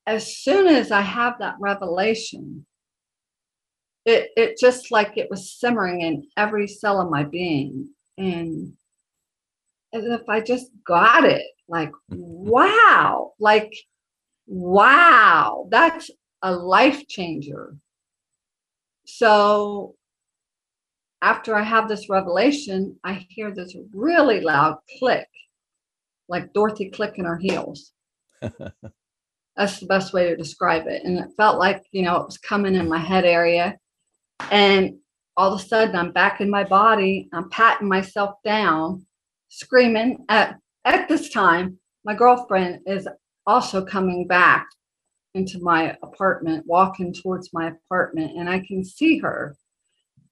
as 0.05 0.36
soon 0.36 0.66
as 0.66 0.90
I 0.90 1.02
have 1.02 1.38
that 1.38 1.55
revelation, 1.61 2.66
it 4.05 4.30
it 4.36 4.59
just 4.59 4.90
like 4.90 5.16
it 5.16 5.30
was 5.30 5.52
simmering 5.52 6.02
in 6.02 6.26
every 6.36 6.66
cell 6.66 7.00
of 7.00 7.11
my 7.11 7.24
being. 7.24 7.88
And 8.18 8.74
as 9.92 10.05
if 10.05 10.28
I 10.28 10.40
just 10.40 10.70
got 10.86 11.24
it, 11.24 11.46
like, 11.68 11.90
mm-hmm. 12.12 12.48
wow, 12.50 13.32
like, 13.38 13.72
wow, 14.46 15.68
that's 15.70 16.11
a 16.42 16.55
life 16.55 17.07
changer. 17.09 17.76
So 19.07 19.94
after 21.22 21.57
I 21.57 21.62
have 21.62 21.88
this 21.88 22.11
revelation, 22.11 22.98
I 23.02 23.26
hear 23.30 23.55
this 23.55 23.74
really 23.94 24.40
loud 24.40 24.76
click, 24.98 25.28
like 26.28 26.52
Dorothy 26.52 26.90
clicking 26.90 27.24
her 27.24 27.38
heels. 27.38 27.92
That's 29.57 29.78
the 29.78 29.86
best 29.86 30.12
way 30.12 30.28
to 30.28 30.36
describe 30.36 30.86
it. 30.86 31.02
And 31.05 31.18
it 31.18 31.30
felt 31.36 31.59
like, 31.59 31.84
you 31.92 32.02
know, 32.02 32.16
it 32.16 32.26
was 32.26 32.38
coming 32.38 32.74
in 32.74 32.88
my 32.88 32.98
head 32.98 33.24
area. 33.24 33.78
And 34.51 34.97
all 35.37 35.53
of 35.53 35.61
a 35.61 35.64
sudden, 35.64 35.97
I'm 35.97 36.12
back 36.12 36.41
in 36.41 36.51
my 36.51 36.64
body. 36.64 37.28
I'm 37.32 37.51
patting 37.51 37.89
myself 37.89 38.37
down, 38.45 39.05
screaming. 39.49 40.24
At, 40.28 40.59
at 40.85 41.09
this 41.09 41.30
time, 41.30 41.78
my 42.05 42.14
girlfriend 42.14 42.80
is 42.87 43.09
also 43.47 43.85
coming 43.85 44.26
back 44.26 44.66
into 45.35 45.59
my 45.61 45.97
apartment, 46.03 46.64
walking 46.66 47.12
towards 47.12 47.53
my 47.53 47.68
apartment, 47.68 48.37
and 48.37 48.49
I 48.49 48.61
can 48.61 48.85
see 48.85 49.18
her 49.18 49.57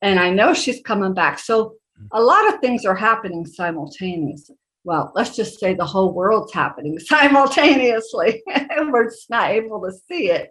and 0.03 0.18
I 0.18 0.30
know 0.30 0.53
she's 0.53 0.82
coming 0.82 1.14
back. 1.14 1.38
So 1.38 1.76
a 2.11 2.20
lot 2.20 2.53
of 2.53 2.61
things 2.61 2.84
are 2.84 2.94
happening 2.94 3.46
simultaneously. 3.46 4.57
Well, 4.84 5.12
let's 5.14 5.36
just 5.36 5.61
say 5.61 5.74
the 5.74 5.86
whole 5.86 6.12
world's 6.12 6.53
happening 6.53 6.98
simultaneously, 6.98 8.42
and 8.53 8.92
we're 8.92 9.05
just 9.05 9.30
not 9.30 9.50
able 9.50 9.80
to 9.82 9.92
see 9.92 10.30
it. 10.30 10.50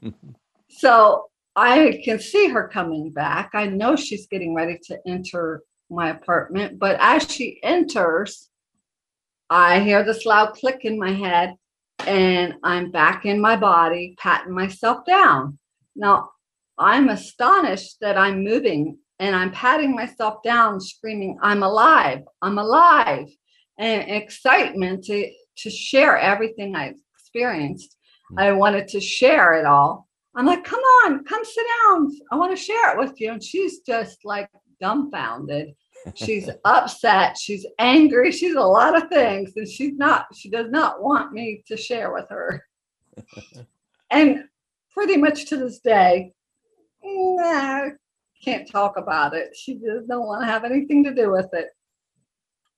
so 0.70 1.26
I 1.56 2.02
can 2.04 2.18
see 2.18 2.48
her 2.48 2.68
coming 2.68 3.10
back. 3.10 3.50
I 3.54 3.66
know 3.66 3.96
she's 3.96 4.26
getting 4.26 4.54
ready 4.54 4.78
to 4.86 4.98
enter 5.06 5.62
my 5.90 6.10
apartment, 6.10 6.78
but 6.78 6.96
as 6.98 7.30
she 7.30 7.60
enters, 7.62 8.48
I 9.48 9.80
hear 9.80 10.02
this 10.02 10.26
loud 10.26 10.54
click 10.54 10.84
in 10.84 10.98
my 10.98 11.12
head, 11.12 11.54
and 12.00 12.54
I'm 12.64 12.90
back 12.90 13.24
in 13.24 13.40
my 13.40 13.56
body, 13.56 14.16
patting 14.18 14.52
myself 14.52 15.06
down. 15.06 15.58
Now, 15.94 16.30
I'm 16.78 17.08
astonished 17.08 17.98
that 18.00 18.18
I'm 18.18 18.42
moving 18.42 18.98
and 19.20 19.36
I'm 19.36 19.52
patting 19.52 19.94
myself 19.94 20.42
down, 20.42 20.80
screaming, 20.80 21.38
I'm 21.40 21.62
alive, 21.62 22.22
I'm 22.42 22.58
alive, 22.58 23.28
and 23.78 24.10
excitement 24.10 25.04
to, 25.04 25.30
to 25.58 25.70
share 25.70 26.18
everything 26.18 26.74
I 26.74 26.94
experienced. 27.16 27.96
Hmm. 28.30 28.38
I 28.40 28.52
wanted 28.52 28.88
to 28.88 29.00
share 29.00 29.54
it 29.54 29.66
all. 29.66 30.08
I'm 30.36 30.46
like, 30.46 30.64
come 30.64 30.80
on, 31.04 31.24
come 31.24 31.44
sit 31.44 31.64
down. 31.84 32.10
I 32.32 32.36
want 32.36 32.56
to 32.56 32.62
share 32.62 32.92
it 32.92 32.98
with 32.98 33.20
you. 33.20 33.32
And 33.32 33.42
she's 33.42 33.80
just 33.80 34.24
like 34.24 34.48
dumbfounded. 34.80 35.74
She's 36.14 36.50
upset. 36.64 37.38
She's 37.38 37.66
angry. 37.78 38.32
She's 38.32 38.56
a 38.56 38.60
lot 38.60 39.00
of 39.00 39.08
things. 39.08 39.52
And 39.56 39.68
she's 39.68 39.94
not, 39.96 40.26
she 40.34 40.50
does 40.50 40.70
not 40.70 41.02
want 41.02 41.32
me 41.32 41.62
to 41.68 41.76
share 41.76 42.12
with 42.12 42.28
her. 42.30 42.64
and 44.10 44.44
pretty 44.92 45.16
much 45.16 45.46
to 45.46 45.56
this 45.56 45.78
day, 45.78 46.32
nah, 47.02 47.90
can't 48.42 48.70
talk 48.70 48.96
about 48.96 49.34
it. 49.34 49.54
She 49.54 49.74
just 49.74 50.08
don't 50.08 50.26
want 50.26 50.42
to 50.42 50.46
have 50.46 50.64
anything 50.64 51.04
to 51.04 51.14
do 51.14 51.30
with 51.30 51.48
it. 51.52 51.68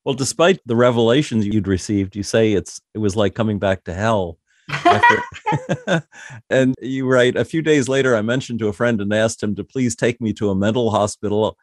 Well, 0.05 0.15
despite 0.15 0.61
the 0.67 0.77
revelations 0.77 1.47
you'd 1.47 1.67
received, 1.67 2.15
you 2.15 2.23
say 2.23 2.53
it's 2.53 2.81
it 2.95 2.99
was 2.99 3.17
like 3.17 3.35
coming 3.35 3.59
back 3.59 3.83
to 3.85 3.95
hell. 3.95 4.39
And 6.51 6.75
you 6.81 7.07
write 7.07 7.37
a 7.37 7.45
few 7.45 7.63
days 7.63 7.89
later, 7.89 8.17
I 8.17 8.23
mentioned 8.23 8.59
to 8.61 8.69
a 8.69 8.73
friend 8.73 9.01
and 9.01 9.13
asked 9.13 9.43
him 9.43 9.55
to 9.57 9.65
please 9.65 9.97
take 9.97 10.21
me 10.21 10.33
to 10.35 10.51
a 10.51 10.55
mental 10.55 10.91
hospital. 10.91 11.57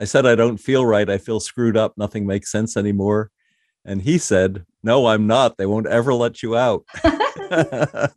I 0.00 0.04
said, 0.04 0.26
I 0.26 0.34
don't 0.34 0.58
feel 0.58 0.86
right. 0.86 1.08
I 1.08 1.18
feel 1.18 1.40
screwed 1.40 1.76
up. 1.76 1.94
Nothing 1.96 2.26
makes 2.26 2.50
sense 2.52 2.76
anymore. 2.76 3.30
And 3.84 4.02
he 4.02 4.18
said, 4.18 4.64
No, 4.82 5.06
I'm 5.06 5.26
not. 5.26 5.56
They 5.56 5.66
won't 5.66 5.86
ever 5.86 6.14
let 6.14 6.42
you 6.42 6.56
out. 6.56 6.84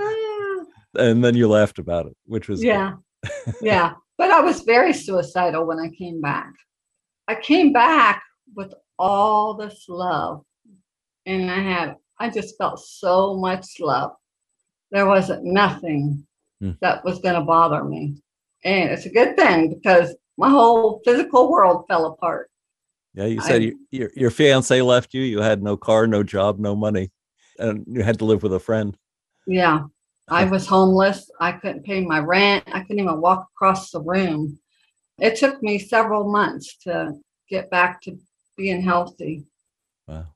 Ah. 0.00 0.64
and 0.96 1.24
then 1.24 1.34
you 1.34 1.48
laughed 1.48 1.78
about 1.78 2.06
it, 2.06 2.16
which 2.26 2.48
was 2.48 2.62
yeah. 2.62 2.94
yeah. 3.60 3.94
But 4.16 4.30
I 4.30 4.40
was 4.40 4.62
very 4.62 4.92
suicidal 4.92 5.66
when 5.66 5.78
I 5.78 5.88
came 5.88 6.20
back. 6.20 6.52
I 7.26 7.34
came 7.34 7.72
back 7.72 8.22
with 8.54 8.72
all 8.98 9.54
this 9.54 9.86
love. 9.88 10.42
And 11.26 11.50
I 11.50 11.60
had, 11.60 11.96
I 12.20 12.30
just 12.30 12.56
felt 12.58 12.80
so 12.80 13.36
much 13.36 13.80
love. 13.80 14.12
There 14.90 15.06
wasn't 15.06 15.44
nothing 15.44 16.26
hmm. 16.60 16.72
that 16.80 17.04
was 17.04 17.20
going 17.20 17.34
to 17.34 17.42
bother 17.42 17.84
me. 17.84 18.16
And 18.64 18.90
it's 18.90 19.06
a 19.06 19.10
good 19.10 19.36
thing 19.36 19.74
because 19.74 20.14
my 20.36 20.48
whole 20.48 21.00
physical 21.04 21.50
world 21.50 21.84
fell 21.88 22.06
apart. 22.06 22.50
Yeah, 23.14 23.26
you 23.26 23.40
said 23.40 23.62
I, 23.62 23.64
you, 23.64 23.78
your 23.90 24.10
your 24.14 24.30
fiance 24.30 24.80
left 24.80 25.14
you. 25.14 25.22
You 25.22 25.40
had 25.40 25.62
no 25.62 25.76
car, 25.76 26.06
no 26.06 26.22
job, 26.22 26.58
no 26.58 26.76
money, 26.76 27.10
and 27.58 27.84
you 27.88 28.02
had 28.02 28.18
to 28.20 28.24
live 28.24 28.42
with 28.42 28.52
a 28.52 28.60
friend. 28.60 28.96
Yeah, 29.46 29.84
I 30.28 30.44
was 30.44 30.66
homeless. 30.66 31.30
I 31.40 31.52
couldn't 31.52 31.84
pay 31.84 32.04
my 32.04 32.20
rent. 32.20 32.64
I 32.72 32.80
couldn't 32.80 33.00
even 33.00 33.20
walk 33.20 33.48
across 33.56 33.90
the 33.90 34.02
room. 34.02 34.58
It 35.18 35.36
took 35.36 35.62
me 35.62 35.78
several 35.78 36.30
months 36.30 36.76
to 36.82 37.14
get 37.48 37.70
back 37.70 38.00
to 38.02 38.18
being 38.56 38.82
healthy. 38.82 39.46
Wow. 40.06 40.26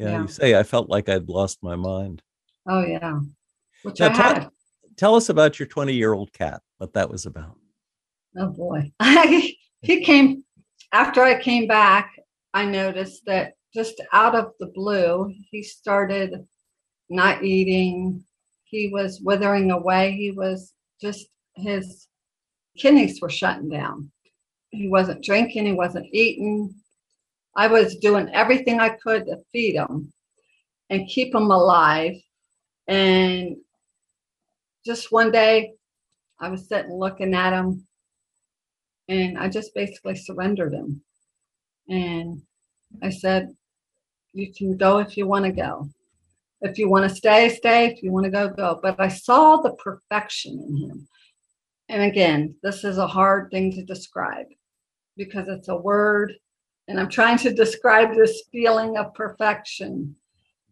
Yeah, 0.00 0.10
yeah. 0.12 0.22
you 0.22 0.28
say 0.28 0.58
I 0.58 0.62
felt 0.62 0.88
like 0.88 1.08
I'd 1.08 1.28
lost 1.28 1.58
my 1.62 1.76
mind. 1.76 2.22
Oh 2.66 2.84
yeah. 2.84 3.20
Which 3.82 4.00
now, 4.00 4.06
I 4.06 4.12
had. 4.12 4.34
Tell, 4.34 4.52
tell 4.96 5.14
us 5.14 5.28
about 5.28 5.58
your 5.58 5.68
20 5.68 5.92
year 5.92 6.14
old 6.14 6.32
cat, 6.32 6.62
what 6.78 6.94
that 6.94 7.10
was 7.10 7.26
about. 7.26 7.56
Oh 8.38 8.48
boy. 8.48 8.90
he 9.82 10.04
came 10.04 10.44
after 10.92 11.22
I 11.22 11.40
came 11.40 11.66
back, 11.66 12.12
I 12.54 12.64
noticed 12.64 13.24
that 13.26 13.52
just 13.74 14.00
out 14.12 14.34
of 14.34 14.52
the 14.58 14.66
blue, 14.66 15.32
he 15.50 15.62
started 15.62 16.46
not 17.08 17.44
eating. 17.44 18.24
He 18.64 18.88
was 18.88 19.20
withering 19.22 19.70
away. 19.70 20.12
He 20.12 20.30
was 20.32 20.72
just, 21.00 21.26
his 21.54 22.08
kidneys 22.76 23.20
were 23.20 23.30
shutting 23.30 23.68
down. 23.68 24.10
He 24.70 24.88
wasn't 24.88 25.24
drinking, 25.24 25.66
he 25.66 25.72
wasn't 25.72 26.06
eating. 26.12 26.74
I 27.56 27.66
was 27.66 27.96
doing 27.96 28.28
everything 28.32 28.80
I 28.80 28.90
could 28.90 29.26
to 29.26 29.38
feed 29.52 29.76
him 29.76 30.12
and 30.88 31.08
keep 31.08 31.34
him 31.34 31.50
alive. 31.50 32.14
And 32.88 33.56
just 34.84 35.12
one 35.12 35.30
day, 35.30 35.72
I 36.40 36.48
was 36.48 36.68
sitting 36.68 36.92
looking 36.92 37.34
at 37.34 37.52
him 37.52 37.86
and 39.08 39.38
I 39.38 39.48
just 39.48 39.74
basically 39.74 40.16
surrendered 40.16 40.72
him. 40.72 41.02
And 41.88 42.42
I 43.02 43.10
said, 43.10 43.54
You 44.32 44.52
can 44.52 44.76
go 44.76 44.98
if 44.98 45.16
you 45.16 45.26
want 45.26 45.44
to 45.44 45.52
go. 45.52 45.90
If 46.62 46.78
you 46.78 46.88
want 46.88 47.08
to 47.08 47.14
stay, 47.14 47.48
stay. 47.48 47.86
If 47.86 48.02
you 48.02 48.12
want 48.12 48.24
to 48.24 48.30
go, 48.30 48.48
go. 48.48 48.78
But 48.82 49.00
I 49.00 49.08
saw 49.08 49.56
the 49.56 49.72
perfection 49.74 50.62
in 50.68 50.76
him. 50.76 51.08
And 51.88 52.02
again, 52.02 52.54
this 52.62 52.84
is 52.84 52.98
a 52.98 53.06
hard 53.06 53.50
thing 53.50 53.72
to 53.72 53.84
describe 53.84 54.46
because 55.16 55.48
it's 55.48 55.68
a 55.68 55.76
word, 55.76 56.34
and 56.88 56.98
I'm 56.98 57.08
trying 57.08 57.38
to 57.38 57.52
describe 57.52 58.14
this 58.14 58.42
feeling 58.50 58.96
of 58.96 59.14
perfection. 59.14 60.16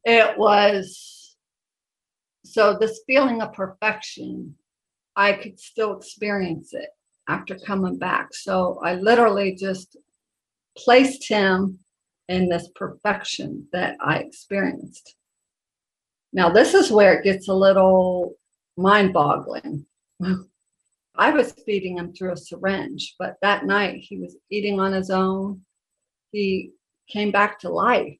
It 0.05 0.37
was 0.39 1.37
so, 2.45 2.77
this 2.79 3.03
feeling 3.07 3.43
of 3.43 3.53
perfection, 3.53 4.55
I 5.15 5.35
could 5.35 5.61
still 5.61 5.97
experience 5.97 6.73
it 6.73 6.89
after 7.29 7.57
coming 7.57 7.99
back. 7.99 8.33
So 8.33 8.81
I 8.83 8.95
literally 8.95 9.55
just 9.55 9.97
placed 10.77 11.29
him 11.29 11.79
in 12.29 12.49
this 12.49 12.69
perfection 12.75 13.67
that 13.73 13.97
I 14.01 14.19
experienced. 14.19 15.17
Now, 16.33 16.51
this 16.51 16.75
is 16.75 16.91
where 16.91 17.15
it 17.15 17.25
gets 17.25 17.49
a 17.49 17.55
little 17.55 18.35
mind 18.77 19.13
boggling. 19.13 19.87
I 21.17 21.31
was 21.31 21.53
feeding 21.67 21.99
him 21.99 22.13
through 22.13 22.33
a 22.33 22.37
syringe, 22.37 23.17
but 23.19 23.37
that 23.43 23.67
night 23.67 23.97
he 23.97 24.19
was 24.19 24.37
eating 24.51 24.79
on 24.79 24.93
his 24.93 25.11
own. 25.11 25.63
He 26.33 26.73
came 27.09 27.31
back 27.31 27.59
to 27.61 27.71
life. 27.71 28.19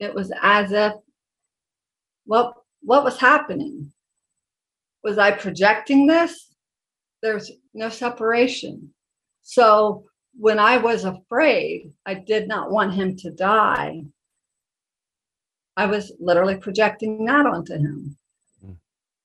It 0.00 0.14
was 0.14 0.32
as 0.42 0.72
if, 0.72 0.94
what 2.24 2.54
what 2.82 3.04
was 3.04 3.18
happening? 3.18 3.92
Was 5.02 5.18
I 5.18 5.30
projecting 5.30 6.06
this? 6.06 6.54
There's 7.22 7.50
no 7.74 7.88
separation. 7.88 8.94
So 9.42 10.04
when 10.38 10.58
I 10.58 10.76
was 10.76 11.04
afraid, 11.04 11.92
I 12.06 12.14
did 12.14 12.46
not 12.46 12.70
want 12.70 12.94
him 12.94 13.16
to 13.16 13.30
die. 13.30 14.02
I 15.76 15.86
was 15.86 16.12
literally 16.20 16.56
projecting 16.56 17.24
that 17.24 17.46
onto 17.46 17.74
him. 17.74 18.16
Mm. 18.64 18.76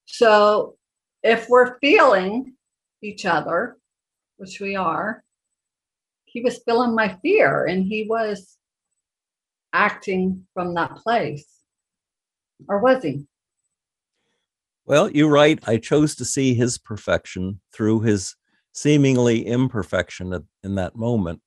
So 0.06 0.76
if 1.24 1.50
we're 1.50 1.78
feeling 1.80 2.54
each 3.02 3.26
other, 3.26 3.78
which 4.38 4.60
we 4.60 4.76
are, 4.76 5.24
he 6.34 6.42
was 6.42 6.62
feeling 6.66 6.96
my 6.96 7.16
fear 7.22 7.66
and 7.66 7.86
he 7.86 8.08
was 8.10 8.58
acting 9.72 10.46
from 10.54 10.74
that 10.74 10.96
place. 10.96 11.46
Or 12.68 12.80
was 12.80 13.04
he? 13.04 13.28
Well, 14.86 15.10
you're 15.12 15.30
right. 15.30 15.60
I 15.68 15.78
chose 15.78 16.16
to 16.16 16.26
see 16.26 16.56
his 16.56 16.78
perfection 16.78 17.62
through 17.74 18.02
his 18.02 18.36
seemingly 18.74 19.46
imperfection 19.46 20.46
in 20.64 20.76
that 20.76 20.96
moment. 20.96 21.42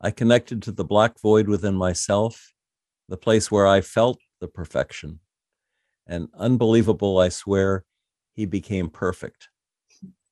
I 0.00 0.10
connected 0.10 0.62
to 0.62 0.72
the 0.72 0.84
black 0.84 1.20
void 1.20 1.46
within 1.46 1.74
myself, 1.74 2.54
the 3.08 3.18
place 3.18 3.50
where 3.50 3.66
I 3.66 3.82
felt 3.82 4.18
the 4.40 4.48
perfection. 4.48 5.20
And 6.06 6.28
unbelievable, 6.34 7.18
I 7.18 7.28
swear, 7.28 7.84
he 8.32 8.46
became 8.46 8.88
perfect 8.88 9.50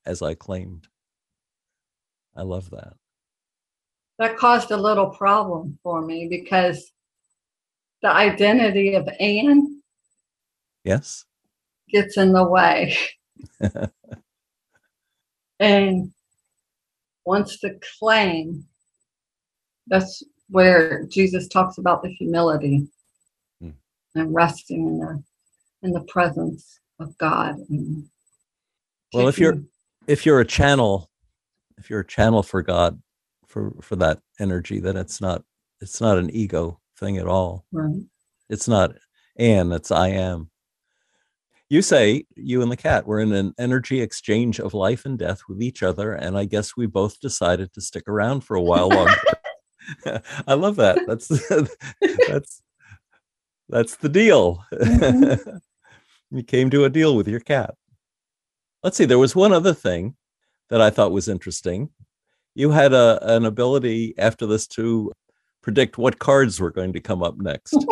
as 0.06 0.22
I 0.22 0.32
claimed. 0.34 0.88
I 2.34 2.42
love 2.42 2.70
that. 2.70 2.94
That 4.18 4.36
caused 4.36 4.70
a 4.70 4.76
little 4.76 5.10
problem 5.10 5.78
for 5.82 6.02
me 6.02 6.26
because 6.28 6.92
the 8.02 8.10
identity 8.10 8.94
of 8.94 9.08
Anne. 9.20 9.80
Yes 10.84 11.24
gets 11.90 12.16
in 12.16 12.32
the 12.32 12.44
way 12.44 12.96
and 15.60 16.12
wants 17.24 17.58
to 17.60 17.78
claim 17.98 18.64
that's 19.86 20.22
where 20.50 21.04
Jesus 21.06 21.48
talks 21.48 21.78
about 21.78 22.02
the 22.02 22.10
humility 22.10 22.86
hmm. 23.60 23.70
and 24.14 24.34
resting 24.34 24.86
in 24.86 24.98
the 24.98 25.22
in 25.82 25.92
the 25.92 26.02
presence 26.02 26.80
of 26.98 27.16
God. 27.18 27.56
well, 29.14 29.28
if 29.28 29.38
you're 29.38 29.62
if 30.06 30.26
you're 30.26 30.40
a 30.40 30.44
channel, 30.44 31.10
if 31.78 31.88
you're 31.88 32.00
a 32.00 32.06
channel 32.06 32.42
for 32.42 32.62
God, 32.62 33.00
for 33.48 33.74
for 33.80 33.96
that 33.96 34.20
energy, 34.38 34.80
that 34.80 34.96
it's 34.96 35.20
not 35.20 35.42
it's 35.80 36.00
not 36.00 36.18
an 36.18 36.30
ego 36.30 36.80
thing 36.96 37.18
at 37.18 37.26
all. 37.26 37.64
Right. 37.72 38.02
It's 38.48 38.68
not 38.68 38.92
and 39.36 39.72
it's 39.72 39.90
I 39.90 40.08
am 40.08 40.50
you 41.70 41.82
say 41.82 42.24
you 42.34 42.62
and 42.62 42.72
the 42.72 42.76
cat 42.76 43.06
were 43.06 43.20
in 43.20 43.32
an 43.32 43.54
energy 43.58 44.00
exchange 44.00 44.58
of 44.58 44.74
life 44.74 45.04
and 45.04 45.18
death 45.18 45.42
with 45.48 45.62
each 45.62 45.82
other 45.82 46.12
and 46.12 46.36
i 46.36 46.44
guess 46.44 46.76
we 46.76 46.86
both 46.86 47.20
decided 47.20 47.72
to 47.72 47.80
stick 47.80 48.08
around 48.08 48.42
for 48.42 48.56
a 48.56 48.62
while 48.62 48.88
longer 48.88 49.14
i 50.46 50.54
love 50.54 50.76
that 50.76 50.98
that's 51.06 51.28
that's 52.28 52.62
that's 53.68 53.96
the 53.96 54.08
deal 54.08 54.64
mm-hmm. 54.72 55.56
you 56.36 56.42
came 56.42 56.70
to 56.70 56.84
a 56.84 56.90
deal 56.90 57.16
with 57.16 57.28
your 57.28 57.40
cat 57.40 57.74
let's 58.82 58.96
see 58.96 59.04
there 59.04 59.18
was 59.18 59.36
one 59.36 59.52
other 59.52 59.74
thing 59.74 60.14
that 60.68 60.80
i 60.80 60.90
thought 60.90 61.12
was 61.12 61.28
interesting 61.28 61.90
you 62.58 62.70
had 62.70 62.92
a, 62.92 63.36
an 63.36 63.44
ability 63.44 64.14
after 64.18 64.46
this 64.46 64.66
to 64.66 65.12
predict 65.62 65.98
what 65.98 66.18
cards 66.18 66.60
were 66.60 66.70
going 66.70 66.92
to 66.92 67.00
come 67.00 67.22
up 67.22 67.36
next 67.38 67.72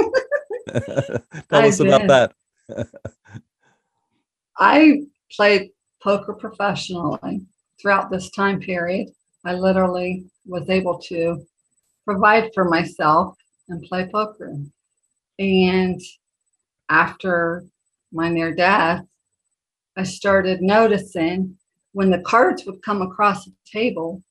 tell 0.73 1.23
I 1.53 1.69
us 1.69 1.79
did. 1.79 1.87
about 1.87 2.33
that 2.69 2.89
I 4.59 5.03
played 5.31 5.71
poker 6.03 6.35
professionally 6.35 7.43
throughout 7.81 8.11
this 8.11 8.31
time 8.31 8.61
period. 8.61 9.09
I 9.45 9.55
literally 9.55 10.25
was 10.47 10.69
able 10.71 10.99
to 11.01 11.45
provide 12.05 12.51
for 12.55 12.65
myself 12.65 13.37
and 13.69 13.83
play 13.83 14.09
poker. 14.11 14.55
And 15.39 16.01
after 16.89 17.65
my 18.13 18.29
near 18.29 18.55
death, 18.55 19.05
I 19.97 20.05
started 20.05 20.63
noticing 20.63 21.57
when 21.93 22.11
the 22.11 22.21
cards 22.21 22.65
would 22.67 22.83
come 22.83 23.03
across 23.03 23.45
the 23.45 23.53
table, 23.71 24.23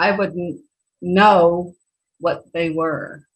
I 0.00 0.12
would 0.12 0.34
not 0.34 0.54
know 1.02 1.74
what 2.20 2.50
they 2.54 2.70
were. 2.70 3.26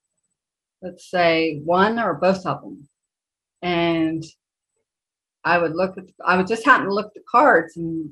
Let's 0.81 1.11
say 1.11 1.61
one 1.63 1.99
or 1.99 2.15
both 2.15 2.47
of 2.47 2.63
them. 2.63 2.89
And 3.61 4.25
I 5.45 5.59
would 5.59 5.75
look 5.75 5.99
at, 5.99 6.05
I 6.25 6.39
would 6.39 6.47
just 6.47 6.65
happen 6.65 6.87
to 6.87 6.95
look 6.95 7.09
at 7.09 7.15
the 7.15 7.23
cards 7.31 7.77
and 7.77 8.11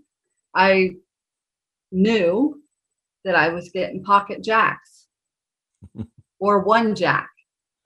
I 0.54 0.90
knew 1.90 2.62
that 3.24 3.34
I 3.34 3.48
was 3.48 3.70
getting 3.70 4.04
pocket 4.04 4.44
jacks 4.44 5.06
or 6.38 6.60
one 6.60 6.94
jack. 6.94 7.30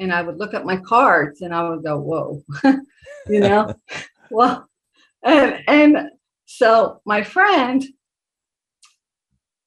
And 0.00 0.12
I 0.12 0.22
would 0.22 0.36
look 0.36 0.52
at 0.52 0.66
my 0.66 0.78
cards 0.78 1.42
and 1.42 1.54
I 1.54 1.70
would 1.70 1.84
go, 1.84 1.98
whoa, 1.98 2.42
you 3.28 3.38
know? 3.40 3.72
well, 4.30 4.68
and, 5.22 5.62
and 5.68 6.10
so 6.44 7.00
my 7.06 7.22
friend, 7.22 7.84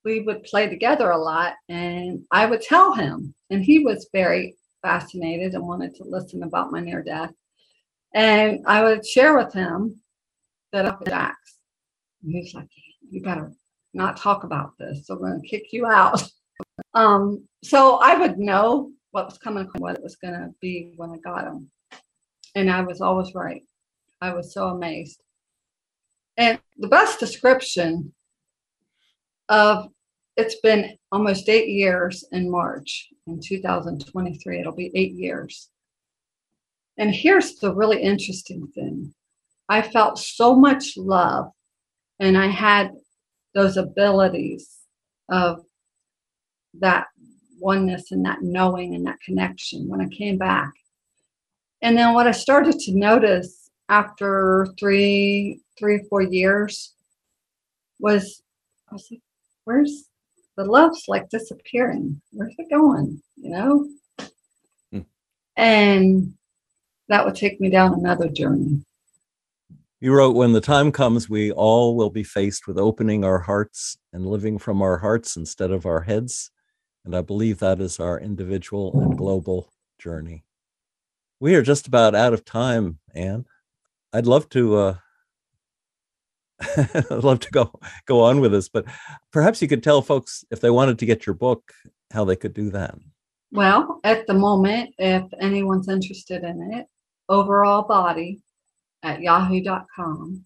we 0.10 0.22
would 0.22 0.44
play 0.44 0.68
together 0.68 1.12
a 1.12 1.18
lot 1.18 1.54
and 1.70 2.24
I 2.32 2.48
would 2.48 2.62
tell 2.62 2.94
him, 2.94 3.36
and 3.52 3.64
he 3.64 3.80
was 3.80 4.10
very 4.12 4.56
fascinated 4.82 5.54
and 5.54 5.68
wanted 5.68 5.94
to 5.96 6.04
listen 6.04 6.42
about 6.42 6.72
my 6.72 6.80
near 6.80 7.04
death. 7.04 7.32
And 8.16 8.62
I 8.66 8.84
would 8.84 9.06
share 9.06 9.38
with 9.38 9.54
him 9.54 10.02
that 10.72 10.86
at 10.86 11.06
Jack's. 11.06 11.60
And 12.24 12.32
he's 12.32 12.56
like, 12.56 12.68
You 13.12 13.22
better 13.22 13.52
not 13.94 14.18
talk 14.18 14.44
about 14.44 14.72
this. 14.80 15.06
So 15.06 15.14
we're 15.14 15.30
going 15.30 15.42
to 15.42 15.48
kick 15.48 15.66
you 15.72 15.86
out. 15.86 16.24
um, 16.96 17.48
so 17.64 17.98
I 17.98 18.16
would 18.16 18.40
know 18.40 18.92
what 19.12 19.26
was 19.26 19.38
coming, 19.38 19.70
what 19.78 19.96
it 19.96 20.04
was 20.04 20.16
going 20.16 20.34
to 20.34 20.50
be 20.60 20.94
when 20.96 21.12
I 21.12 21.18
got 21.18 21.46
him. 21.46 21.70
And 22.56 22.72
I 22.72 22.82
was 22.82 23.00
always 23.00 23.36
right. 23.36 23.62
I 24.22 24.34
was 24.34 24.54
so 24.54 24.70
amazed. 24.70 25.22
And 26.36 26.60
the 26.80 26.88
best 26.88 27.20
description 27.20 28.12
of 29.50 29.90
it's 30.40 30.60
been 30.62 30.98
almost 31.12 31.50
eight 31.50 31.68
years 31.68 32.24
in 32.32 32.50
March 32.50 33.10
in 33.28 33.42
2023. 33.42 34.60
It'll 34.60 34.72
be 34.72 34.92
eight 34.96 35.12
years. 35.12 35.70
And 36.98 37.14
here's 37.14 37.56
the 37.56 37.74
really 37.74 38.02
interesting 38.02 38.68
thing 38.74 39.14
I 39.68 39.82
felt 39.82 40.18
so 40.18 40.56
much 40.56 40.98
love, 40.98 41.52
and 42.20 42.38
I 42.38 42.48
had 42.48 42.92
those 43.54 43.78
abilities 43.78 44.78
of 45.30 45.64
that 46.80 47.08
oneness 47.60 48.12
and 48.12 48.26
that 48.26 48.42
knowing 48.42 48.96
and 48.96 49.06
that 49.06 49.20
connection 49.20 49.88
when 49.90 50.02
I 50.02 50.08
came 50.08 50.38
back. 50.38 50.72
And 51.82 51.98
then 51.98 52.14
what 52.14 52.28
I 52.28 52.32
started 52.32 52.80
to 52.80 52.96
notice 52.96 53.70
after 53.90 54.68
three, 54.80 55.62
three 55.78 56.00
four 56.10 56.22
years 56.22 56.94
was 58.00 58.42
I 58.90 58.94
was 58.94 59.08
like, 59.12 59.22
where's 59.66 60.09
the 60.60 60.66
love's 60.66 61.06
like 61.08 61.30
disappearing? 61.30 62.22
Where's 62.34 62.54
it 62.58 62.70
going? 62.70 63.22
You 63.38 63.50
know? 63.50 63.90
Hmm. 64.92 65.00
And 65.56 66.34
that 67.08 67.26
would 67.26 67.36
take 67.36 67.62
me 67.62 67.70
down 67.70 67.94
another 67.94 68.28
journey. 68.28 68.84
You 70.02 70.14
wrote, 70.14 70.36
When 70.36 70.52
the 70.52 70.60
time 70.60 70.92
comes, 70.92 71.30
we 71.30 71.54
all 71.54 71.96
will 71.96 72.10
be 72.10 72.24
faced 72.24 72.68
with 72.68 72.78
opening 72.78 73.24
our 73.24 73.40
hearts 73.40 73.98
and 74.12 74.26
living 74.26 74.58
from 74.58 74.82
our 74.82 74.98
hearts 74.98 75.38
instead 75.38 75.72
of 75.72 75.86
our 75.86 76.02
heads. 76.02 76.52
And 77.06 77.16
I 77.16 77.22
believe 77.22 77.60
that 77.60 77.80
is 77.80 77.98
our 77.98 78.20
individual 78.20 79.00
and 79.02 79.18
global 79.18 79.72
journey. 79.98 80.44
We 81.40 81.56
are 81.56 81.64
just 81.64 81.88
about 81.88 82.16
out 82.16 82.34
of 82.34 82.44
time, 82.44 83.00
Anne. 83.16 83.46
I'd 84.12 84.28
love 84.28 84.50
to 84.50 84.76
uh, 84.76 84.96
I'd 86.78 87.24
love 87.24 87.40
to 87.42 87.52
go 87.52 87.72
go 88.06 88.22
on 88.22 88.42
with 88.42 88.52
this, 88.52 88.70
but 88.70 88.86
perhaps 89.32 89.62
you 89.62 89.68
could 89.68 89.84
tell 89.84 90.02
folks 90.02 90.44
if 90.52 90.60
they 90.60 90.70
wanted 90.70 91.00
to 91.00 91.06
get 91.06 91.26
your 91.26 91.36
book 91.36 91.72
how 92.12 92.26
they 92.26 92.36
could 92.36 92.54
do 92.54 92.70
that. 92.72 92.96
Well, 93.52 94.00
at 94.04 94.28
the 94.28 94.34
moment, 94.34 94.94
if 94.98 95.24
anyone's 95.40 95.90
interested 95.90 96.44
in 96.44 96.74
it, 96.74 96.88
overall 97.30 97.84
body 97.84 98.42
at 99.04 99.22
yahoo.com. 99.22 100.46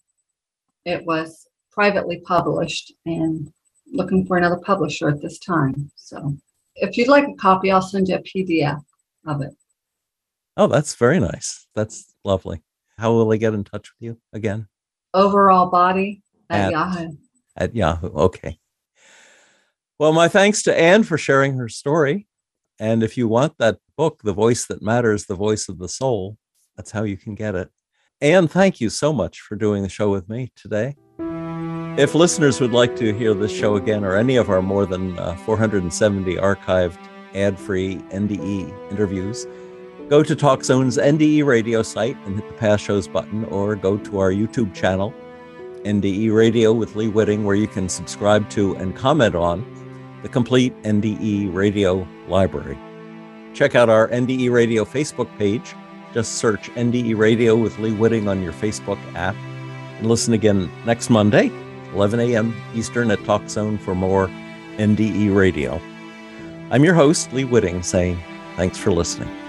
It 0.85 1.05
was 1.05 1.47
privately 1.71 2.21
published 2.25 2.93
and 3.05 3.51
looking 3.91 4.25
for 4.25 4.37
another 4.37 4.57
publisher 4.57 5.09
at 5.09 5.21
this 5.21 5.39
time. 5.39 5.91
So 5.95 6.37
if 6.75 6.97
you'd 6.97 7.07
like 7.07 7.27
a 7.27 7.35
copy, 7.35 7.71
I'll 7.71 7.81
send 7.81 8.07
you 8.07 8.15
a 8.15 8.21
PDF 8.21 8.81
of 9.25 9.41
it. 9.41 9.53
Oh, 10.55 10.67
that's 10.67 10.95
very 10.95 11.19
nice. 11.19 11.67
That's 11.75 12.13
lovely. 12.23 12.61
How 12.97 13.11
will 13.11 13.27
they 13.27 13.37
get 13.37 13.53
in 13.53 13.63
touch 13.63 13.91
with 13.91 14.05
you 14.05 14.17
again? 14.33 14.67
Overall 15.13 15.69
body 15.69 16.23
at, 16.49 16.65
at 16.65 16.71
Yahoo. 16.71 17.11
At 17.55 17.75
Yahoo. 17.75 18.07
Okay. 18.07 18.59
Well, 19.99 20.13
my 20.13 20.27
thanks 20.27 20.63
to 20.63 20.77
Anne 20.77 21.03
for 21.03 21.17
sharing 21.17 21.57
her 21.57 21.69
story. 21.69 22.27
And 22.79 23.03
if 23.03 23.15
you 23.17 23.27
want 23.27 23.57
that 23.59 23.77
book, 23.95 24.21
The 24.23 24.33
Voice 24.33 24.65
That 24.65 24.81
Matters, 24.81 25.25
The 25.25 25.35
Voice 25.35 25.69
of 25.69 25.77
the 25.77 25.87
Soul, 25.87 26.37
that's 26.75 26.91
how 26.91 27.03
you 27.03 27.17
can 27.17 27.35
get 27.35 27.55
it. 27.55 27.69
Anne, 28.19 28.47
thank 28.47 28.81
you 28.81 28.89
so 28.89 29.13
much 29.13 29.41
for 29.41 29.55
doing 29.55 29.83
the 29.83 29.89
show 29.89 30.09
with 30.09 30.27
me 30.29 30.51
today. 30.55 30.95
If 31.95 32.15
listeners 32.15 32.59
would 32.59 32.71
like 32.71 32.95
to 32.95 33.13
hear 33.13 33.33
this 33.33 33.51
show 33.51 33.75
again 33.75 34.03
or 34.03 34.15
any 34.15 34.35
of 34.37 34.49
our 34.49 34.61
more 34.61 34.85
than 34.87 35.17
uh, 35.19 35.35
470 35.45 36.37
archived 36.37 36.97
ad 37.35 37.59
free 37.59 37.97
NDE 38.09 38.91
interviews, 38.91 39.45
go 40.09 40.23
to 40.23 40.35
TalkZone's 40.35 40.97
NDE 40.97 41.45
radio 41.45 41.81
site 41.83 42.17
and 42.25 42.35
hit 42.35 42.47
the 42.47 42.55
past 42.55 42.83
shows 42.83 43.07
button, 43.07 43.45
or 43.45 43.75
go 43.75 43.97
to 43.97 44.19
our 44.19 44.31
YouTube 44.31 44.73
channel, 44.73 45.13
NDE 45.83 46.33
Radio 46.33 46.73
with 46.73 46.95
Lee 46.95 47.07
Witting, 47.07 47.43
where 47.43 47.55
you 47.55 47.67
can 47.67 47.89
subscribe 47.89 48.49
to 48.51 48.75
and 48.75 48.95
comment 48.95 49.35
on 49.35 49.65
the 50.21 50.29
complete 50.29 50.73
NDE 50.83 51.53
radio 51.53 52.07
library. 52.27 52.77
Check 53.53 53.75
out 53.75 53.89
our 53.89 54.07
NDE 54.09 54.51
Radio 54.51 54.85
Facebook 54.85 55.35
page 55.37 55.75
just 56.13 56.35
search 56.35 56.69
NDE 56.75 57.17
Radio 57.17 57.55
with 57.55 57.79
Lee 57.79 57.91
Witting 57.91 58.27
on 58.27 58.41
your 58.41 58.53
Facebook 58.53 58.99
app 59.15 59.35
and 59.97 60.07
listen 60.07 60.33
again 60.33 60.71
next 60.85 61.09
Monday, 61.09 61.51
11 61.93 62.19
a.m. 62.19 62.55
Eastern 62.75 63.09
at 63.11 63.19
TalkZone 63.19 63.79
for 63.79 63.95
more 63.95 64.27
NDE 64.77 65.35
Radio. 65.35 65.81
I'm 66.69 66.83
your 66.83 66.93
host, 66.93 67.33
Lee 67.33 67.45
Witting, 67.45 67.81
saying 67.81 68.21
thanks 68.55 68.77
for 68.77 68.91
listening. 68.91 69.42